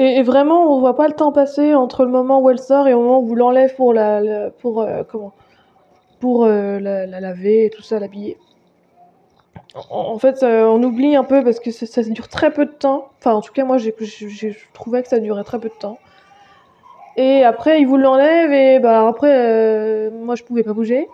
Et, 0.00 0.22
vraiment, 0.22 0.72
on 0.72 0.78
voit 0.78 0.94
pas 0.94 1.08
le 1.08 1.14
temps 1.14 1.32
passer 1.32 1.74
entre 1.74 2.04
le 2.04 2.10
moment 2.12 2.40
où 2.40 2.48
elle 2.50 2.60
sort 2.60 2.86
et 2.86 2.94
au 2.94 3.00
moment 3.00 3.18
où 3.18 3.26
vous 3.26 3.34
l'enlève 3.34 3.74
pour 3.74 3.92
la, 3.92 4.48
pour 4.60 4.80
euh, 4.80 5.02
comment, 5.02 5.32
pour 6.20 6.44
euh, 6.44 6.78
la, 6.78 7.04
la 7.04 7.18
laver 7.18 7.64
et 7.64 7.70
tout 7.70 7.82
ça, 7.82 7.98
l'habiller. 7.98 8.38
En, 9.90 10.16
fait, 10.18 10.44
on 10.44 10.80
oublie 10.84 11.16
un 11.16 11.24
peu 11.24 11.42
parce 11.42 11.58
que 11.58 11.72
ça, 11.72 12.02
dure 12.04 12.28
très 12.28 12.52
peu 12.52 12.64
de 12.64 12.70
temps. 12.70 13.08
Enfin, 13.18 13.34
en 13.34 13.40
tout 13.40 13.52
cas, 13.52 13.64
moi, 13.64 13.76
j'ai, 13.76 13.92
trouvais 14.72 15.02
que 15.02 15.08
ça 15.08 15.18
durait 15.18 15.42
très 15.42 15.58
peu 15.58 15.68
de 15.68 15.74
temps. 15.74 15.98
Et 17.16 17.42
après, 17.42 17.80
ils 17.80 17.86
vous 17.86 17.96
l'enlèvent 17.96 18.52
et 18.52 18.78
bah, 18.78 19.08
après, 19.08 19.32
euh, 19.32 20.10
moi, 20.12 20.36
je 20.36 20.44
pouvais 20.44 20.62
pas 20.62 20.74
bouger. 20.74 21.08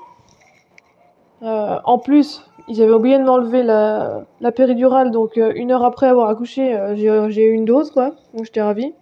En 1.41 1.99
plus, 1.99 2.47
ils 2.69 2.83
avaient 2.83 2.93
oublié 2.93 3.19
de 3.19 3.25
m'enlever 3.25 3.62
la, 3.62 4.23
la 4.41 4.53
péridurale, 4.53 5.11
donc 5.11 5.37
euh, 5.37 5.53
une 5.55 5.71
heure 5.71 5.85
après 5.85 6.07
avoir 6.07 6.29
accouché, 6.29 6.75
euh, 6.75 6.97
j'ai, 6.97 7.31
j'ai 7.31 7.45
eu 7.45 7.53
une 7.53 7.65
dose, 7.65 7.91
quoi. 7.91 8.12
Donc 8.35 8.45
j'étais 8.45 8.62
ravie. 8.62 8.95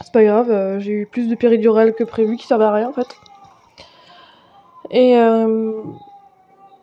C'est 0.00 0.12
pas 0.12 0.24
grave, 0.24 0.50
euh, 0.50 0.80
j'ai 0.80 0.92
eu 0.92 1.06
plus 1.06 1.28
de 1.28 1.34
péridurale 1.34 1.94
que 1.94 2.04
prévu, 2.04 2.36
qui 2.36 2.46
servait 2.46 2.64
à 2.64 2.72
rien, 2.72 2.88
en 2.88 2.92
fait. 2.92 3.06
Et 4.90 5.16
euh, 5.18 5.72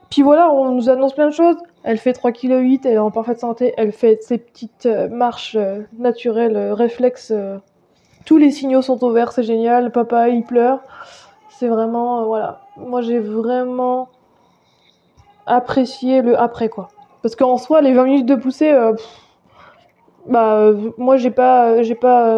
puis 0.10 0.22
voilà, 0.22 0.52
on 0.52 0.72
nous 0.72 0.90
annonce 0.90 1.14
plein 1.14 1.28
de 1.28 1.34
choses. 1.34 1.58
Elle 1.84 1.98
fait 1.98 2.12
3,8 2.12 2.34
kg, 2.34 2.86
elle 2.86 2.94
est 2.94 2.98
en 2.98 3.12
parfaite 3.12 3.40
santé, 3.40 3.74
elle 3.78 3.92
fait 3.92 4.22
ses 4.22 4.38
petites 4.38 4.86
euh, 4.86 5.08
marches 5.10 5.56
euh, 5.56 5.82
naturelles, 5.98 6.56
euh, 6.56 6.74
réflexes. 6.74 7.34
tous 8.26 8.38
les 8.38 8.52
signaux 8.52 8.82
sont 8.82 9.04
au 9.04 9.12
vert, 9.12 9.32
c'est 9.32 9.44
génial. 9.44 9.92
Papa, 9.92 10.30
il 10.30 10.44
pleure. 10.44 10.82
C'est 11.50 11.68
vraiment, 11.68 12.26
voilà. 12.26 12.62
Moi, 12.78 13.02
j'ai 13.02 13.20
vraiment 13.20 14.10
apprécié 15.46 16.22
le 16.22 16.40
après, 16.40 16.70
quoi. 16.70 16.90
Parce 17.22 17.36
qu'en 17.36 17.58
soi, 17.58 17.82
les 17.82 17.94
20 17.94 18.04
minutes 18.06 18.26
de 18.26 18.36
poussée, 18.36 18.74
bah, 20.28 20.72
moi, 20.98 21.18
j'ai 21.18 21.32
pas, 21.32 21.84
j'ai 21.84 21.96
pas 21.96 22.36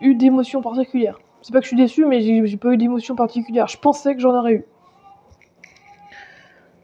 eu 0.00 0.14
d'émotion 0.14 0.60
particulière. 0.60 1.18
C'est 1.40 1.52
pas 1.52 1.60
que 1.60 1.64
je 1.64 1.68
suis 1.68 1.76
déçue, 1.76 2.04
mais 2.04 2.20
j'ai 2.20 2.56
pas 2.56 2.72
eu 2.72 2.76
d'émotion 2.76 3.14
particulière. 3.14 3.68
Je 3.68 3.78
pensais 3.78 4.14
que 4.14 4.20
j'en 4.20 4.34
aurais 4.34 4.52
eu. 4.52 4.64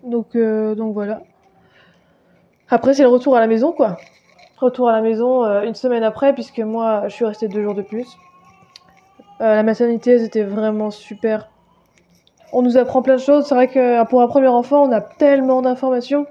Donc, 0.05 0.37
donc 0.37 0.95
voilà. 0.95 1.21
Après, 2.71 2.95
c'est 2.95 3.03
le 3.03 3.09
retour 3.09 3.37
à 3.37 3.41
la 3.41 3.47
maison, 3.47 3.73
quoi. 3.73 3.99
Retour 4.57 4.89
à 4.89 4.93
la 4.93 5.03
maison 5.03 5.45
euh, 5.45 5.63
une 5.63 5.75
semaine 5.75 6.03
après, 6.03 6.33
puisque 6.33 6.61
moi, 6.61 7.05
je 7.09 7.15
suis 7.15 7.25
restée 7.25 7.49
deux 7.49 7.63
jours 7.63 7.75
de 7.75 7.83
plus. 7.83 8.17
Euh, 9.41 9.55
la 9.57 9.63
maternité, 9.63 10.19
c'était 10.19 10.43
vraiment 10.43 10.91
super. 10.91 11.51
On 12.55 12.63
nous 12.63 12.79
apprend 12.79 13.03
plein 13.03 13.17
de 13.17 13.21
choses. 13.21 13.47
C'est 13.47 13.55
vrai 13.55 13.69
que 13.69 14.05
pour 14.07 14.23
un 14.23 14.29
premier 14.29 14.49
enfant, 14.49 14.85
on 14.85 14.93
a 14.93 15.01
tellement 15.01 15.61
d'informations. 15.61 16.27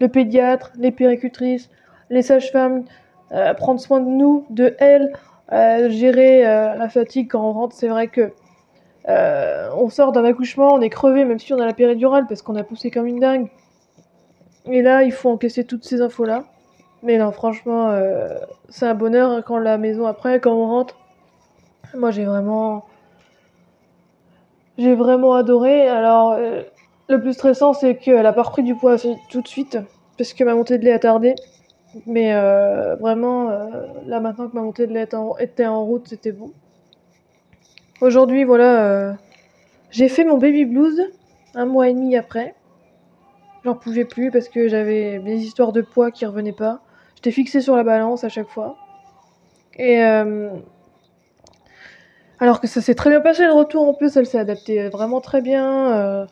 Le 0.00 0.08
pédiatre, 0.08 0.72
les 0.76 0.90
péricultrices, 0.90 1.70
les 2.08 2.22
sages-femmes, 2.22 2.84
euh, 3.32 3.54
prendre 3.54 3.78
soin 3.78 4.00
de 4.00 4.08
nous, 4.08 4.46
de 4.50 4.74
elles, 4.78 5.12
gérer 5.90 6.42
la 6.42 6.88
fatigue 6.88 7.28
quand 7.30 7.42
on 7.42 7.52
rentre. 7.52 7.76
C'est 7.76 7.88
vrai 7.88 8.08
que 8.08 8.32
on 9.06 9.88
sort 9.88 10.12
d'un 10.12 10.24
accouchement, 10.24 10.72
on 10.72 10.80
est 10.80 10.90
crevé, 10.90 11.24
même 11.24 11.38
si 11.38 11.52
on 11.52 11.60
a 11.60 11.66
la 11.66 11.74
péridurale, 11.74 12.26
parce 12.26 12.42
qu'on 12.42 12.56
a 12.56 12.64
poussé 12.64 12.90
comme 12.90 13.06
une 13.06 13.20
dingue. 13.20 13.48
Et 14.66 14.82
là, 14.82 15.02
il 15.02 15.12
faut 15.12 15.30
encaisser 15.30 15.64
toutes 15.64 15.84
ces 15.84 16.00
infos-là. 16.00 16.44
Mais 17.02 17.16
non, 17.16 17.32
franchement, 17.32 17.88
euh, 17.90 18.38
c'est 18.68 18.86
un 18.86 18.94
bonheur 18.94 19.30
hein, 19.30 19.42
quand 19.42 19.58
la 19.58 19.78
maison 19.78 20.06
après, 20.06 20.40
quand 20.40 20.52
on 20.52 20.66
rentre. 20.66 20.96
Moi, 21.94 22.10
j'ai 22.10 22.24
vraiment. 22.24 22.84
J'ai 24.78 24.94
vraiment 24.94 25.34
adoré. 25.34 25.88
Alors, 25.88 26.32
euh, 26.32 26.62
le 27.08 27.20
plus 27.20 27.34
stressant, 27.34 27.72
c'est 27.72 27.96
qu'elle 27.96 28.26
a 28.26 28.32
pas 28.32 28.42
repris 28.42 28.62
du 28.62 28.74
poids 28.74 28.96
tout 29.30 29.42
de 29.42 29.48
suite. 29.48 29.78
Parce 30.16 30.32
que 30.32 30.44
ma 30.44 30.54
montée 30.54 30.78
de 30.78 30.84
lait 30.84 30.92
a 30.92 30.98
tardé. 30.98 31.34
Mais 32.06 32.34
euh, 32.34 32.94
vraiment, 32.96 33.50
là 34.06 34.20
maintenant 34.20 34.48
que 34.48 34.54
ma 34.54 34.62
montée 34.62 34.86
de 34.86 34.92
lait 34.92 35.08
était 35.40 35.66
en 35.66 35.84
route, 35.84 36.06
c'était 36.06 36.30
bon. 36.30 36.52
Aujourd'hui, 38.00 38.44
voilà. 38.44 39.16
j'ai 39.90 40.08
fait 40.08 40.24
mon 40.24 40.38
baby 40.38 40.64
blues 40.66 41.02
un 41.54 41.66
mois 41.66 41.88
et 41.88 41.94
demi 41.94 42.16
après. 42.16 42.54
J'en 43.64 43.74
pouvais 43.74 44.04
plus 44.04 44.30
parce 44.30 44.48
que 44.48 44.68
j'avais 44.68 45.18
des 45.18 45.42
histoires 45.42 45.72
de 45.72 45.82
poids 45.82 46.10
qui 46.10 46.24
revenaient 46.24 46.52
pas. 46.52 46.80
J'étais 47.16 47.30
fixée 47.30 47.60
sur 47.60 47.76
la 47.76 47.82
balance 47.82 48.24
à 48.24 48.28
chaque 48.28 48.48
fois. 48.48 48.76
Et 49.76 50.02
euh, 50.02 50.50
alors 52.40 52.60
que 52.60 52.66
ça 52.66 52.80
s'est 52.80 52.94
très 52.94 53.10
bien 53.10 53.20
passé 53.20 53.44
le 53.44 53.52
retour 53.52 53.86
en 53.86 53.94
plus, 53.94 54.16
elle 54.16 54.26
s'est 54.26 54.38
adaptée 54.38 54.88
vraiment 54.88 55.20
très 55.20 55.42
bien. 55.42 55.92
Euh. 55.92 56.26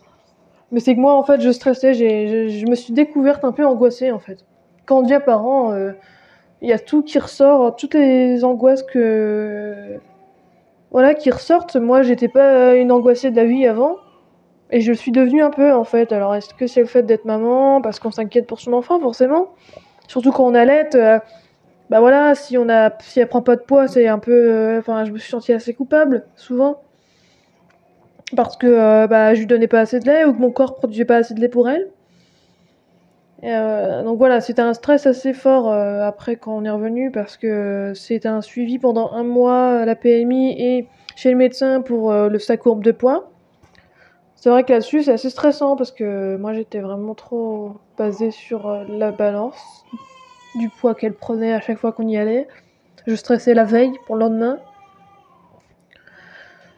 Mais 0.72 0.80
c'est 0.80 0.94
que 0.94 1.00
moi 1.00 1.14
en 1.14 1.22
fait 1.22 1.40
je 1.40 1.50
stressais, 1.50 1.94
je, 1.94 2.66
me 2.66 2.74
suis 2.74 2.92
découverte 2.92 3.44
un 3.44 3.52
peu 3.52 3.64
angoissée 3.64 4.10
en 4.10 4.18
fait. 4.18 4.44
Quand 4.86 4.98
on 4.98 5.02
devient 5.02 5.20
parent, 5.24 5.72
euh, 5.72 5.92
il 6.62 6.68
y 6.68 6.72
a 6.72 6.78
tout 6.78 7.02
qui 7.02 7.18
ressort, 7.18 7.76
toutes 7.76 7.94
les 7.94 8.44
angoisses 8.44 8.82
que 8.82 9.98
voilà 10.90 11.14
qui 11.14 11.30
ressortent. 11.30 11.76
Moi 11.76 12.02
j'étais 12.02 12.28
pas 12.28 12.74
une 12.74 12.90
angoissée 12.90 13.30
de 13.30 13.36
la 13.36 13.44
vie 13.44 13.66
avant. 13.66 13.96
Et 14.70 14.82
je 14.82 14.92
suis 14.92 15.12
devenue 15.12 15.42
un 15.42 15.50
peu 15.50 15.72
en 15.72 15.84
fait. 15.84 16.12
Alors 16.12 16.34
est-ce 16.34 16.52
que 16.54 16.66
c'est 16.66 16.80
le 16.80 16.86
fait 16.86 17.02
d'être 17.02 17.24
maman 17.24 17.80
parce 17.80 18.00
qu'on 18.00 18.10
s'inquiète 18.10 18.46
pour 18.46 18.60
son 18.60 18.72
enfant 18.74 19.00
forcément? 19.00 19.48
Surtout 20.06 20.32
quand 20.32 20.44
on 20.44 20.54
allait, 20.54 20.88
euh, 20.94 21.18
bah 21.90 22.00
voilà, 22.00 22.34
si 22.34 22.58
on 22.58 22.68
a, 22.68 22.90
si 23.00 23.20
elle 23.20 23.28
prend 23.28 23.42
pas 23.42 23.56
de 23.56 23.62
poids, 23.62 23.88
c'est 23.88 24.08
un 24.08 24.18
peu, 24.18 24.32
euh, 24.32 24.78
enfin, 24.78 25.04
je 25.04 25.12
me 25.12 25.18
suis 25.18 25.30
sentie 25.30 25.52
assez 25.52 25.74
coupable 25.74 26.24
souvent 26.36 26.82
parce 28.36 28.58
que 28.58 28.66
euh, 28.66 29.06
bah 29.06 29.32
je 29.34 29.40
lui 29.40 29.46
donnais 29.46 29.68
pas 29.68 29.80
assez 29.80 30.00
de 30.00 30.06
lait 30.06 30.26
ou 30.26 30.34
que 30.34 30.38
mon 30.38 30.50
corps 30.50 30.74
produisait 30.74 31.06
pas 31.06 31.16
assez 31.16 31.32
de 31.32 31.40
lait 31.40 31.48
pour 31.48 31.68
elle. 31.68 31.88
donc 34.04 34.18
voilà, 34.18 34.42
c'était 34.42 34.60
un 34.60 34.74
stress 34.74 35.06
assez 35.06 35.32
fort 35.32 35.72
après 35.72 36.36
quand 36.36 36.54
on 36.56 36.64
est 36.64 36.70
revenu 36.70 37.10
parce 37.10 37.38
que 37.38 37.92
c'était 37.94 38.28
un 38.28 38.42
suivi 38.42 38.78
pendant 38.78 39.12
un 39.12 39.24
mois 39.24 39.80
à 39.80 39.84
la 39.86 39.94
PMI 39.94 40.60
et 40.60 40.88
chez 41.16 41.30
le 41.30 41.36
médecin 41.36 41.80
pour 41.80 42.12
le 42.12 42.38
sa 42.38 42.58
courbe 42.58 42.84
de 42.84 42.92
poids. 42.92 43.30
C'est 44.40 44.50
vrai 44.50 44.62
que 44.62 44.72
là-dessus, 44.72 45.02
c'est 45.02 45.12
assez 45.12 45.30
stressant 45.30 45.74
parce 45.74 45.90
que 45.90 46.36
moi, 46.36 46.52
j'étais 46.52 46.78
vraiment 46.78 47.16
trop 47.16 47.72
basée 47.96 48.30
sur 48.30 48.68
euh, 48.68 48.84
la 48.88 49.10
balance 49.10 49.84
du 50.58 50.68
poids 50.68 50.94
qu'elle 50.94 51.14
prenait 51.14 51.52
à 51.52 51.60
chaque 51.60 51.78
fois 51.78 51.92
qu'on 51.92 52.06
y 52.06 52.16
allait. 52.16 52.48
Je 53.06 53.14
stressais 53.14 53.54
la 53.54 53.64
veille 53.64 53.92
pour 54.06 54.16
le 54.16 54.20
lendemain. 54.20 54.58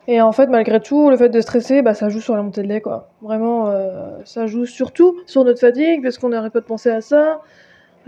Et 0.07 0.21
en 0.21 0.33
fait, 0.33 0.47
malgré 0.47 0.81
tout, 0.81 1.11
le 1.11 1.17
fait 1.17 1.29
de 1.29 1.41
stresser, 1.41 1.83
bah, 1.83 1.95
ça 1.95 2.09
joue 2.09 2.21
sur 2.21 2.37
la 2.37 2.43
montée 2.43 2.63
de 2.63 2.69
lait, 2.69 2.81
quoi. 2.81 3.11
Vraiment, 3.23 3.69
euh, 3.69 4.19
ça 4.25 4.47
joue 4.47 4.67
surtout 4.67 5.17
sur 5.27 5.45
notre 5.45 5.61
fatigue, 5.61 6.03
parce 6.03 6.19
qu'on 6.19 6.31
n'arrête 6.31 6.53
pas 6.53 6.61
de 6.61 6.65
penser 6.65 6.91
à 6.91 7.01
ça. 7.01 7.41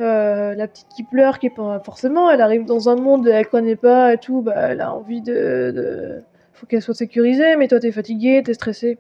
Euh, 0.01 0.55
la 0.55 0.67
petite 0.69 0.89
qui 0.89 1.03
pleure, 1.03 1.39
qui 1.39 1.51
pas 1.51 1.79
forcément, 1.81 2.31
elle 2.31 2.41
arrive 2.41 2.65
dans 2.65 2.89
un 2.89 2.97
monde 2.97 3.29
elle 3.29 3.47
connaît 3.47 3.77
pas 3.77 4.15
et 4.15 4.19
tout, 4.19 4.41
bah, 4.41 4.55
elle 4.57 4.81
a 4.81 4.95
envie 4.95 5.21
de, 5.21 5.71
de... 5.71 6.23
faut 6.55 6.67
qu'elle 6.67 6.81
soit 6.81 6.95
sécurisée, 6.95 7.57
mais 7.57 7.69
toi 7.69 7.79
t'es 7.79 7.93
fatigué, 7.93 8.43
t'es 8.43 8.55
stressé. 8.55 8.99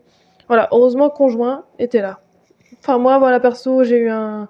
Voilà, 0.48 0.68
heureusement 0.70 1.08
conjoint 1.08 1.64
était 1.78 2.02
là. 2.02 2.20
Enfin 2.78 2.98
moi 2.98 3.18
voilà 3.18 3.40
perso 3.40 3.84
j'ai 3.84 3.96
eu 3.96 4.10
un 4.10 4.48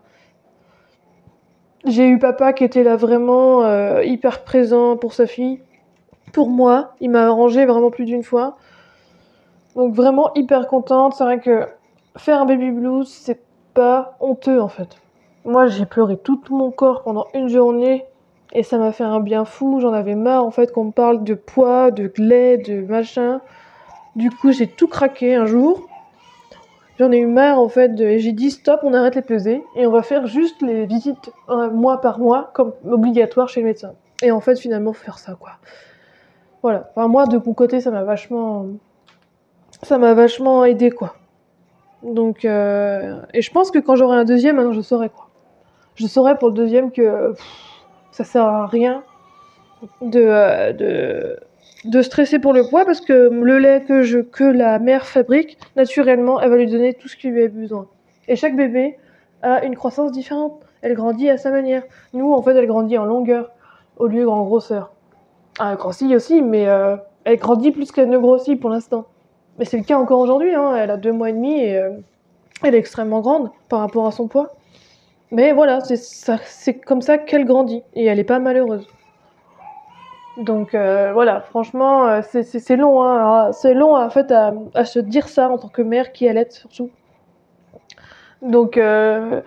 j'ai 1.84 2.08
eu 2.08 2.18
papa 2.18 2.52
qui 2.52 2.64
était 2.64 2.84
là 2.84 2.96
vraiment 2.96 3.64
euh, 3.64 4.04
hyper 4.04 4.44
présent 4.44 4.96
pour 4.96 5.14
sa 5.14 5.26
fille. 5.26 5.60
Pour 6.32 6.48
moi, 6.48 6.94
il 7.00 7.10
m'a 7.10 7.26
arrangé 7.26 7.66
vraiment 7.66 7.90
plus 7.90 8.04
d'une 8.04 8.22
fois. 8.22 8.56
Donc 9.74 9.94
vraiment 9.94 10.32
hyper 10.34 10.68
contente. 10.68 11.14
C'est 11.14 11.24
vrai 11.24 11.40
que 11.40 11.66
faire 12.16 12.40
un 12.40 12.44
baby 12.44 12.70
blues, 12.70 13.08
c'est 13.08 13.40
pas 13.74 14.16
honteux 14.20 14.60
en 14.60 14.68
fait. 14.68 14.96
Moi, 15.44 15.66
j'ai 15.66 15.86
pleuré 15.86 16.16
tout 16.16 16.40
mon 16.50 16.70
corps 16.70 17.02
pendant 17.02 17.26
une 17.34 17.48
journée 17.48 18.04
et 18.52 18.62
ça 18.62 18.78
m'a 18.78 18.92
fait 18.92 19.04
un 19.04 19.18
bien 19.18 19.44
fou. 19.44 19.80
J'en 19.80 19.92
avais 19.92 20.14
marre 20.14 20.44
en 20.44 20.52
fait 20.52 20.72
qu'on 20.72 20.84
me 20.84 20.92
parle 20.92 21.24
de 21.24 21.34
poids, 21.34 21.90
de 21.90 22.12
lait, 22.16 22.58
de 22.58 22.82
machin. 22.82 23.40
Du 24.14 24.30
coup, 24.30 24.52
j'ai 24.52 24.68
tout 24.68 24.86
craqué 24.86 25.34
un 25.34 25.46
jour. 25.46 25.88
J'en 26.98 27.10
ai 27.10 27.18
eu 27.18 27.26
marre 27.26 27.58
en 27.58 27.68
fait. 27.68 27.94
De... 27.94 28.18
J'ai 28.18 28.32
dit 28.32 28.50
stop, 28.50 28.80
on 28.82 28.94
arrête 28.94 29.14
les 29.14 29.22
pesées 29.22 29.62
et 29.76 29.86
on 29.86 29.90
va 29.90 30.02
faire 30.02 30.26
juste 30.26 30.62
les 30.62 30.86
visites 30.86 31.32
un 31.48 31.68
mois 31.68 32.00
par 32.00 32.18
mois 32.18 32.50
comme 32.54 32.72
obligatoire 32.84 33.48
chez 33.48 33.60
le 33.60 33.66
médecin. 33.66 33.92
Et 34.22 34.30
en 34.30 34.40
fait, 34.40 34.58
finalement, 34.58 34.92
faire 34.92 35.18
ça 35.18 35.34
quoi. 35.34 35.52
Voilà. 36.62 36.90
Enfin, 36.94 37.08
moi, 37.08 37.26
de 37.26 37.38
mon 37.44 37.54
côté, 37.54 37.80
ça 37.80 37.90
m'a 37.90 38.04
vachement, 38.04 38.66
ça 39.82 39.98
m'a 39.98 40.14
vachement 40.14 40.64
aidé 40.64 40.90
quoi. 40.90 41.14
Donc, 42.02 42.44
euh, 42.44 43.20
et 43.32 43.42
je 43.42 43.50
pense 43.52 43.70
que 43.70 43.78
quand 43.78 43.96
j'aurai 43.96 44.16
un 44.16 44.24
deuxième, 44.24 44.56
maintenant, 44.56 44.72
je 44.72 44.80
saurai 44.80 45.08
quoi. 45.08 45.28
Je 45.94 46.06
saurai 46.06 46.36
pour 46.38 46.48
le 46.48 46.54
deuxième 46.54 46.90
que 46.90 47.34
ça 48.12 48.24
sert 48.24 48.44
à 48.44 48.66
rien 48.66 49.02
de, 50.00 50.20
euh, 50.20 50.72
de 50.72 51.36
de 51.84 52.02
stresser 52.02 52.38
pour 52.38 52.52
le 52.52 52.64
poids 52.68 52.84
parce 52.84 53.00
que 53.00 53.30
le 53.30 53.58
lait 53.58 53.82
que, 53.86 54.02
je, 54.02 54.18
que 54.18 54.44
la 54.44 54.78
mère 54.78 55.06
fabrique, 55.06 55.58
naturellement, 55.76 56.40
elle 56.40 56.50
va 56.50 56.56
lui 56.56 56.66
donner 56.66 56.94
tout 56.94 57.08
ce 57.08 57.16
qu'il 57.16 57.32
lui 57.32 57.44
a 57.44 57.48
besoin. 57.48 57.88
Et 58.28 58.36
chaque 58.36 58.56
bébé 58.56 58.98
a 59.42 59.64
une 59.64 59.74
croissance 59.74 60.12
différente. 60.12 60.60
Elle 60.82 60.94
grandit 60.94 61.28
à 61.28 61.36
sa 61.36 61.50
manière. 61.50 61.82
Nous, 62.12 62.32
en 62.32 62.42
fait, 62.42 62.56
elle 62.56 62.66
grandit 62.66 62.98
en 62.98 63.04
longueur 63.04 63.50
au 63.96 64.06
lieu 64.06 64.28
en 64.28 64.42
grosseur. 64.44 64.92
Ah, 65.58 65.70
elle 65.72 65.76
grossit 65.76 66.12
aussi, 66.14 66.40
mais 66.40 66.68
euh, 66.68 66.96
elle 67.24 67.36
grandit 67.36 67.72
plus 67.72 67.90
qu'elle 67.92 68.08
ne 68.08 68.18
grossit 68.18 68.58
pour 68.58 68.70
l'instant. 68.70 69.06
Mais 69.58 69.64
c'est 69.64 69.76
le 69.76 69.84
cas 69.84 69.98
encore 69.98 70.20
aujourd'hui. 70.20 70.54
Hein. 70.54 70.74
Elle 70.76 70.90
a 70.90 70.96
deux 70.96 71.12
mois 71.12 71.30
et 71.30 71.32
demi 71.32 71.60
et 71.60 71.76
euh, 71.76 71.90
elle 72.62 72.74
est 72.74 72.78
extrêmement 72.78 73.20
grande 73.20 73.50
par 73.68 73.80
rapport 73.80 74.06
à 74.06 74.12
son 74.12 74.28
poids. 74.28 74.52
Mais 75.30 75.52
voilà, 75.52 75.80
c'est 75.80 76.74
comme 76.74 77.00
ça 77.00 77.18
qu'elle 77.18 77.44
grandit 77.44 77.82
et 77.94 78.04
elle 78.04 78.18
n'est 78.18 78.24
pas 78.24 78.38
malheureuse. 78.38 78.86
Donc 80.38 80.74
euh, 80.74 81.12
voilà, 81.12 81.40
franchement, 81.40 82.06
euh, 82.06 82.20
c'est 82.22 82.76
long, 82.76 83.04
hein, 83.04 83.52
c'est 83.52 83.74
long 83.74 83.94
en 83.96 84.08
fait 84.08 84.32
à, 84.32 84.84
se 84.84 84.98
dire 84.98 85.28
ça 85.28 85.50
en 85.50 85.58
tant 85.58 85.68
que 85.68 85.82
mère 85.82 86.12
qui 86.12 86.26
allait 86.26 86.50
surtout. 86.50 86.90
Donc 88.40 88.78
euh, 88.78 89.42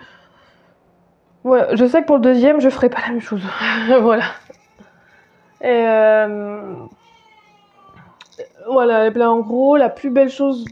je 1.44 1.86
sais 1.86 2.02
que 2.02 2.06
pour 2.06 2.16
le 2.16 2.22
deuxième, 2.22 2.60
je 2.60 2.68
ferai 2.68 2.88
pas 2.88 3.00
la 3.02 3.08
même 3.08 3.20
chose. 3.20 3.42
voilà. 4.00 4.26
Et 5.60 5.84
voilà, 8.68 9.06
et 9.06 9.22
en 9.22 9.40
gros, 9.40 9.76
la 9.76 9.88
plus 9.88 10.10
belle 10.10 10.28
chose 10.28 10.64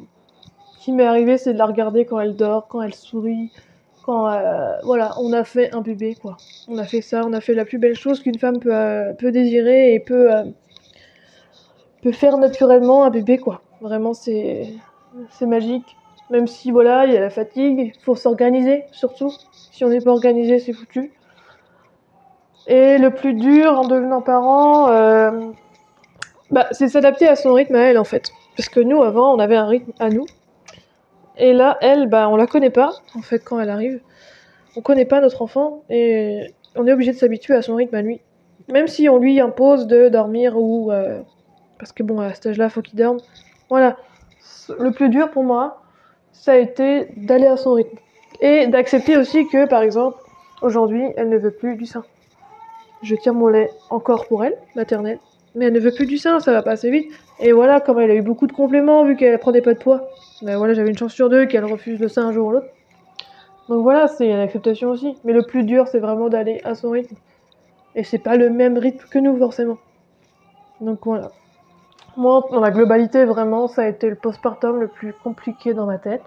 qui 0.78 0.92
m'est 0.92 1.06
arrivée, 1.06 1.38
c'est 1.38 1.54
de 1.54 1.58
la 1.58 1.66
regarder 1.66 2.04
quand 2.04 2.20
elle 2.20 2.36
dort, 2.36 2.68
quand 2.68 2.82
elle 2.82 2.94
sourit, 2.94 3.50
quand 4.05 4.28
euh, 4.28 4.76
voilà, 4.82 5.12
on 5.18 5.32
a 5.32 5.44
fait 5.44 5.74
un 5.74 5.80
bébé 5.80 6.14
quoi. 6.20 6.36
On 6.68 6.78
a 6.78 6.84
fait 6.84 7.00
ça, 7.00 7.22
on 7.24 7.32
a 7.32 7.40
fait 7.40 7.55
la 7.55 7.64
plus 7.64 7.78
belle 7.78 7.94
chose 7.94 8.20
qu'une 8.20 8.38
femme 8.38 8.59
peut, 8.59 8.74
euh, 8.74 9.12
peut 9.14 9.32
désirer 9.32 9.94
et 9.94 10.00
peut, 10.00 10.34
euh, 10.34 10.44
peut 12.02 12.12
faire 12.12 12.36
naturellement 12.36 13.05
un 13.05 13.11
bébé 13.11 13.38
quoi. 13.38 13.62
Vraiment 13.80 14.14
c'est 14.14 14.68
magique. 15.40 15.96
Même 16.30 16.46
si 16.46 16.70
voilà, 16.70 17.07
il 17.07 17.12
y 17.12 17.16
a 17.16 17.20
la 17.20 17.30
fatigue, 17.30 17.92
il 17.94 18.00
faut 18.02 18.16
s'organiser 18.16 18.84
surtout. 18.92 19.32
Si 19.52 19.84
on 19.84 19.88
n'est 19.88 20.00
pas 20.00 20.11
organisé, 20.11 20.59
c'est 20.59 20.72
foutu. 20.72 21.12
Et 22.66 22.96
le 22.96 23.11
plus 23.11 23.34
dur 23.34 23.72
en 23.72 23.86
devenant 23.86 24.22
parent, 24.22 24.86
bah, 26.50 26.66
c'est 26.72 26.88
s'adapter 26.88 27.28
à 27.28 27.36
son 27.36 27.52
rythme 27.52 27.74
à 27.74 27.80
elle 27.80 27.98
en 27.98 28.05
fait. 28.05 28.32
Parce 28.57 28.68
que 28.68 28.80
nous, 28.80 29.02
avant, 29.02 29.34
on 29.34 29.38
avait 29.38 29.57
un 29.57 29.66
rythme 29.66 29.92
à 29.98 30.09
nous. 30.09 30.24
Et 31.37 31.53
là, 31.53 31.78
elle, 31.80 32.07
bah, 32.09 32.28
on 32.28 32.37
la 32.37 32.47
connaît 32.47 32.70
pas 32.70 32.93
en 33.14 33.22
fait 33.22 33.41
quand 33.41 33.61
elle 33.61 33.70
arrive. 33.70 34.01
On 34.76 34.80
connaît 34.80 35.05
pas 35.05 35.20
notre 35.20 35.43
enfant 35.43 35.82
et 35.91 36.53
on 36.76 36.87
est 36.87 36.93
obligé 36.93 37.12
de 37.12 37.16
s'habituer 37.16 37.55
à 37.55 37.62
son 37.62 37.76
rythme 37.76 37.95
à 37.95 38.03
lui. 38.03 38.20
Même 38.68 38.89
si 38.89 39.09
on 39.09 39.18
lui 39.18 39.41
impose 39.41 39.87
de 39.87 40.09
dormir 40.09 40.57
ou. 40.57 40.91
Euh, 40.91 41.20
parce 41.78 41.93
que 41.93 42.03
bon, 42.03 42.20
à 42.20 42.32
cet 42.35 42.47
âge-là, 42.47 42.70
faut 42.70 42.82
qu'il 42.82 42.99
dorme. 42.99 43.18
Voilà. 43.68 43.97
Le 44.78 44.91
plus 44.91 45.09
dur 45.09 45.30
pour 45.30 45.45
moi, 45.45 45.82
ça 46.32 46.53
a 46.53 46.57
été 46.57 47.09
d'aller 47.16 47.47
à 47.47 47.57
son 47.57 47.72
rythme. 47.72 47.99
Et 48.41 48.66
d'accepter 48.66 49.16
aussi 49.16 49.47
que, 49.49 49.66
par 49.66 49.82
exemple, 49.82 50.18
aujourd'hui, 50.62 51.05
elle 51.16 51.28
ne 51.28 51.39
veut 51.39 51.51
plus 51.51 51.76
du 51.76 51.87
sein. 51.87 52.05
Je 53.03 53.14
tiens 53.16 53.32
mon 53.32 53.49
lait 53.49 53.70
encore 53.91 54.26
pour 54.26 54.45
elle, 54.45 54.57
maternelle, 54.74 55.18
mais 55.55 55.66
elle 55.66 55.72
ne 55.72 55.80
veut 55.80 55.93
plus 55.93 56.07
du 56.07 56.16
sein, 56.16 56.41
ça 56.41 56.53
va 56.53 56.62
pas 56.62 56.72
assez 56.72 56.91
vite. 56.91 57.12
Et 57.39 57.53
voilà, 57.53 57.80
comme 57.80 58.01
elle 58.01 58.11
a 58.11 58.14
eu 58.14 58.22
beaucoup 58.22 58.47
de 58.47 58.53
compléments, 58.53 59.05
vu 59.05 59.16
qu'elle 59.16 59.39
prenait 59.39 59.61
pas 59.61 59.74
de 59.74 59.78
poids, 59.78 60.09
ben 60.43 60.57
voilà, 60.57 60.74
j'avais 60.74 60.91
une 60.91 60.99
chance 60.99 61.12
sur 61.12 61.28
deux 61.28 61.47
qu'elle 61.47 61.64
refuse 61.64 62.01
le 62.01 62.09
sein 62.09 62.26
un 62.26 62.32
jour 62.32 62.49
ou 62.49 62.51
l'autre. 62.53 62.66
Donc 63.68 63.82
voilà, 63.82 64.09
c'est 64.09 64.28
une 64.28 64.41
acceptation 64.41 64.91
aussi. 64.91 65.16
Mais 65.24 65.32
le 65.32 65.43
plus 65.43 65.64
dur, 65.64 65.87
c'est 65.89 66.01
vraiment 66.01 66.28
d'aller 66.28 66.61
à 66.64 66.74
son 66.74 66.91
rythme. 66.91 67.16
Et 67.95 68.03
c'est 68.03 68.18
pas 68.18 68.37
le 68.37 68.51
même 68.51 68.76
rythme 68.76 69.07
que 69.09 69.18
nous, 69.18 69.37
forcément. 69.39 69.78
Donc 70.80 71.01
voilà. 71.05 71.30
Moi, 72.16 72.45
dans 72.51 72.61
la 72.61 72.70
globalité, 72.70 73.24
vraiment, 73.24 73.68
ça 73.68 73.82
a 73.82 73.89
été 73.89 74.09
le 74.09 74.16
postpartum 74.16 74.80
le 74.80 74.89
plus 74.89 75.12
compliqué 75.12 75.72
dans 75.72 75.87
ma 75.87 75.99
tête. 75.99 76.22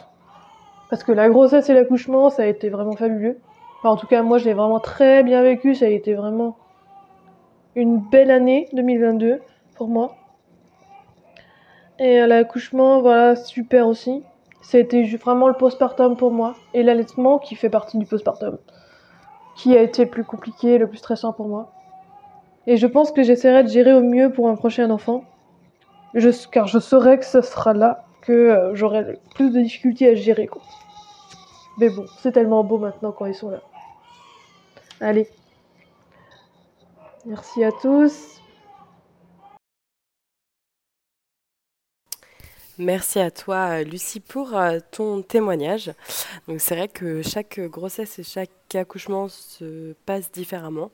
Parce 0.89 1.03
que 1.03 1.11
la 1.11 1.29
grossesse 1.29 1.69
et 1.69 1.73
l'accouchement, 1.73 2.29
ça 2.29 2.43
a 2.43 2.45
été 2.45 2.69
vraiment 2.69 2.93
fabuleux. 2.93 3.37
Enfin, 3.79 3.89
en 3.89 3.97
tout 3.97 4.07
cas, 4.07 4.23
moi, 4.23 4.37
je 4.37 4.45
l'ai 4.45 4.53
vraiment 4.53 4.79
très 4.79 5.21
bien 5.23 5.43
vécu. 5.43 5.75
Ça 5.75 5.85
a 5.85 5.89
été 5.89 6.13
vraiment 6.13 6.57
une 7.75 7.99
belle 7.99 8.31
année 8.31 8.69
2022 8.73 9.41
pour 9.75 9.87
moi. 9.89 10.15
Et 11.99 12.25
l'accouchement, 12.25 13.01
voilà, 13.01 13.35
super 13.35 13.87
aussi. 13.87 14.23
Été 14.73 15.03
vraiment 15.15 15.47
le 15.47 15.53
postpartum 15.53 16.17
pour 16.17 16.31
moi. 16.31 16.55
Et 16.73 16.83
l'allaitement 16.83 17.39
qui 17.39 17.55
fait 17.55 17.69
partie 17.69 17.97
du 17.97 18.05
postpartum. 18.05 18.57
Qui 19.55 19.75
a 19.77 19.81
été 19.81 20.03
le 20.03 20.09
plus 20.09 20.23
compliqué, 20.23 20.77
le 20.77 20.87
plus 20.87 20.97
stressant 20.97 21.33
pour 21.33 21.47
moi. 21.47 21.71
Et 22.67 22.77
je 22.77 22.85
pense 22.85 23.11
que 23.11 23.23
j'essaierai 23.23 23.63
de 23.63 23.69
gérer 23.69 23.93
au 23.93 24.01
mieux 24.01 24.31
pour 24.31 24.49
un 24.49 24.55
prochain 24.55 24.89
enfant 24.89 25.23
car 26.51 26.67
je 26.67 26.79
saurais 26.79 27.19
que 27.19 27.25
ce 27.25 27.41
sera 27.41 27.73
là 27.73 28.05
que 28.21 28.31
euh, 28.31 28.75
j'aurai 28.75 29.19
plus 29.35 29.51
de 29.51 29.61
difficultés 29.61 30.09
à 30.09 30.15
gérer. 30.15 30.49
Mais 31.77 31.89
bon, 31.89 32.05
c'est 32.19 32.31
tellement 32.31 32.63
beau 32.63 32.77
maintenant 32.77 33.11
quand 33.11 33.25
ils 33.25 33.35
sont 33.35 33.49
là. 33.49 33.61
Allez. 34.99 35.29
Merci 37.25 37.63
à 37.63 37.71
tous. 37.71 38.36
Merci 42.79 43.19
à 43.19 43.31
toi, 43.31 43.81
Lucie, 43.81 44.19
pour 44.19 44.55
euh, 44.55 44.77
ton 44.91 45.23
témoignage. 45.23 45.91
Donc, 46.47 46.61
c'est 46.61 46.75
vrai 46.75 46.87
que 46.87 47.23
chaque 47.23 47.59
grossesse 47.59 48.19
et 48.19 48.23
chaque 48.23 48.75
accouchement 48.75 49.27
se 49.29 49.93
passe 50.05 50.31
différemment 50.31 50.91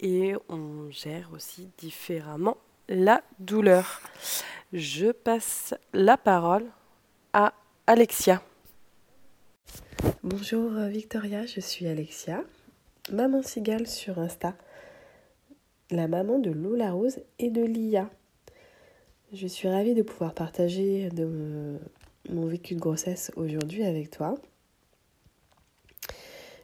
et 0.00 0.34
on 0.48 0.90
gère 0.90 1.30
aussi 1.32 1.68
différemment 1.78 2.56
la 2.88 3.22
douleur. 3.38 4.00
Je 4.72 5.12
passe 5.12 5.74
la 5.92 6.16
parole 6.16 6.66
à 7.32 7.54
Alexia. 7.86 8.42
Bonjour 10.24 10.72
Victoria, 10.88 11.46
je 11.46 11.60
suis 11.60 11.86
Alexia, 11.86 12.42
maman 13.12 13.42
cigale 13.42 13.86
sur 13.86 14.18
Insta, 14.18 14.54
la 15.90 16.08
maman 16.08 16.40
de 16.40 16.50
Lola 16.50 16.90
Rose 16.90 17.20
et 17.38 17.50
de 17.50 17.62
Lia. 17.62 18.10
Je 19.32 19.46
suis 19.46 19.66
ravie 19.66 19.94
de 19.94 20.02
pouvoir 20.02 20.34
partager 20.34 21.08
mon 22.28 22.46
vécu 22.46 22.74
de 22.74 22.80
grossesse 22.80 23.32
aujourd'hui 23.36 23.82
avec 23.82 24.10
toi. 24.10 24.34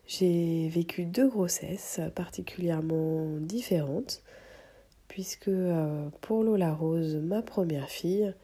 J'ai 0.07 0.69
vécu 0.69 1.07
deux 1.07 1.29
grossesses 1.29 2.01
particulièrement 2.15 3.39
différentes 3.41 4.23
puisque 5.09 5.49
euh, 5.49 6.11
pour 6.21 6.45
Lola 6.45 6.75
Rose, 6.75 7.17
ma 7.17 7.41
première 7.41 7.89
fille, 7.89 8.35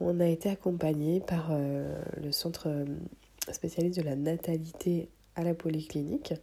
on 0.00 0.20
a 0.20 0.26
été 0.26 0.50
accompagné 0.50 1.20
par 1.20 1.48
euh, 1.50 1.98
le 2.22 2.32
centre 2.32 2.68
euh, 2.68 2.84
spécialiste 3.50 3.98
de 3.98 4.04
la 4.04 4.16
natalité 4.16 5.08
à 5.34 5.42
la 5.42 5.54
polyclinique. 5.54 6.34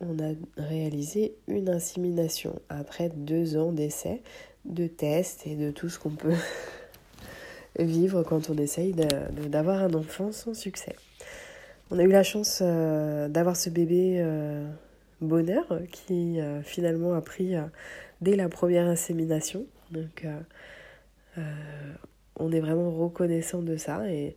On 0.00 0.18
a 0.18 0.34
réalisé 0.56 1.36
une 1.48 1.68
insémination 1.68 2.60
après 2.68 3.08
deux 3.08 3.56
ans 3.56 3.72
d'essais, 3.72 4.22
de 4.64 4.86
tests 4.86 5.46
et 5.46 5.56
de 5.56 5.70
tout 5.70 5.88
ce 5.88 5.98
qu'on 5.98 6.10
peut 6.10 6.34
vivre 7.78 8.22
quand 8.22 8.50
on 8.50 8.56
essaye 8.56 8.94
d'avoir 9.48 9.82
un 9.82 9.94
enfant 9.94 10.32
sans 10.32 10.54
succès. 10.54 10.96
On 11.90 11.98
a 11.98 12.02
eu 12.02 12.10
la 12.10 12.22
chance 12.22 12.62
d'avoir 12.62 13.56
ce 13.56 13.68
bébé 13.70 14.24
bonheur 15.20 15.66
qui 15.90 16.38
finalement 16.62 17.14
a 17.14 17.20
pris 17.20 17.56
dès 18.20 18.36
la 18.36 18.48
première 18.48 18.86
insémination. 18.86 19.66
Donc, 19.90 20.24
euh, 20.24 20.38
euh, 21.38 21.42
on 22.36 22.52
est 22.52 22.60
vraiment 22.60 22.90
reconnaissant 22.90 23.62
de 23.62 23.76
ça. 23.76 24.10
Et, 24.10 24.36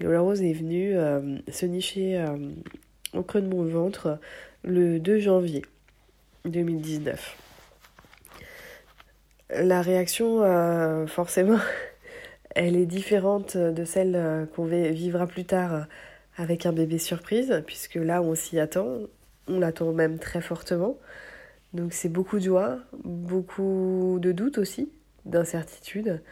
Lola 0.00 0.20
Rose 0.20 0.42
est 0.42 0.52
venue 0.52 0.96
euh, 0.96 1.38
se 1.50 1.66
nicher 1.66 2.24
au 3.14 3.24
creux 3.24 3.42
de 3.42 3.48
mon 3.48 3.64
ventre 3.64 4.20
le 4.62 5.00
2 5.00 5.18
janvier 5.18 5.62
2019. 6.44 7.47
La 9.50 9.82
réaction, 9.82 11.06
forcément, 11.06 11.58
elle 12.54 12.76
est 12.76 12.86
différente 12.86 13.56
de 13.56 13.84
celle 13.84 14.48
qu'on 14.54 14.64
vivra 14.66 15.26
plus 15.26 15.44
tard 15.44 15.86
avec 16.36 16.66
un 16.66 16.72
bébé 16.72 16.98
surprise, 16.98 17.62
puisque 17.66 17.96
là, 17.96 18.22
on 18.22 18.34
s'y 18.34 18.58
attend, 18.58 18.98
on 19.48 19.58
l'attend 19.58 19.92
même 19.92 20.18
très 20.18 20.40
fortement. 20.40 20.98
Donc 21.74 21.92
c'est 21.92 22.08
beaucoup 22.08 22.38
de 22.38 22.44
joie, 22.44 22.78
beaucoup 23.04 24.18
de 24.20 24.32
doutes 24.32 24.58
aussi, 24.58 24.90
d'incertitude 25.26 26.22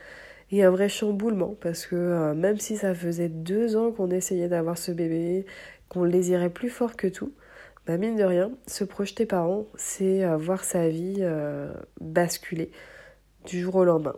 et 0.51 0.65
un 0.65 0.71
vrai 0.71 0.89
chamboulement 0.89 1.57
parce 1.61 1.87
que 1.87 1.97
euh, 1.97 2.35
même 2.35 2.59
si 2.59 2.77
ça 2.77 2.95
faisait 2.95 3.29
deux 3.29 3.77
ans 3.77 3.93
qu'on 3.93 4.11
essayait 4.11 4.49
d'avoir 4.49 4.79
ce 4.79 4.93
bébé, 4.93 5.45
qu'on 5.89 6.05
le 6.05 6.11
désirait 6.11 6.51
plus 6.51 6.71
fort 6.71 6.97
que 6.97 7.07
tout, 7.07 7.33
bah 7.87 7.99
mine 7.99 8.17
de 8.17 8.25
rien, 8.25 8.51
se 8.67 8.85
projeter 8.85 9.27
parent, 9.27 9.67
c'est 9.77 10.25
euh, 10.25 10.37
voir 10.37 10.65
sa 10.65 10.89
vie 10.89 11.19
euh, 11.21 11.73
basculer 12.01 12.71
du 13.47 13.61
jour 13.61 13.77
au 13.77 13.85
lendemain. 13.85 14.17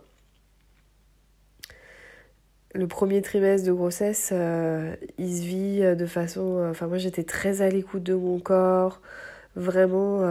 Le 2.75 2.87
premier 2.87 3.21
trimestre 3.21 3.67
de 3.67 3.73
grossesse, 3.73 4.31
il 4.31 5.37
se 5.37 5.41
vit 5.41 5.79
de 5.95 6.05
façon... 6.05 6.67
Enfin 6.69 6.87
moi 6.87 6.97
j'étais 6.97 7.23
très 7.23 7.61
à 7.61 7.69
l'écoute 7.69 8.03
de 8.03 8.13
mon 8.13 8.39
corps, 8.39 9.01
vraiment 9.55 10.21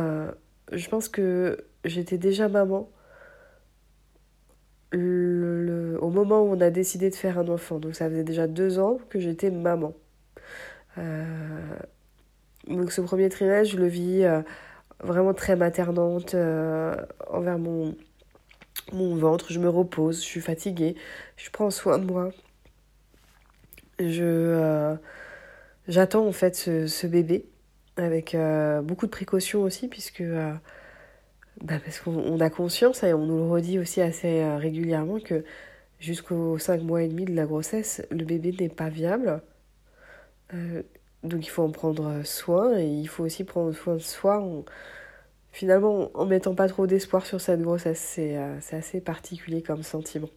je 0.71 0.89
pense 0.89 1.09
que 1.09 1.65
j'étais 1.85 2.19
déjà 2.19 2.49
maman 2.49 2.89
au 4.95 6.11
moment 6.11 6.43
où 6.43 6.53
on 6.53 6.61
a 6.61 6.71
décidé 6.71 7.11
de 7.11 7.15
faire 7.15 7.39
un 7.39 7.49
enfant. 7.49 7.79
Donc 7.79 7.95
ça 7.95 8.09
faisait 8.09 8.25
déjà 8.25 8.47
deux 8.47 8.79
ans 8.79 8.99
que 9.09 9.19
j'étais 9.19 9.51
maman. 9.51 9.95
Euh, 10.99 11.77
donc 12.67 12.93
ce 12.93 13.01
premier 13.01 13.29
trimestre, 13.29 13.75
je 13.75 13.79
le 13.79 13.87
vis 13.87 14.25
euh, 14.25 14.43
vraiment 15.01 15.35
très 15.35 15.57
maternante 15.57 16.35
euh, 16.35 16.95
envers 17.29 17.59
mon, 17.59 17.95
mon 18.93 19.17
ventre. 19.17 19.53
Je 19.53 19.59
me 19.59 19.69
repose, 19.69 20.17
je 20.21 20.27
suis 20.27 20.41
fatiguée, 20.41 20.97
je 21.37 21.51
prends 21.51 21.71
soin 21.71 21.99
de 21.99 22.05
moi. 22.05 22.31
Je 23.99 24.97
j'attends 25.89 26.27
en 26.27 26.33
fait 26.33 26.55
ce 26.57 27.07
bébé 27.07 27.47
avec 27.99 28.35
euh, 28.35 28.81
beaucoup 28.83 29.07
de 29.07 29.11
précautions 29.11 29.63
aussi, 29.63 29.89
puisque 29.89 30.21
euh, 30.21 30.55
bah 31.63 31.79
parce 31.85 32.01
qu'on 32.01 32.41
a 32.41 32.51
conscience, 32.51 33.03
et 33.03 33.13
on 33.15 33.27
nous 33.27 33.37
le 33.39 33.51
redit 33.51 33.79
aussi 33.79 34.01
assez 34.01 34.41
euh, 34.43 34.57
régulièrement, 34.57 35.21
que 35.21 35.45
jusqu'aux 36.01 36.59
5 36.59 36.83
mois 36.83 37.03
et 37.03 37.09
demi 37.09 37.25
de 37.25 37.35
la 37.35 37.47
grossesse, 37.47 38.07
le 38.11 38.25
bébé 38.25 38.55
n'est 38.59 38.69
pas 38.69 38.89
viable. 38.89 39.43
donc 41.25 41.47
il 41.47 41.51
faut 41.51 41.63
en 41.63 41.71
prendre 41.71 42.23
soin, 42.25 42.79
et 42.79 42.87
il 42.87 43.09
faut 43.09 43.25
aussi 43.25 43.45
prendre 43.45 43.73
soin 43.73 43.95
de 43.95 43.99
soi 44.01 44.39
finalement 45.59 46.11
en 46.15 46.25
mettant 46.25 46.55
pas 46.55 46.69
trop 46.69 46.87
d'espoir 46.87 47.27
sur 47.27 47.41
cette 47.41 47.61
grossesse. 47.61 47.99
C'est 47.99 48.77
assez 48.77 49.01
particulier 49.01 49.61
comme 49.61 49.83
sentiment. 49.83 50.31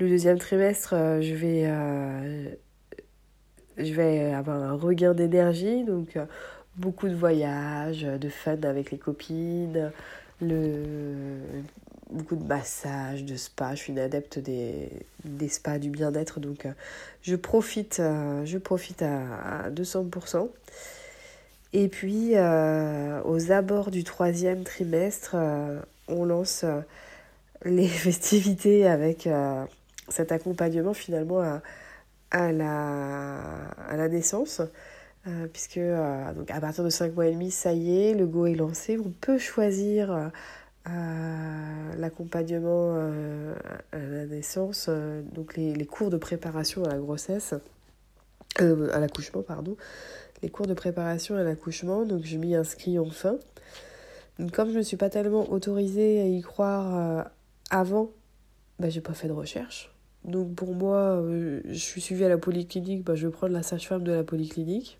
Le 0.00 0.08
deuxième 0.08 0.38
trimestre, 0.38 0.94
je 1.20 1.34
vais 1.34 1.66
je 3.76 3.94
vais 3.94 4.32
avoir 4.32 4.62
un 4.62 4.74
regain 4.74 5.14
d'énergie, 5.14 5.84
donc 5.84 6.16
euh, 6.16 6.26
beaucoup 6.76 7.08
de 7.08 7.14
voyages, 7.14 8.02
de 8.02 8.28
fun 8.28 8.60
avec 8.62 8.90
les 8.90 8.98
copines, 8.98 9.92
le, 10.40 11.38
beaucoup 12.10 12.36
de 12.36 12.44
massages, 12.44 13.24
de 13.24 13.36
spa. 13.36 13.74
Je 13.74 13.82
suis 13.82 13.92
une 13.92 13.98
adepte 13.98 14.38
des, 14.38 14.90
des 15.24 15.48
spas, 15.48 15.78
du 15.78 15.90
bien-être. 15.90 16.40
Donc, 16.40 16.66
je 17.22 17.36
profite, 17.36 18.02
je 18.44 18.58
profite 18.58 19.02
à, 19.02 19.64
à 19.64 19.70
200%. 19.70 20.48
Et 21.72 21.88
puis, 21.88 22.34
aux 22.34 23.52
abords 23.52 23.90
du 23.90 24.04
troisième 24.04 24.64
trimestre, 24.64 25.36
on 26.08 26.24
lance 26.24 26.64
les 27.64 27.86
festivités 28.06 28.86
avec 28.86 29.28
cet 30.08 30.32
accompagnement 30.32 30.94
finalement 30.94 31.60
à, 32.30 32.52
la, 32.52 34.08
naissance. 34.08 34.62
Euh, 35.26 35.46
puisque 35.52 35.76
euh, 35.76 36.32
donc 36.32 36.50
à 36.50 36.60
partir 36.60 36.82
de 36.82 36.88
5 36.88 37.14
mois 37.14 37.26
et 37.26 37.32
demi, 37.32 37.50
ça 37.50 37.74
y 37.74 38.00
est, 38.00 38.14
le 38.14 38.26
go 38.26 38.46
est 38.46 38.54
lancé. 38.54 38.98
On 38.98 39.10
peut 39.10 39.38
choisir 39.38 40.10
euh, 40.88 41.94
l'accompagnement 41.98 42.96
à 43.92 43.98
la 43.98 44.26
naissance, 44.26 44.88
donc 45.32 45.56
les, 45.56 45.86
cours 45.86 46.10
de 46.10 46.16
préparation 46.16 46.84
à 46.84 46.88
la 46.88 46.98
grossesse, 46.98 47.54
à 48.58 48.98
l'accouchement, 48.98 49.42
pardon. 49.42 49.76
Les 50.42 50.48
cours 50.48 50.66
de 50.66 50.74
préparation 50.74 51.36
à 51.36 51.42
l'accouchement, 51.42 52.04
donc 52.04 52.24
je 52.24 52.36
m'y 52.36 52.54
inscris 52.54 52.98
enfin. 52.98 53.36
Comme 54.52 54.70
je 54.72 54.78
ne 54.78 54.82
suis 54.82 54.96
pas 54.96 55.10
tellement 55.10 55.50
autorisée 55.50 56.22
à 56.22 56.26
y 56.26 56.40
croire 56.40 57.26
avant, 57.68 58.10
bah, 58.78 58.88
j'ai 58.88 59.02
pas 59.02 59.12
fait 59.12 59.28
de 59.28 59.32
recherche. 59.32 59.94
Donc 60.24 60.54
pour 60.54 60.74
moi, 60.74 61.22
je 61.66 61.78
suis 61.78 62.00
suivie 62.00 62.24
à 62.24 62.30
la 62.30 62.38
polyclinique, 62.38 63.04
bah, 63.04 63.14
je 63.14 63.26
vais 63.26 63.32
prendre 63.32 63.52
la 63.52 63.62
sage-femme 63.62 64.02
de 64.02 64.12
la 64.12 64.24
polyclinique. 64.24 64.98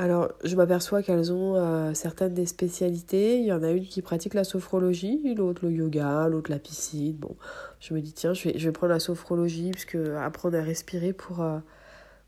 Alors, 0.00 0.32
je 0.44 0.56
m'aperçois 0.56 1.02
qu'elles 1.02 1.30
ont 1.30 1.56
euh, 1.56 1.92
certaines 1.92 2.32
des 2.32 2.46
spécialités. 2.46 3.38
Il 3.38 3.44
y 3.44 3.52
en 3.52 3.62
a 3.62 3.70
une 3.70 3.84
qui 3.84 4.00
pratique 4.00 4.32
la 4.32 4.44
sophrologie, 4.44 5.34
l'autre 5.36 5.66
le 5.66 5.72
yoga, 5.72 6.26
l'autre 6.26 6.50
la 6.50 6.58
piscine. 6.58 7.16
Bon, 7.16 7.36
je 7.80 7.92
me 7.92 8.00
dis, 8.00 8.14
tiens, 8.14 8.32
je 8.32 8.48
vais, 8.48 8.72
prendre 8.72 8.94
la 8.94 8.98
sophrologie, 8.98 9.72
puisque 9.72 9.96
apprendre 9.96 10.56
à 10.56 10.62
respirer 10.62 11.12
pour, 11.12 11.42
euh, 11.42 11.58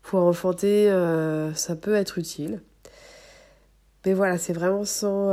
pour 0.03 0.19
enfanter, 0.21 0.91
euh, 0.91 1.53
ça 1.55 1.75
peut 1.75 1.95
être 1.95 2.17
utile. 2.19 2.61
Mais 4.05 4.13
voilà, 4.13 4.37
c'est 4.37 4.53
vraiment 4.53 4.85
sans, 4.85 5.31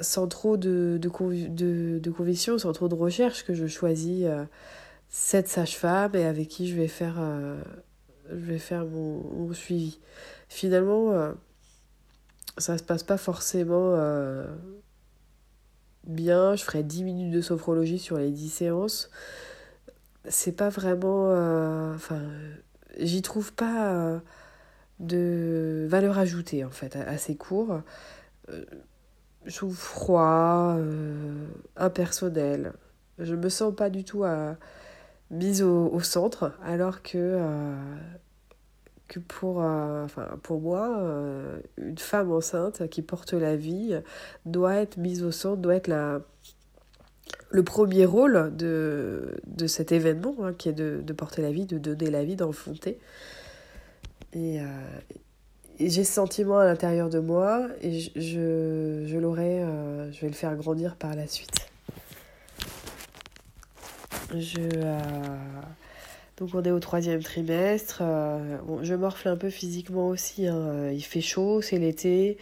sans 0.00 0.26
trop 0.26 0.56
de, 0.56 0.98
de, 1.00 1.98
de, 1.98 2.10
conviction, 2.10 2.58
sans 2.58 2.72
trop 2.72 2.88
de 2.88 2.94
recherche 2.94 3.44
que 3.44 3.52
je 3.52 3.66
choisis 3.66 4.26
cette 5.10 5.46
sage-femme 5.46 6.14
et 6.14 6.24
avec 6.24 6.48
qui 6.48 6.66
je 6.66 6.74
vais 6.74 6.88
faire, 6.88 7.20
je 8.30 8.34
vais 8.36 8.58
faire 8.58 8.86
mon, 8.86 9.52
suivi 9.52 9.98
finalement, 10.48 11.12
euh, 11.12 11.32
ça 12.58 12.78
se 12.78 12.82
passe 12.82 13.02
pas 13.02 13.18
forcément 13.18 13.94
euh, 13.94 14.46
bien. 16.04 16.56
Je 16.56 16.64
ferai 16.64 16.82
10 16.82 17.04
minutes 17.04 17.32
de 17.32 17.40
sophrologie 17.40 17.98
sur 17.98 18.18
les 18.18 18.30
10 18.30 18.48
séances. 18.50 19.10
C'est 20.28 20.52
pas 20.52 20.68
vraiment. 20.68 21.30
Euh, 21.30 21.94
enfin, 21.94 22.20
j'y 22.98 23.22
trouve 23.22 23.52
pas 23.52 24.20
de 25.00 25.86
valeur 25.88 26.18
ajoutée 26.18 26.64
en 26.64 26.70
fait 26.70 26.96
à, 26.96 27.18
ces 27.18 27.36
cours. 27.36 27.80
je 28.48 29.56
trouve 29.56 29.76
froid, 29.76 30.76
impersonnel. 31.76 32.72
Je 33.18 33.34
me 33.34 33.48
sens 33.48 33.74
pas 33.74 33.90
du 33.90 34.04
tout 34.04 34.24
mise 35.30 35.62
au, 35.62 36.00
centre 36.00 36.52
alors 36.62 37.02
que 37.02 37.38
que 39.08 39.20
pour, 39.20 39.62
euh, 39.62 40.04
enfin, 40.04 40.28
pour 40.42 40.60
moi, 40.60 40.98
euh, 40.98 41.60
une 41.76 41.98
femme 41.98 42.32
enceinte 42.32 42.88
qui 42.88 43.02
porte 43.02 43.32
la 43.32 43.56
vie 43.56 44.00
doit 44.44 44.74
être 44.74 44.96
mise 44.96 45.22
au 45.22 45.30
centre, 45.30 45.58
doit 45.58 45.76
être 45.76 45.88
la, 45.88 46.20
le 47.50 47.62
premier 47.62 48.04
rôle 48.04 48.54
de, 48.56 49.36
de 49.46 49.66
cet 49.66 49.92
événement, 49.92 50.34
hein, 50.42 50.52
qui 50.56 50.68
est 50.68 50.72
de, 50.72 51.12
porter 51.12 51.42
la 51.42 51.50
vie, 51.50 51.66
de 51.66 51.78
donner 51.78 52.10
la 52.10 52.24
vie, 52.24 52.36
d'enfanter. 52.36 52.98
Et, 54.32 54.60
euh, 54.60 54.64
et 55.78 55.88
j'ai 55.90 56.04
ce 56.04 56.12
sentiment 56.12 56.58
à 56.58 56.64
l'intérieur 56.64 57.08
de 57.08 57.20
moi, 57.20 57.68
et 57.82 58.00
je, 58.00 59.04
je, 59.06 59.16
l'aurai, 59.16 59.62
je 60.12 60.20
vais 60.20 60.28
le 60.28 60.34
faire 60.34 60.56
grandir 60.56 60.96
par 60.96 61.14
la 61.14 61.26
suite. 61.26 61.68
Je 64.34 64.68
donc 66.36 66.50
on 66.54 66.62
est 66.62 66.70
au 66.70 66.80
troisième 66.80 67.22
trimestre. 67.22 68.00
Euh, 68.02 68.58
je 68.82 68.94
morfle 68.94 69.28
un 69.28 69.36
peu 69.36 69.48
physiquement 69.48 70.08
aussi. 70.08 70.46
Hein. 70.46 70.56
Euh, 70.56 70.92
il 70.94 71.02
fait 71.02 71.22
chaud, 71.22 71.62
c'est 71.62 71.78
l'été. 71.78 72.36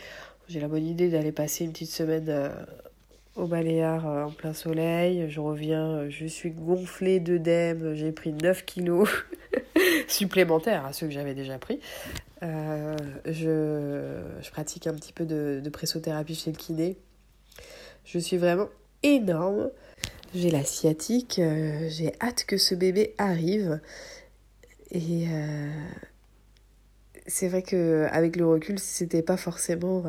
J'ai 0.49 0.61
la 0.61 0.69
bonne 0.69 0.85
idée 0.85 1.09
d'aller 1.09 1.33
passer 1.33 1.65
une 1.65 1.73
petite 1.73 1.91
semaine 1.91 2.27
euh, 2.29 2.49
au 3.37 3.47
Baléares 3.47 4.07
en 4.07 4.31
plein 4.31 4.53
soleil. 4.53 5.27
Je 5.29 5.41
reviens, 5.41 6.09
je 6.09 6.27
suis 6.27 6.51
gonflée 6.51 7.21
d'œdème. 7.21 7.95
J'ai 7.95 8.13
pris 8.13 8.33
9 8.33 8.65
kilos 8.65 9.09
supplémentaires 10.09 10.85
à 10.87 10.93
ceux 10.93 11.07
que 11.07 11.13
j'avais 11.13 11.35
déjà 11.35 11.59
pris. 11.59 11.81
je, 12.43 12.95
je, 13.27 14.51
pratique 14.51 14.87
un 14.87 14.95
petit 14.95 15.13
peu 15.13 15.25
de, 15.25 15.69
pressothérapie 15.71 16.35
chez 16.35 16.51
le 16.53 16.57
kiné. 16.57 16.97
Je 18.05 18.19
suis 18.19 18.37
vraiment 18.37 18.69
énorme 19.03 19.71
j'ai 20.35 20.51
la 20.51 20.65
sciatique, 20.65 21.39
euh, 21.39 21.89
j'ai 21.89 22.13
hâte 22.21 22.45
que 22.45 22.57
ce 22.59 22.75
bébé 22.75 23.15
arrive. 23.19 23.81
Et 24.91 25.29
euh, 25.31 25.69
c'est 27.27 27.49
vrai 27.49 27.63
que 27.63 28.07
avec 28.11 28.35
le 28.35 28.47
recul, 28.47 28.81
c'était 28.81 29.23
pas 29.23 29.37
forcément 29.37 30.03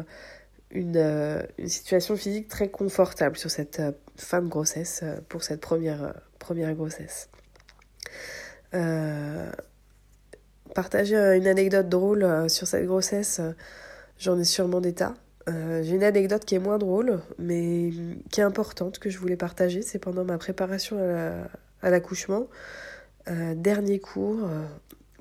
une, 0.72 0.98
euh, 0.98 1.42
une, 1.58 1.70
situation 1.70 2.16
physique 2.16 2.48
très 2.48 2.70
confortable 2.70 3.38
sur 3.38 3.50
cette 3.50 3.82
fin 4.18 4.42
de 4.42 4.48
grossesse, 4.48 5.04
pour 5.30 5.44
cette 5.44 5.62
première, 5.62 6.14
première 6.40 6.74
grossesse. 6.74 7.30
partager 10.74 11.16
une 11.16 11.48
anecdote 11.48 11.88
drôle 11.88 12.50
sur 12.50 12.68
cette 12.68 12.86
grossesse, 12.86 13.40
j'en 14.18 14.38
ai 14.38 14.44
sûrement 14.44 14.82
des 14.82 14.94
tas. 14.94 15.16
Euh, 15.48 15.84
j'ai 15.84 15.96
une 15.96 16.04
anecdote 16.04 16.44
qui 16.44 16.56
est 16.56 16.60
moins 16.60 16.78
drôle, 16.78 17.22
mais 17.38 17.92
qui 18.32 18.42
est 18.42 18.44
importante, 18.44 19.00
que 19.00 19.10
je 19.10 19.18
voulais 19.20 19.38
partager. 19.38 19.82
C'est 19.82 20.00
pendant 20.00 20.26
ma 20.26 20.38
préparation 20.38 20.98
à 21.82 21.90
l'accouchement. 21.90 22.48
Euh, 23.28 23.56
dernier 23.56 24.00
cours, 24.00 24.44
euh, 24.44 24.66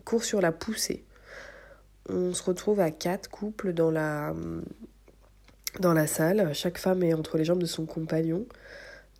cours 0.05 0.25
sur 0.25 0.41
la 0.41 0.53
poussée. 0.53 1.05
On 2.09 2.35
se 2.35 2.43
retrouve 2.43 2.81
à 2.81 2.91
quatre 2.91 3.31
couples 3.31 3.73
dans 3.73 3.91
la, 3.91 4.35
dans 5.81 5.95
la 5.95 6.07
salle. 6.07 6.55
Chaque 6.55 6.79
femme 6.79 7.03
est 7.03 7.15
entre 7.15 7.39
les 7.39 7.45
jambes 7.45 7.61
de 7.61 7.67
son 7.67 7.87
compagnon. 7.87 8.47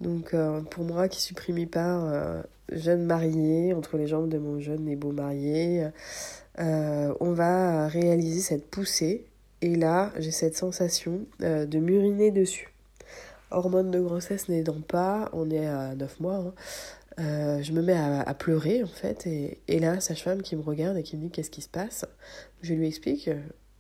Donc 0.01 0.35
pour 0.71 0.85
moi 0.85 1.09
qui 1.09 1.23
suis 1.23 1.35
primipare, 1.35 2.43
jeune 2.73 3.05
mariée, 3.05 3.73
entre 3.75 3.97
les 3.97 4.07
jambes 4.07 4.29
de 4.29 4.39
mon 4.39 4.59
jeune 4.59 4.89
et 4.89 4.97
beau 4.97 5.13
marié, 5.13 5.89
on 6.59 7.33
va 7.33 7.87
réaliser 7.89 8.41
cette 8.41 8.67
poussée 8.67 9.25
et 9.65 9.77
là, 9.77 10.13
j'ai 10.19 10.31
cette 10.31 10.59
sensation 10.59 11.27
euh, 11.41 11.65
de 11.65 11.79
m'uriner 11.79 12.31
dessus. 12.31 12.69
Hormones 13.51 13.91
de 13.91 13.99
grossesse 13.99 14.51
n'aidant 14.51 14.83
pas, 14.83 15.31
on 15.33 15.51
est 15.51 15.67
à 15.67 15.95
9 15.95 16.21
mois. 16.21 16.37
Hein. 16.37 16.55
Euh, 17.19 17.63
je 17.63 17.73
me 17.73 17.81
mets 17.81 17.97
à, 17.97 18.35
pleurer 18.35 18.83
en 18.83 18.89
fait. 18.89 19.27
Et, 19.27 19.57
et 19.67 19.79
là, 19.79 20.01
sage-femme 20.01 20.43
qui 20.43 20.55
me 20.55 20.61
regarde 20.61 20.99
et 20.99 21.03
qui 21.03 21.17
me 21.17 21.23
dit 21.23 21.31
qu'est-ce 21.31 21.51
qui 21.51 21.63
se 21.63 21.71
passe? 21.71 22.05
Je 22.61 22.75
lui 22.75 22.87
explique, 22.87 23.31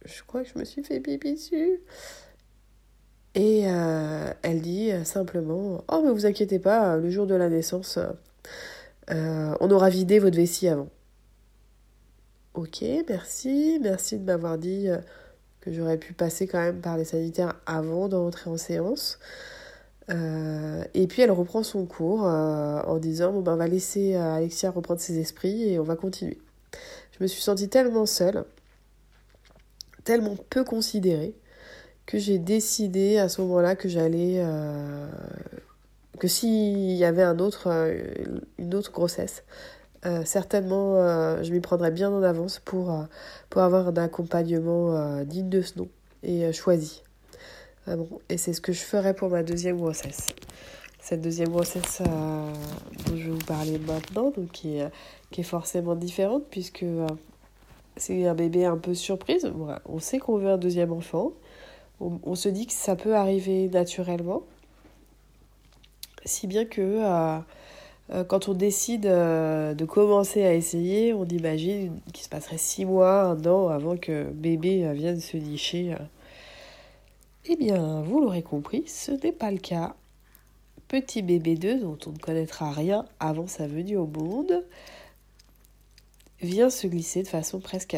je 0.06 0.22
crois 0.26 0.42
que 0.42 0.48
je 0.54 0.58
me 0.58 0.64
suis 0.64 0.82
fait 0.82 1.00
pipi 1.00 1.34
dessus. 1.34 1.80
Et 3.34 3.62
euh, 3.66 4.32
elle 4.42 4.60
dit 4.60 4.92
simplement 5.04 5.84
Oh, 5.88 6.02
mais 6.04 6.12
vous 6.12 6.26
inquiétez 6.26 6.58
pas, 6.58 6.96
le 6.96 7.10
jour 7.10 7.26
de 7.26 7.34
la 7.34 7.48
naissance, 7.48 7.98
on 9.10 9.70
aura 9.70 9.90
vidé 9.90 10.18
votre 10.18 10.36
vessie 10.36 10.68
avant. 10.68 10.88
Ok, 12.54 12.84
merci, 13.08 13.80
merci 13.82 14.18
de 14.18 14.24
m'avoir 14.24 14.58
dit 14.58 14.88
que 15.60 15.72
j'aurais 15.72 15.98
pu 15.98 16.12
passer 16.12 16.46
quand 16.46 16.60
même 16.60 16.80
par 16.80 16.96
les 16.96 17.04
sanitaires 17.04 17.54
avant 17.66 18.08
d'entrer 18.08 18.50
en 18.50 18.56
séance. 18.56 19.18
Euh, 20.10 20.84
et 20.92 21.06
puis 21.06 21.22
elle 21.22 21.30
reprend 21.30 21.62
son 21.62 21.86
cours 21.86 22.26
euh, 22.26 22.82
en 22.82 22.98
disant 22.98 23.32
bon 23.32 23.40
ben 23.40 23.54
on 23.54 23.56
va 23.56 23.68
laisser 23.68 24.14
euh, 24.14 24.34
Alexia 24.34 24.70
reprendre 24.70 25.00
ses 25.00 25.18
esprits 25.18 25.70
et 25.70 25.78
on 25.78 25.82
va 25.82 25.96
continuer. 25.96 26.38
Je 27.18 27.22
me 27.22 27.26
suis 27.26 27.40
sentie 27.40 27.68
tellement 27.70 28.04
seule, 28.04 28.44
tellement 30.04 30.36
peu 30.50 30.62
considérée, 30.64 31.34
que 32.06 32.18
j'ai 32.18 32.38
décidé 32.38 33.18
à 33.18 33.28
ce 33.28 33.40
moment-là 33.42 33.76
que 33.76 33.88
j'allais 33.88 34.44
que 36.18 36.28
s'il 36.28 36.92
y 36.92 37.04
avait 37.04 37.22
un 37.22 37.38
autre, 37.38 37.68
une 38.58 38.74
autre 38.74 38.92
grossesse, 38.92 39.42
euh, 40.06 40.22
certainement, 40.24 40.96
euh, 40.96 41.42
je 41.42 41.50
m'y 41.50 41.60
prendrai 41.60 41.90
bien 41.90 42.10
en 42.10 42.22
avance 42.22 42.58
pour, 42.58 42.92
euh, 42.92 43.04
pour 43.48 43.62
avoir 43.62 43.88
un 43.88 43.96
accompagnement 43.96 45.22
digne 45.24 45.48
de 45.48 45.62
ce 45.62 45.78
nom 45.78 45.88
et 46.22 46.52
choisi. 46.52 47.02
Et 48.30 48.38
c'est 48.38 48.54
ce 48.54 48.60
que 48.60 48.72
je 48.72 48.80
ferai 48.80 49.14
pour 49.14 49.28
ma 49.28 49.42
deuxième 49.42 49.76
grossesse. 49.76 50.28
Cette 51.00 51.20
deuxième 51.20 51.50
grossesse 51.50 52.00
dont 52.00 53.16
je 53.16 53.24
vais 53.24 53.30
vous 53.30 53.44
parler 53.44 53.78
maintenant, 53.78 54.30
donc 54.30 54.50
qui, 54.52 54.78
est, 54.78 54.90
qui 55.30 55.42
est 55.42 55.44
forcément 55.44 55.94
différente 55.94 56.44
puisque 56.50 56.86
c'est 57.98 58.26
un 58.26 58.34
bébé 58.34 58.64
un 58.64 58.78
peu 58.78 58.94
surprise. 58.94 59.50
on 59.84 59.98
sait 59.98 60.18
qu'on 60.18 60.38
veut 60.38 60.48
un 60.48 60.56
deuxième 60.56 60.92
enfant. 60.92 61.32
On, 62.00 62.34
se 62.34 62.48
dit 62.48 62.66
que 62.66 62.72
ça 62.72 62.96
peut 62.96 63.14
arriver 63.14 63.68
naturellement. 63.68 64.42
Si 66.24 66.46
bien 66.46 66.64
que 66.64 67.00
quand 68.28 68.48
on 68.48 68.54
décide 68.54 69.02
de 69.04 69.84
commencer 69.84 70.44
à 70.44 70.54
essayer, 70.54 71.14
on 71.14 71.24
imagine 71.24 72.00
qu'il 72.12 72.24
se 72.24 72.28
passerait 72.28 72.58
six 72.58 72.84
mois, 72.84 73.22
un 73.22 73.46
an 73.46 73.68
avant 73.68 73.96
que 73.96 74.24
bébé 74.24 74.92
vienne 74.92 75.20
se 75.20 75.36
nicher. 75.36 75.94
Eh 77.46 77.56
bien, 77.56 78.02
vous 78.02 78.20
l'aurez 78.20 78.42
compris, 78.42 78.84
ce 78.86 79.12
n'est 79.12 79.32
pas 79.32 79.50
le 79.50 79.58
cas. 79.58 79.94
Petit 80.88 81.22
bébé 81.22 81.56
2 81.56 81.80
dont 81.80 81.98
on 82.06 82.10
ne 82.12 82.18
connaîtra 82.18 82.72
rien 82.72 83.06
avant 83.20 83.46
sa 83.46 83.66
venue 83.66 83.96
au 83.96 84.06
monde 84.06 84.64
vient 86.40 86.70
se 86.70 86.86
glisser 86.86 87.22
de 87.22 87.28
façon 87.28 87.60
presque 87.60 87.96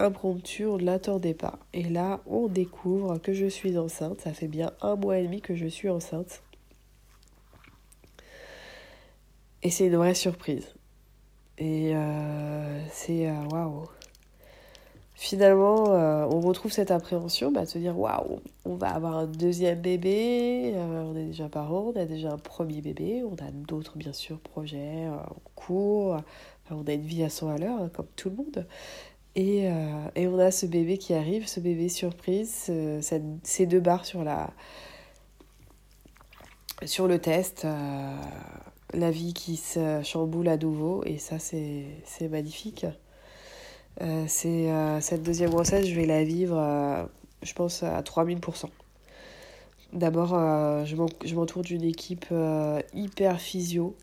impromptue, 0.00 0.66
on 0.66 0.78
ne 0.78 0.84
l'attendait 0.84 1.34
pas. 1.34 1.58
Et 1.72 1.84
là, 1.84 2.20
on 2.26 2.48
découvre 2.48 3.18
que 3.18 3.32
je 3.32 3.46
suis 3.46 3.78
enceinte. 3.78 4.20
Ça 4.20 4.32
fait 4.32 4.48
bien 4.48 4.72
un 4.80 4.96
mois 4.96 5.18
et 5.18 5.24
demi 5.24 5.40
que 5.40 5.54
je 5.54 5.66
suis 5.66 5.88
enceinte. 5.88 6.42
Et 9.62 9.70
c'est 9.70 9.86
une 9.86 9.96
vraie 9.96 10.14
surprise. 10.14 10.74
Et 11.58 11.94
euh, 11.94 12.80
c'est 12.90 13.28
euh, 13.28 13.34
waouh. 13.50 13.84
Finalement, 15.14 15.92
euh, 15.92 16.24
on 16.30 16.40
retrouve 16.40 16.72
cette 16.72 16.90
appréhension 16.90 17.52
bah, 17.52 17.66
de 17.66 17.68
se 17.68 17.76
dire 17.76 17.98
waouh, 17.98 18.40
on 18.64 18.76
va 18.76 18.88
avoir 18.88 19.18
un 19.18 19.26
deuxième 19.26 19.78
bébé, 19.78 20.72
on 20.74 21.14
est 21.14 21.26
déjà 21.26 21.50
parents, 21.50 21.92
on 21.94 22.00
a 22.00 22.06
déjà 22.06 22.32
un 22.32 22.38
premier 22.38 22.80
bébé, 22.80 23.22
on 23.22 23.34
a 23.34 23.50
d'autres 23.50 23.98
bien 23.98 24.14
sûr 24.14 24.38
projets 24.38 25.08
en 25.08 25.36
cours, 25.54 26.16
on 26.70 26.86
a 26.86 26.92
une 26.92 27.02
vie 27.02 27.22
à 27.22 27.28
100 27.28 27.50
à 27.50 27.58
l'heure, 27.58 27.82
hein, 27.82 27.90
comme 27.92 28.06
tout 28.16 28.30
le 28.30 28.36
monde. 28.36 28.66
Et, 29.36 29.68
et, 30.16 30.26
on 30.26 30.38
a 30.38 30.50
ce 30.50 30.66
bébé 30.66 30.98
qui 30.98 31.14
arrive, 31.14 31.46
ce 31.46 31.60
bébé 31.60 31.88
surprise, 31.88 32.70
ces 33.42 33.66
deux 33.66 33.80
barres 33.80 34.04
sur, 34.04 34.24
la, 34.24 34.50
sur 36.84 37.06
le 37.06 37.20
test 37.20 37.64
la 38.92 39.10
vie 39.10 39.32
qui 39.34 39.56
se 39.56 40.02
chamboule 40.02 40.48
à 40.48 40.56
nouveau 40.56 41.02
et 41.04 41.18
ça 41.18 41.38
c'est 41.38 42.28
magnifique. 42.28 42.86
Euh, 44.00 44.24
c'est 44.28 44.70
euh, 44.70 45.00
cette 45.00 45.22
deuxième 45.22 45.50
grossesse, 45.50 45.86
je 45.86 45.94
vais 45.94 46.06
la 46.06 46.24
vivre, 46.24 46.56
euh, 46.56 47.04
je 47.42 47.52
pense, 47.52 47.82
à 47.82 48.00
3000%. 48.00 48.66
D'abord, 49.92 50.28
je 50.84 51.34
m'entoure 51.34 51.62
d'une 51.62 51.82
équipe 51.82 52.26
hyper 52.94 53.40
physio. 53.40 53.96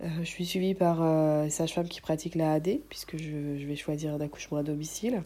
Je 0.00 0.24
suis 0.24 0.44
suivie 0.44 0.74
par 0.74 1.00
une 1.02 1.50
sage-femme 1.50 1.88
qui 1.88 2.00
pratique 2.00 2.34
la 2.34 2.52
AD, 2.52 2.78
puisque 2.88 3.16
je, 3.16 3.66
vais 3.66 3.76
choisir 3.76 4.14
un 4.14 4.20
accouchement 4.20 4.58
à 4.58 4.62
domicile. 4.62 5.22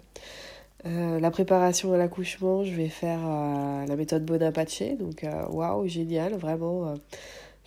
la 0.84 1.30
préparation 1.30 1.92
à 1.92 1.96
l'accouchement, 1.96 2.64
je 2.64 2.72
vais 2.72 2.88
faire 2.88 3.20
la 3.20 3.96
méthode 3.96 4.24
Bonaparte, 4.24 4.82
donc 4.98 5.26
waouh, 5.50 5.88
génial, 5.88 6.34
vraiment 6.34 6.94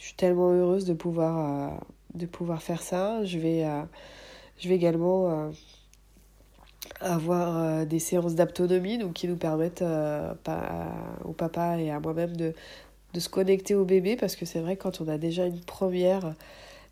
je 0.04 0.08
suis 0.08 0.16
tellement 0.16 0.52
heureuse 0.52 0.84
de 0.84 0.94
pouvoir, 0.94 1.72
euh, 1.72 1.78
de 2.16 2.26
pouvoir 2.26 2.62
faire 2.62 2.82
ça. 2.82 3.24
Je 3.24 3.40
vais, 3.40 3.64
euh, 3.64 3.84
je 4.58 4.68
vais 4.68 4.76
également 4.76 5.30
euh, 5.30 5.52
avoir 7.00 7.86
des 7.86 8.00
séances 8.00 8.36
d'autonomie 8.36 9.00
qui 9.14 9.30
nous 9.30 9.38
permettent 9.38 9.84
au 11.24 11.32
papa 11.32 11.80
et 11.80 11.90
à 11.90 12.02
moi-même 12.02 12.36
de, 12.36 12.54
de 13.14 13.20
se 13.22 13.30
connecter 13.30 13.76
au 13.76 13.86
bébé 13.86 14.18
parce 14.18 14.36
que 14.36 14.46
c'est 14.46 14.60
vrai 14.60 14.76
quand 14.76 15.00
on 15.00 15.08
a 15.08 15.18
déjà 15.18 15.46
une 15.46 15.62
première, 15.62 16.36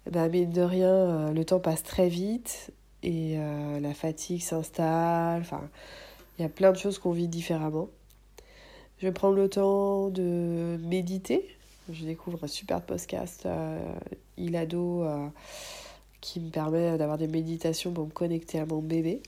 ben, 0.09 0.29
mine 0.29 0.51
de 0.51 0.61
rien, 0.61 1.31
le 1.31 1.45
temps 1.45 1.59
passe 1.59 1.83
très 1.83 2.09
vite 2.09 2.71
et 3.03 3.37
la 3.81 3.93
fatigue 3.93 4.41
s'installe. 4.41 5.43
Il 6.37 6.41
y 6.41 6.45
a 6.45 6.49
plein 6.49 6.71
de 6.71 6.77
choses 6.77 6.97
qu'on 6.97 7.11
vit 7.11 7.27
différemment. 7.27 7.87
Je 8.99 9.07
vais 9.07 9.11
prendre 9.11 9.35
le 9.35 9.49
temps 9.49 10.09
de 10.09 10.77
méditer 10.83 11.55
je 11.89 12.05
découvre 12.05 12.43
un 12.43 12.47
super 12.47 12.81
podcast, 12.81 13.45
euh, 13.45 13.93
Ilado, 14.37 15.03
euh, 15.03 15.27
qui 16.21 16.39
me 16.39 16.49
permet 16.49 16.97
d'avoir 16.97 17.17
des 17.17 17.27
méditations 17.27 17.91
pour 17.91 18.05
me 18.05 18.11
connecter 18.11 18.59
à 18.59 18.65
mon 18.65 18.81
bébé. 18.81 19.21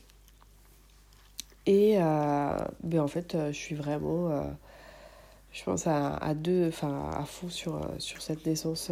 Et 1.66 1.96
euh, 1.98 2.56
ben 2.82 3.00
en 3.00 3.08
fait, 3.08 3.36
je 3.48 3.56
suis 3.56 3.74
vraiment, 3.74 4.44
je 5.52 5.64
pense, 5.64 5.86
à, 5.86 6.14
à 6.16 6.34
deux, 6.34 6.68
enfin 6.68 7.10
à 7.10 7.24
fond 7.24 7.48
sur, 7.48 7.80
sur 7.98 8.20
cette 8.20 8.44
naissance 8.44 8.90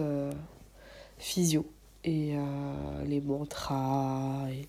physio. 1.18 1.66
Et 2.04 2.34
les 3.06 3.20
mantras. 3.20 4.48
Et, 4.50 4.68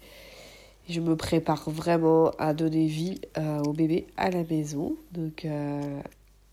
je 0.89 0.99
me 0.99 1.15
prépare 1.15 1.69
vraiment 1.69 2.31
à 2.37 2.53
donner 2.53 2.87
vie 2.87 3.21
au 3.65 3.73
bébé 3.73 4.05
à 4.17 4.29
la 4.29 4.43
maison. 4.43 4.95
Donc 5.11 5.45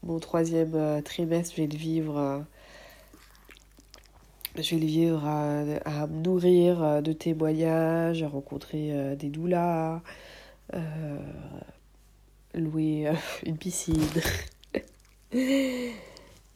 mon 0.02 0.18
troisième 0.18 0.74
euh, 0.74 1.02
trimestre, 1.02 1.54
je 1.56 1.62
vais 1.62 1.68
le 1.68 1.76
vivre. 1.76 2.18
Euh, 2.18 2.38
je 4.56 4.74
vais 4.74 4.80
le 4.80 4.86
vivre 4.86 5.24
à, 5.26 6.06
me 6.06 6.22
nourrir 6.22 6.82
euh, 6.82 7.00
de 7.02 7.12
témoignages, 7.12 8.22
à 8.22 8.28
rencontrer 8.28 9.14
des 9.16 9.28
doulas, 9.28 10.00
louer 12.54 13.12
une 13.44 13.58
piscine. 13.58 14.02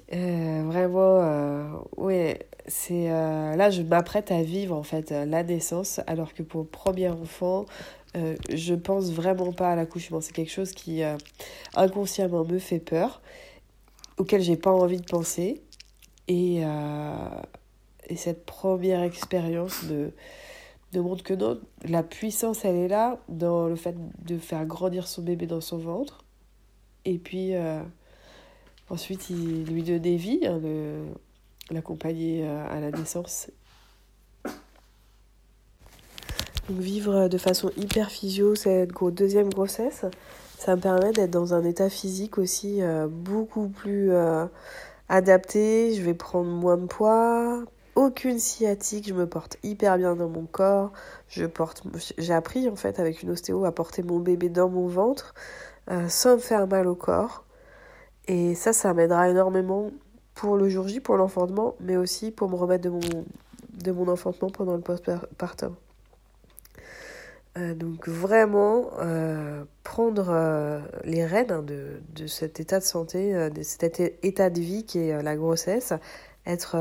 vraiment, 0.08 1.84
ouais, 1.96 2.46
c'est 2.66 3.08
là 3.08 3.70
je 3.70 3.82
m'apprête 3.82 4.30
à 4.30 4.42
vivre 4.42 4.74
en 4.74 4.82
fait 4.82 5.10
la 5.10 5.42
naissance, 5.42 6.00
alors 6.06 6.34
que 6.34 6.42
pour 6.42 6.62
le 6.62 6.66
premier 6.66 7.08
enfant, 7.08 7.66
euh, 8.16 8.36
je 8.48 8.74
pense 8.74 9.10
vraiment 9.10 9.52
pas 9.52 9.72
à 9.72 9.76
l'accouchement. 9.76 10.20
C'est 10.20 10.32
quelque 10.32 10.52
chose 10.52 10.72
qui 10.72 11.02
euh, 11.02 11.16
inconsciemment 11.74 12.44
me 12.44 12.58
fait 12.58 12.78
peur, 12.78 13.20
auquel 14.18 14.40
j'ai 14.40 14.56
pas 14.56 14.70
envie 14.70 15.00
de 15.00 15.06
penser. 15.06 15.62
Et, 16.28 16.60
euh, 16.64 17.28
et 18.08 18.16
cette 18.16 18.46
première 18.46 19.02
expérience 19.02 19.84
de 19.84 20.12
montre 20.94 21.24
que 21.24 21.34
non, 21.34 21.60
la 21.82 22.04
puissance 22.04 22.64
elle 22.64 22.76
est 22.76 22.88
là 22.88 23.18
dans 23.28 23.66
le 23.66 23.74
fait 23.74 23.96
de 24.24 24.38
faire 24.38 24.64
grandir 24.64 25.08
son 25.08 25.22
bébé 25.22 25.46
dans 25.46 25.60
son 25.60 25.78
ventre. 25.78 26.24
Et 27.04 27.18
puis 27.18 27.52
ensuite, 28.88 29.28
il 29.28 29.64
lui 29.64 29.82
donner 29.82 30.16
vie, 30.16 30.40
hein, 30.46 30.60
l'accompagner 31.74 32.46
à 32.46 32.80
la 32.80 32.90
naissance 32.90 33.48
donc 36.68 36.78
vivre 36.78 37.28
de 37.28 37.38
façon 37.38 37.70
hyper 37.76 38.10
physio 38.10 38.54
cette 38.54 38.90
deuxième 39.12 39.50
grossesse, 39.50 40.06
ça 40.58 40.76
me 40.76 40.80
permet 40.80 41.12
d'être 41.12 41.30
dans 41.30 41.52
un 41.52 41.62
état 41.62 41.90
physique 41.90 42.38
aussi 42.38 42.80
euh, 42.80 43.06
beaucoup 43.06 43.68
plus 43.68 44.12
euh, 44.12 44.46
adapté. 45.10 45.94
Je 45.94 46.02
vais 46.02 46.14
prendre 46.14 46.48
moins 46.48 46.78
de 46.78 46.86
poids, 46.86 47.64
aucune 47.96 48.38
sciatique, 48.38 49.06
je 49.06 49.14
me 49.14 49.26
porte 49.26 49.58
hyper 49.62 49.98
bien 49.98 50.16
dans 50.16 50.28
mon 50.28 50.46
corps. 50.46 50.92
Je 51.28 51.44
porte, 51.44 51.82
j'ai 52.16 52.32
appris 52.32 52.68
en 52.68 52.76
fait 52.76 52.98
avec 52.98 53.22
une 53.22 53.30
ostéo 53.30 53.66
à 53.66 53.72
porter 53.72 54.02
mon 54.02 54.18
bébé 54.18 54.48
dans 54.48 54.70
mon 54.70 54.86
ventre 54.86 55.34
euh, 55.90 56.08
sans 56.08 56.36
me 56.36 56.40
faire 56.40 56.66
mal 56.66 56.86
au 56.86 56.94
corps. 56.94 57.44
Et 58.26 58.54
ça, 58.54 58.72
ça 58.72 58.94
m'aidera 58.94 59.28
énormément 59.28 59.90
pour 60.34 60.56
le 60.56 60.68
jour 60.68 60.88
J, 60.88 61.00
pour 61.00 61.16
l'enfantement, 61.16 61.76
mais 61.80 61.96
aussi 61.96 62.30
pour 62.30 62.48
me 62.48 62.56
remettre 62.56 62.84
de 62.84 62.90
mon, 62.90 63.24
de 63.82 63.92
mon 63.92 64.08
enfantement 64.08 64.50
pendant 64.50 64.74
le 64.74 64.80
postpartum. 64.80 65.74
Euh, 67.56 67.72
donc 67.74 68.08
vraiment 68.08 68.90
euh, 68.98 69.62
prendre 69.84 70.26
euh, 70.28 70.80
les 71.04 71.24
rênes 71.24 71.52
hein, 71.52 71.62
de, 71.62 72.00
de, 72.16 72.26
cet 72.26 72.58
état 72.58 72.80
de 72.80 72.84
santé, 72.84 73.32
de 73.50 73.62
cet 73.62 74.00
état 74.00 74.50
de 74.50 74.60
vie 74.60 74.84
qui 74.84 74.98
est 74.98 75.22
la 75.22 75.36
grossesse, 75.36 75.92
être 76.46 76.76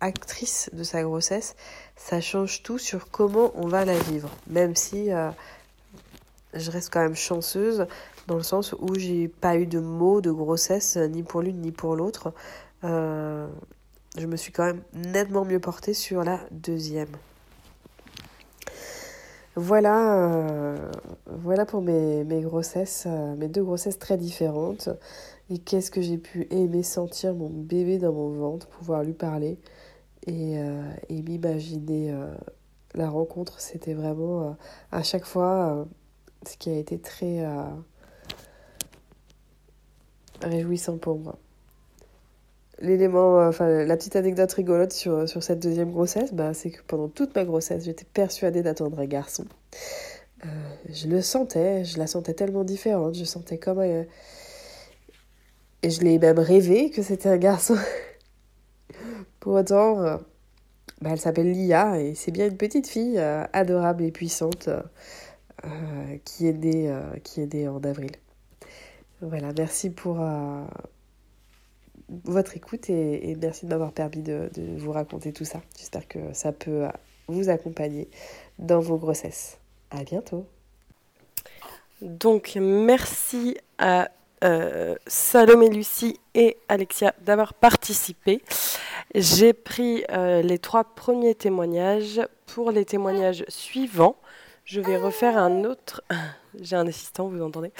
actrice 0.00 0.70
de 0.72 0.82
sa 0.82 1.02
grossesse, 1.02 1.56
ça 1.94 2.20
change 2.20 2.62
tout 2.62 2.78
sur 2.78 3.10
comment 3.10 3.52
on 3.54 3.68
va 3.68 3.84
la 3.84 3.98
vivre. 3.98 4.30
Même 4.48 4.74
si 4.74 5.10
je 6.54 6.70
reste 6.70 6.92
quand 6.92 7.00
même 7.00 7.14
chanceuse 7.14 7.86
dans 8.28 8.36
le 8.36 8.42
sens 8.42 8.74
où 8.78 8.94
j'ai 8.96 9.28
pas 9.28 9.56
eu 9.56 9.66
de 9.66 9.80
mots 9.80 10.20
de 10.20 10.30
grossesse 10.30 10.96
ni 10.96 11.22
pour 11.22 11.42
l'une 11.42 11.60
ni 11.60 11.72
pour 11.72 11.96
l'autre. 11.96 12.32
je 12.82 14.26
me 14.26 14.36
suis 14.36 14.52
quand 14.52 14.64
même 14.64 14.82
nettement 14.94 15.44
mieux 15.44 15.60
portée 15.60 15.94
sur 15.94 16.24
la 16.24 16.40
deuxième. 16.50 17.16
Voilà, 19.54 20.30
euh, 20.30 20.90
voilà 21.26 21.66
pour 21.66 21.82
mes, 21.82 22.24
mes 22.24 22.40
grossesses, 22.40 23.04
euh, 23.06 23.36
mes 23.36 23.48
deux 23.48 23.62
grossesses 23.62 23.98
très 23.98 24.16
différentes. 24.16 24.88
Et 25.50 25.58
qu'est-ce 25.58 25.90
que 25.90 26.00
j'ai 26.00 26.16
pu 26.16 26.46
aimer 26.50 26.82
sentir 26.82 27.34
mon 27.34 27.50
bébé 27.50 27.98
dans 27.98 28.12
mon 28.14 28.30
ventre, 28.30 28.66
pouvoir 28.68 29.02
lui 29.04 29.12
parler 29.12 29.58
et, 30.26 30.58
euh, 30.58 30.90
et 31.10 31.20
m'imaginer 31.22 32.14
la 32.94 33.10
rencontre. 33.10 33.60
C'était 33.60 33.94
vraiment 33.94 34.56
à 34.90 35.02
chaque 35.02 35.26
fois 35.26 35.86
ce 36.46 36.56
qui 36.56 36.70
a 36.70 36.78
été 36.78 36.98
très 36.98 37.44
réjouissant 40.44 40.98
pour 40.98 41.18
moi 41.18 41.38
l'élément, 42.82 43.40
euh, 43.40 43.48
enfin 43.48 43.84
la 43.84 43.96
petite 43.96 44.16
anecdote 44.16 44.52
rigolote 44.52 44.92
sur, 44.92 45.28
sur 45.28 45.42
cette 45.42 45.60
deuxième 45.60 45.90
grossesse, 45.90 46.34
bah, 46.34 46.52
c'est 46.52 46.70
que 46.70 46.82
pendant 46.86 47.08
toute 47.08 47.34
ma 47.34 47.44
grossesse, 47.44 47.84
j'étais 47.84 48.04
persuadée 48.04 48.62
d'attendre 48.62 48.98
un 48.98 49.06
garçon. 49.06 49.46
Euh, 50.44 50.48
je 50.90 51.08
le 51.08 51.22
sentais, 51.22 51.84
je 51.84 51.98
la 51.98 52.06
sentais 52.06 52.34
tellement 52.34 52.64
différente, 52.64 53.14
je 53.14 53.24
sentais 53.24 53.58
comme. 53.58 53.82
Et 53.82 55.90
je 55.90 56.00
l'ai 56.00 56.18
même 56.18 56.38
rêvé 56.38 56.90
que 56.90 57.02
c'était 57.02 57.28
un 57.28 57.38
garçon. 57.38 57.76
Pour 59.40 59.54
autant, 59.54 59.96
bah, 61.00 61.10
elle 61.10 61.20
s'appelle 61.20 61.50
Lia 61.50 62.00
et 62.00 62.14
c'est 62.14 62.30
bien 62.30 62.46
une 62.46 62.56
petite 62.56 62.86
fille 62.86 63.18
adorable 63.18 64.04
et 64.04 64.12
puissante 64.12 64.68
qui, 66.24 66.46
est 66.46 66.52
née, 66.52 66.96
qui 67.24 67.40
est 67.40 67.52
née 67.52 67.68
en 67.68 67.82
avril. 67.82 68.12
Voilà, 69.22 69.52
merci 69.56 69.88
pour 69.90 70.18
votre 72.24 72.56
écoute 72.56 72.90
et, 72.90 73.36
merci 73.40 73.66
de 73.66 73.70
m'avoir 73.70 73.92
permis 73.92 74.22
de, 74.22 74.50
vous 74.76 74.92
raconter 74.92 75.32
tout 75.32 75.44
ça. 75.44 75.62
J'espère 75.78 76.08
que 76.08 76.18
ça 76.32 76.52
peut 76.52 76.88
vous 77.28 77.48
accompagner 77.48 78.08
dans 78.58 78.80
vos 78.80 78.96
grossesses. 78.96 79.58
À 79.90 80.04
bientôt. 80.04 80.46
Donc, 82.00 82.56
merci 82.60 83.56
à 83.78 84.10
euh, 84.42 84.96
Salomé 85.06 85.68
Lucie 85.68 86.18
et 86.34 86.56
Alexia 86.68 87.14
d'avoir 87.20 87.54
participé. 87.54 88.42
J'ai 89.14 89.52
pris 89.52 90.04
euh, 90.10 90.42
les 90.42 90.58
trois 90.58 90.84
premiers 90.84 91.34
témoignages. 91.34 92.20
Pour 92.46 92.70
les 92.70 92.84
témoignages 92.84 93.44
suivants, 93.48 94.16
je 94.64 94.80
vais 94.80 94.96
refaire 94.96 95.38
un 95.38 95.64
autre. 95.64 96.02
J'ai 96.60 96.76
un 96.76 96.86
assistant, 96.86 97.28
vous 97.28 97.42
entendez 97.42 97.72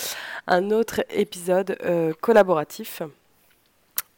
Un 0.47 0.71
autre 0.71 1.05
épisode 1.11 1.77
euh, 1.85 2.13
collaboratif. 2.21 3.03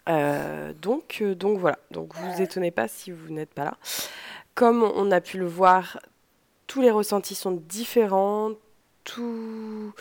donc, 0.06 1.22
donc 1.22 1.58
voilà. 1.58 1.78
Donc 1.90 2.14
vous 2.14 2.42
étonnez 2.42 2.70
pas 2.70 2.88
si 2.88 3.10
vous 3.10 3.32
n'êtes 3.32 3.52
pas 3.52 3.64
là. 3.64 3.76
Comme 4.54 4.82
on 4.82 5.10
a 5.10 5.20
pu 5.20 5.38
le 5.38 5.46
voir, 5.46 5.98
tous 6.66 6.80
les 6.80 6.90
ressentis 6.90 7.34
sont 7.34 7.52
différents, 7.52 8.52
tous 9.04 9.92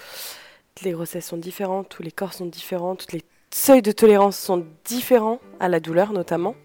les 0.83 0.91
grossesses 0.91 1.27
sont 1.27 1.37
différentes, 1.37 1.89
tous 1.89 2.03
les 2.03 2.11
corps 2.11 2.33
sont 2.33 2.45
différents, 2.45 2.95
tous 2.95 3.11
les 3.11 3.23
seuils 3.51 3.81
de 3.81 3.91
tolérance 3.91 4.37
sont 4.37 4.65
différents 4.85 5.39
à 5.59 5.69
la 5.69 5.79
douleur 5.79 6.13
notamment. 6.13 6.55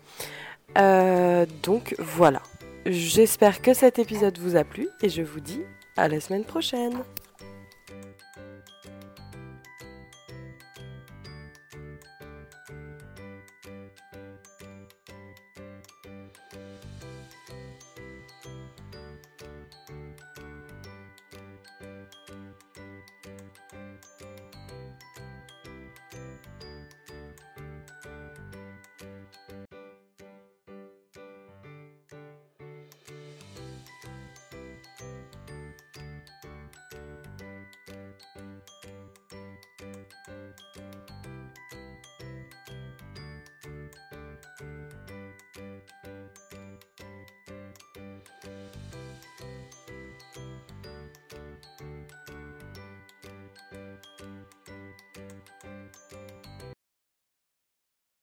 Euh, 0.78 1.47
donc 1.62 1.95
voilà. 1.99 2.43
J'espère 2.86 3.61
que 3.61 3.74
cet 3.74 3.99
épisode 3.99 4.39
vous 4.39 4.57
a 4.57 4.64
plu 4.64 4.89
et 5.03 5.09
je 5.09 5.22
vous 5.22 5.41
dis 5.41 5.62
à 5.97 6.09
la 6.09 6.20
semaine 6.20 6.45
prochaine. 6.45 6.95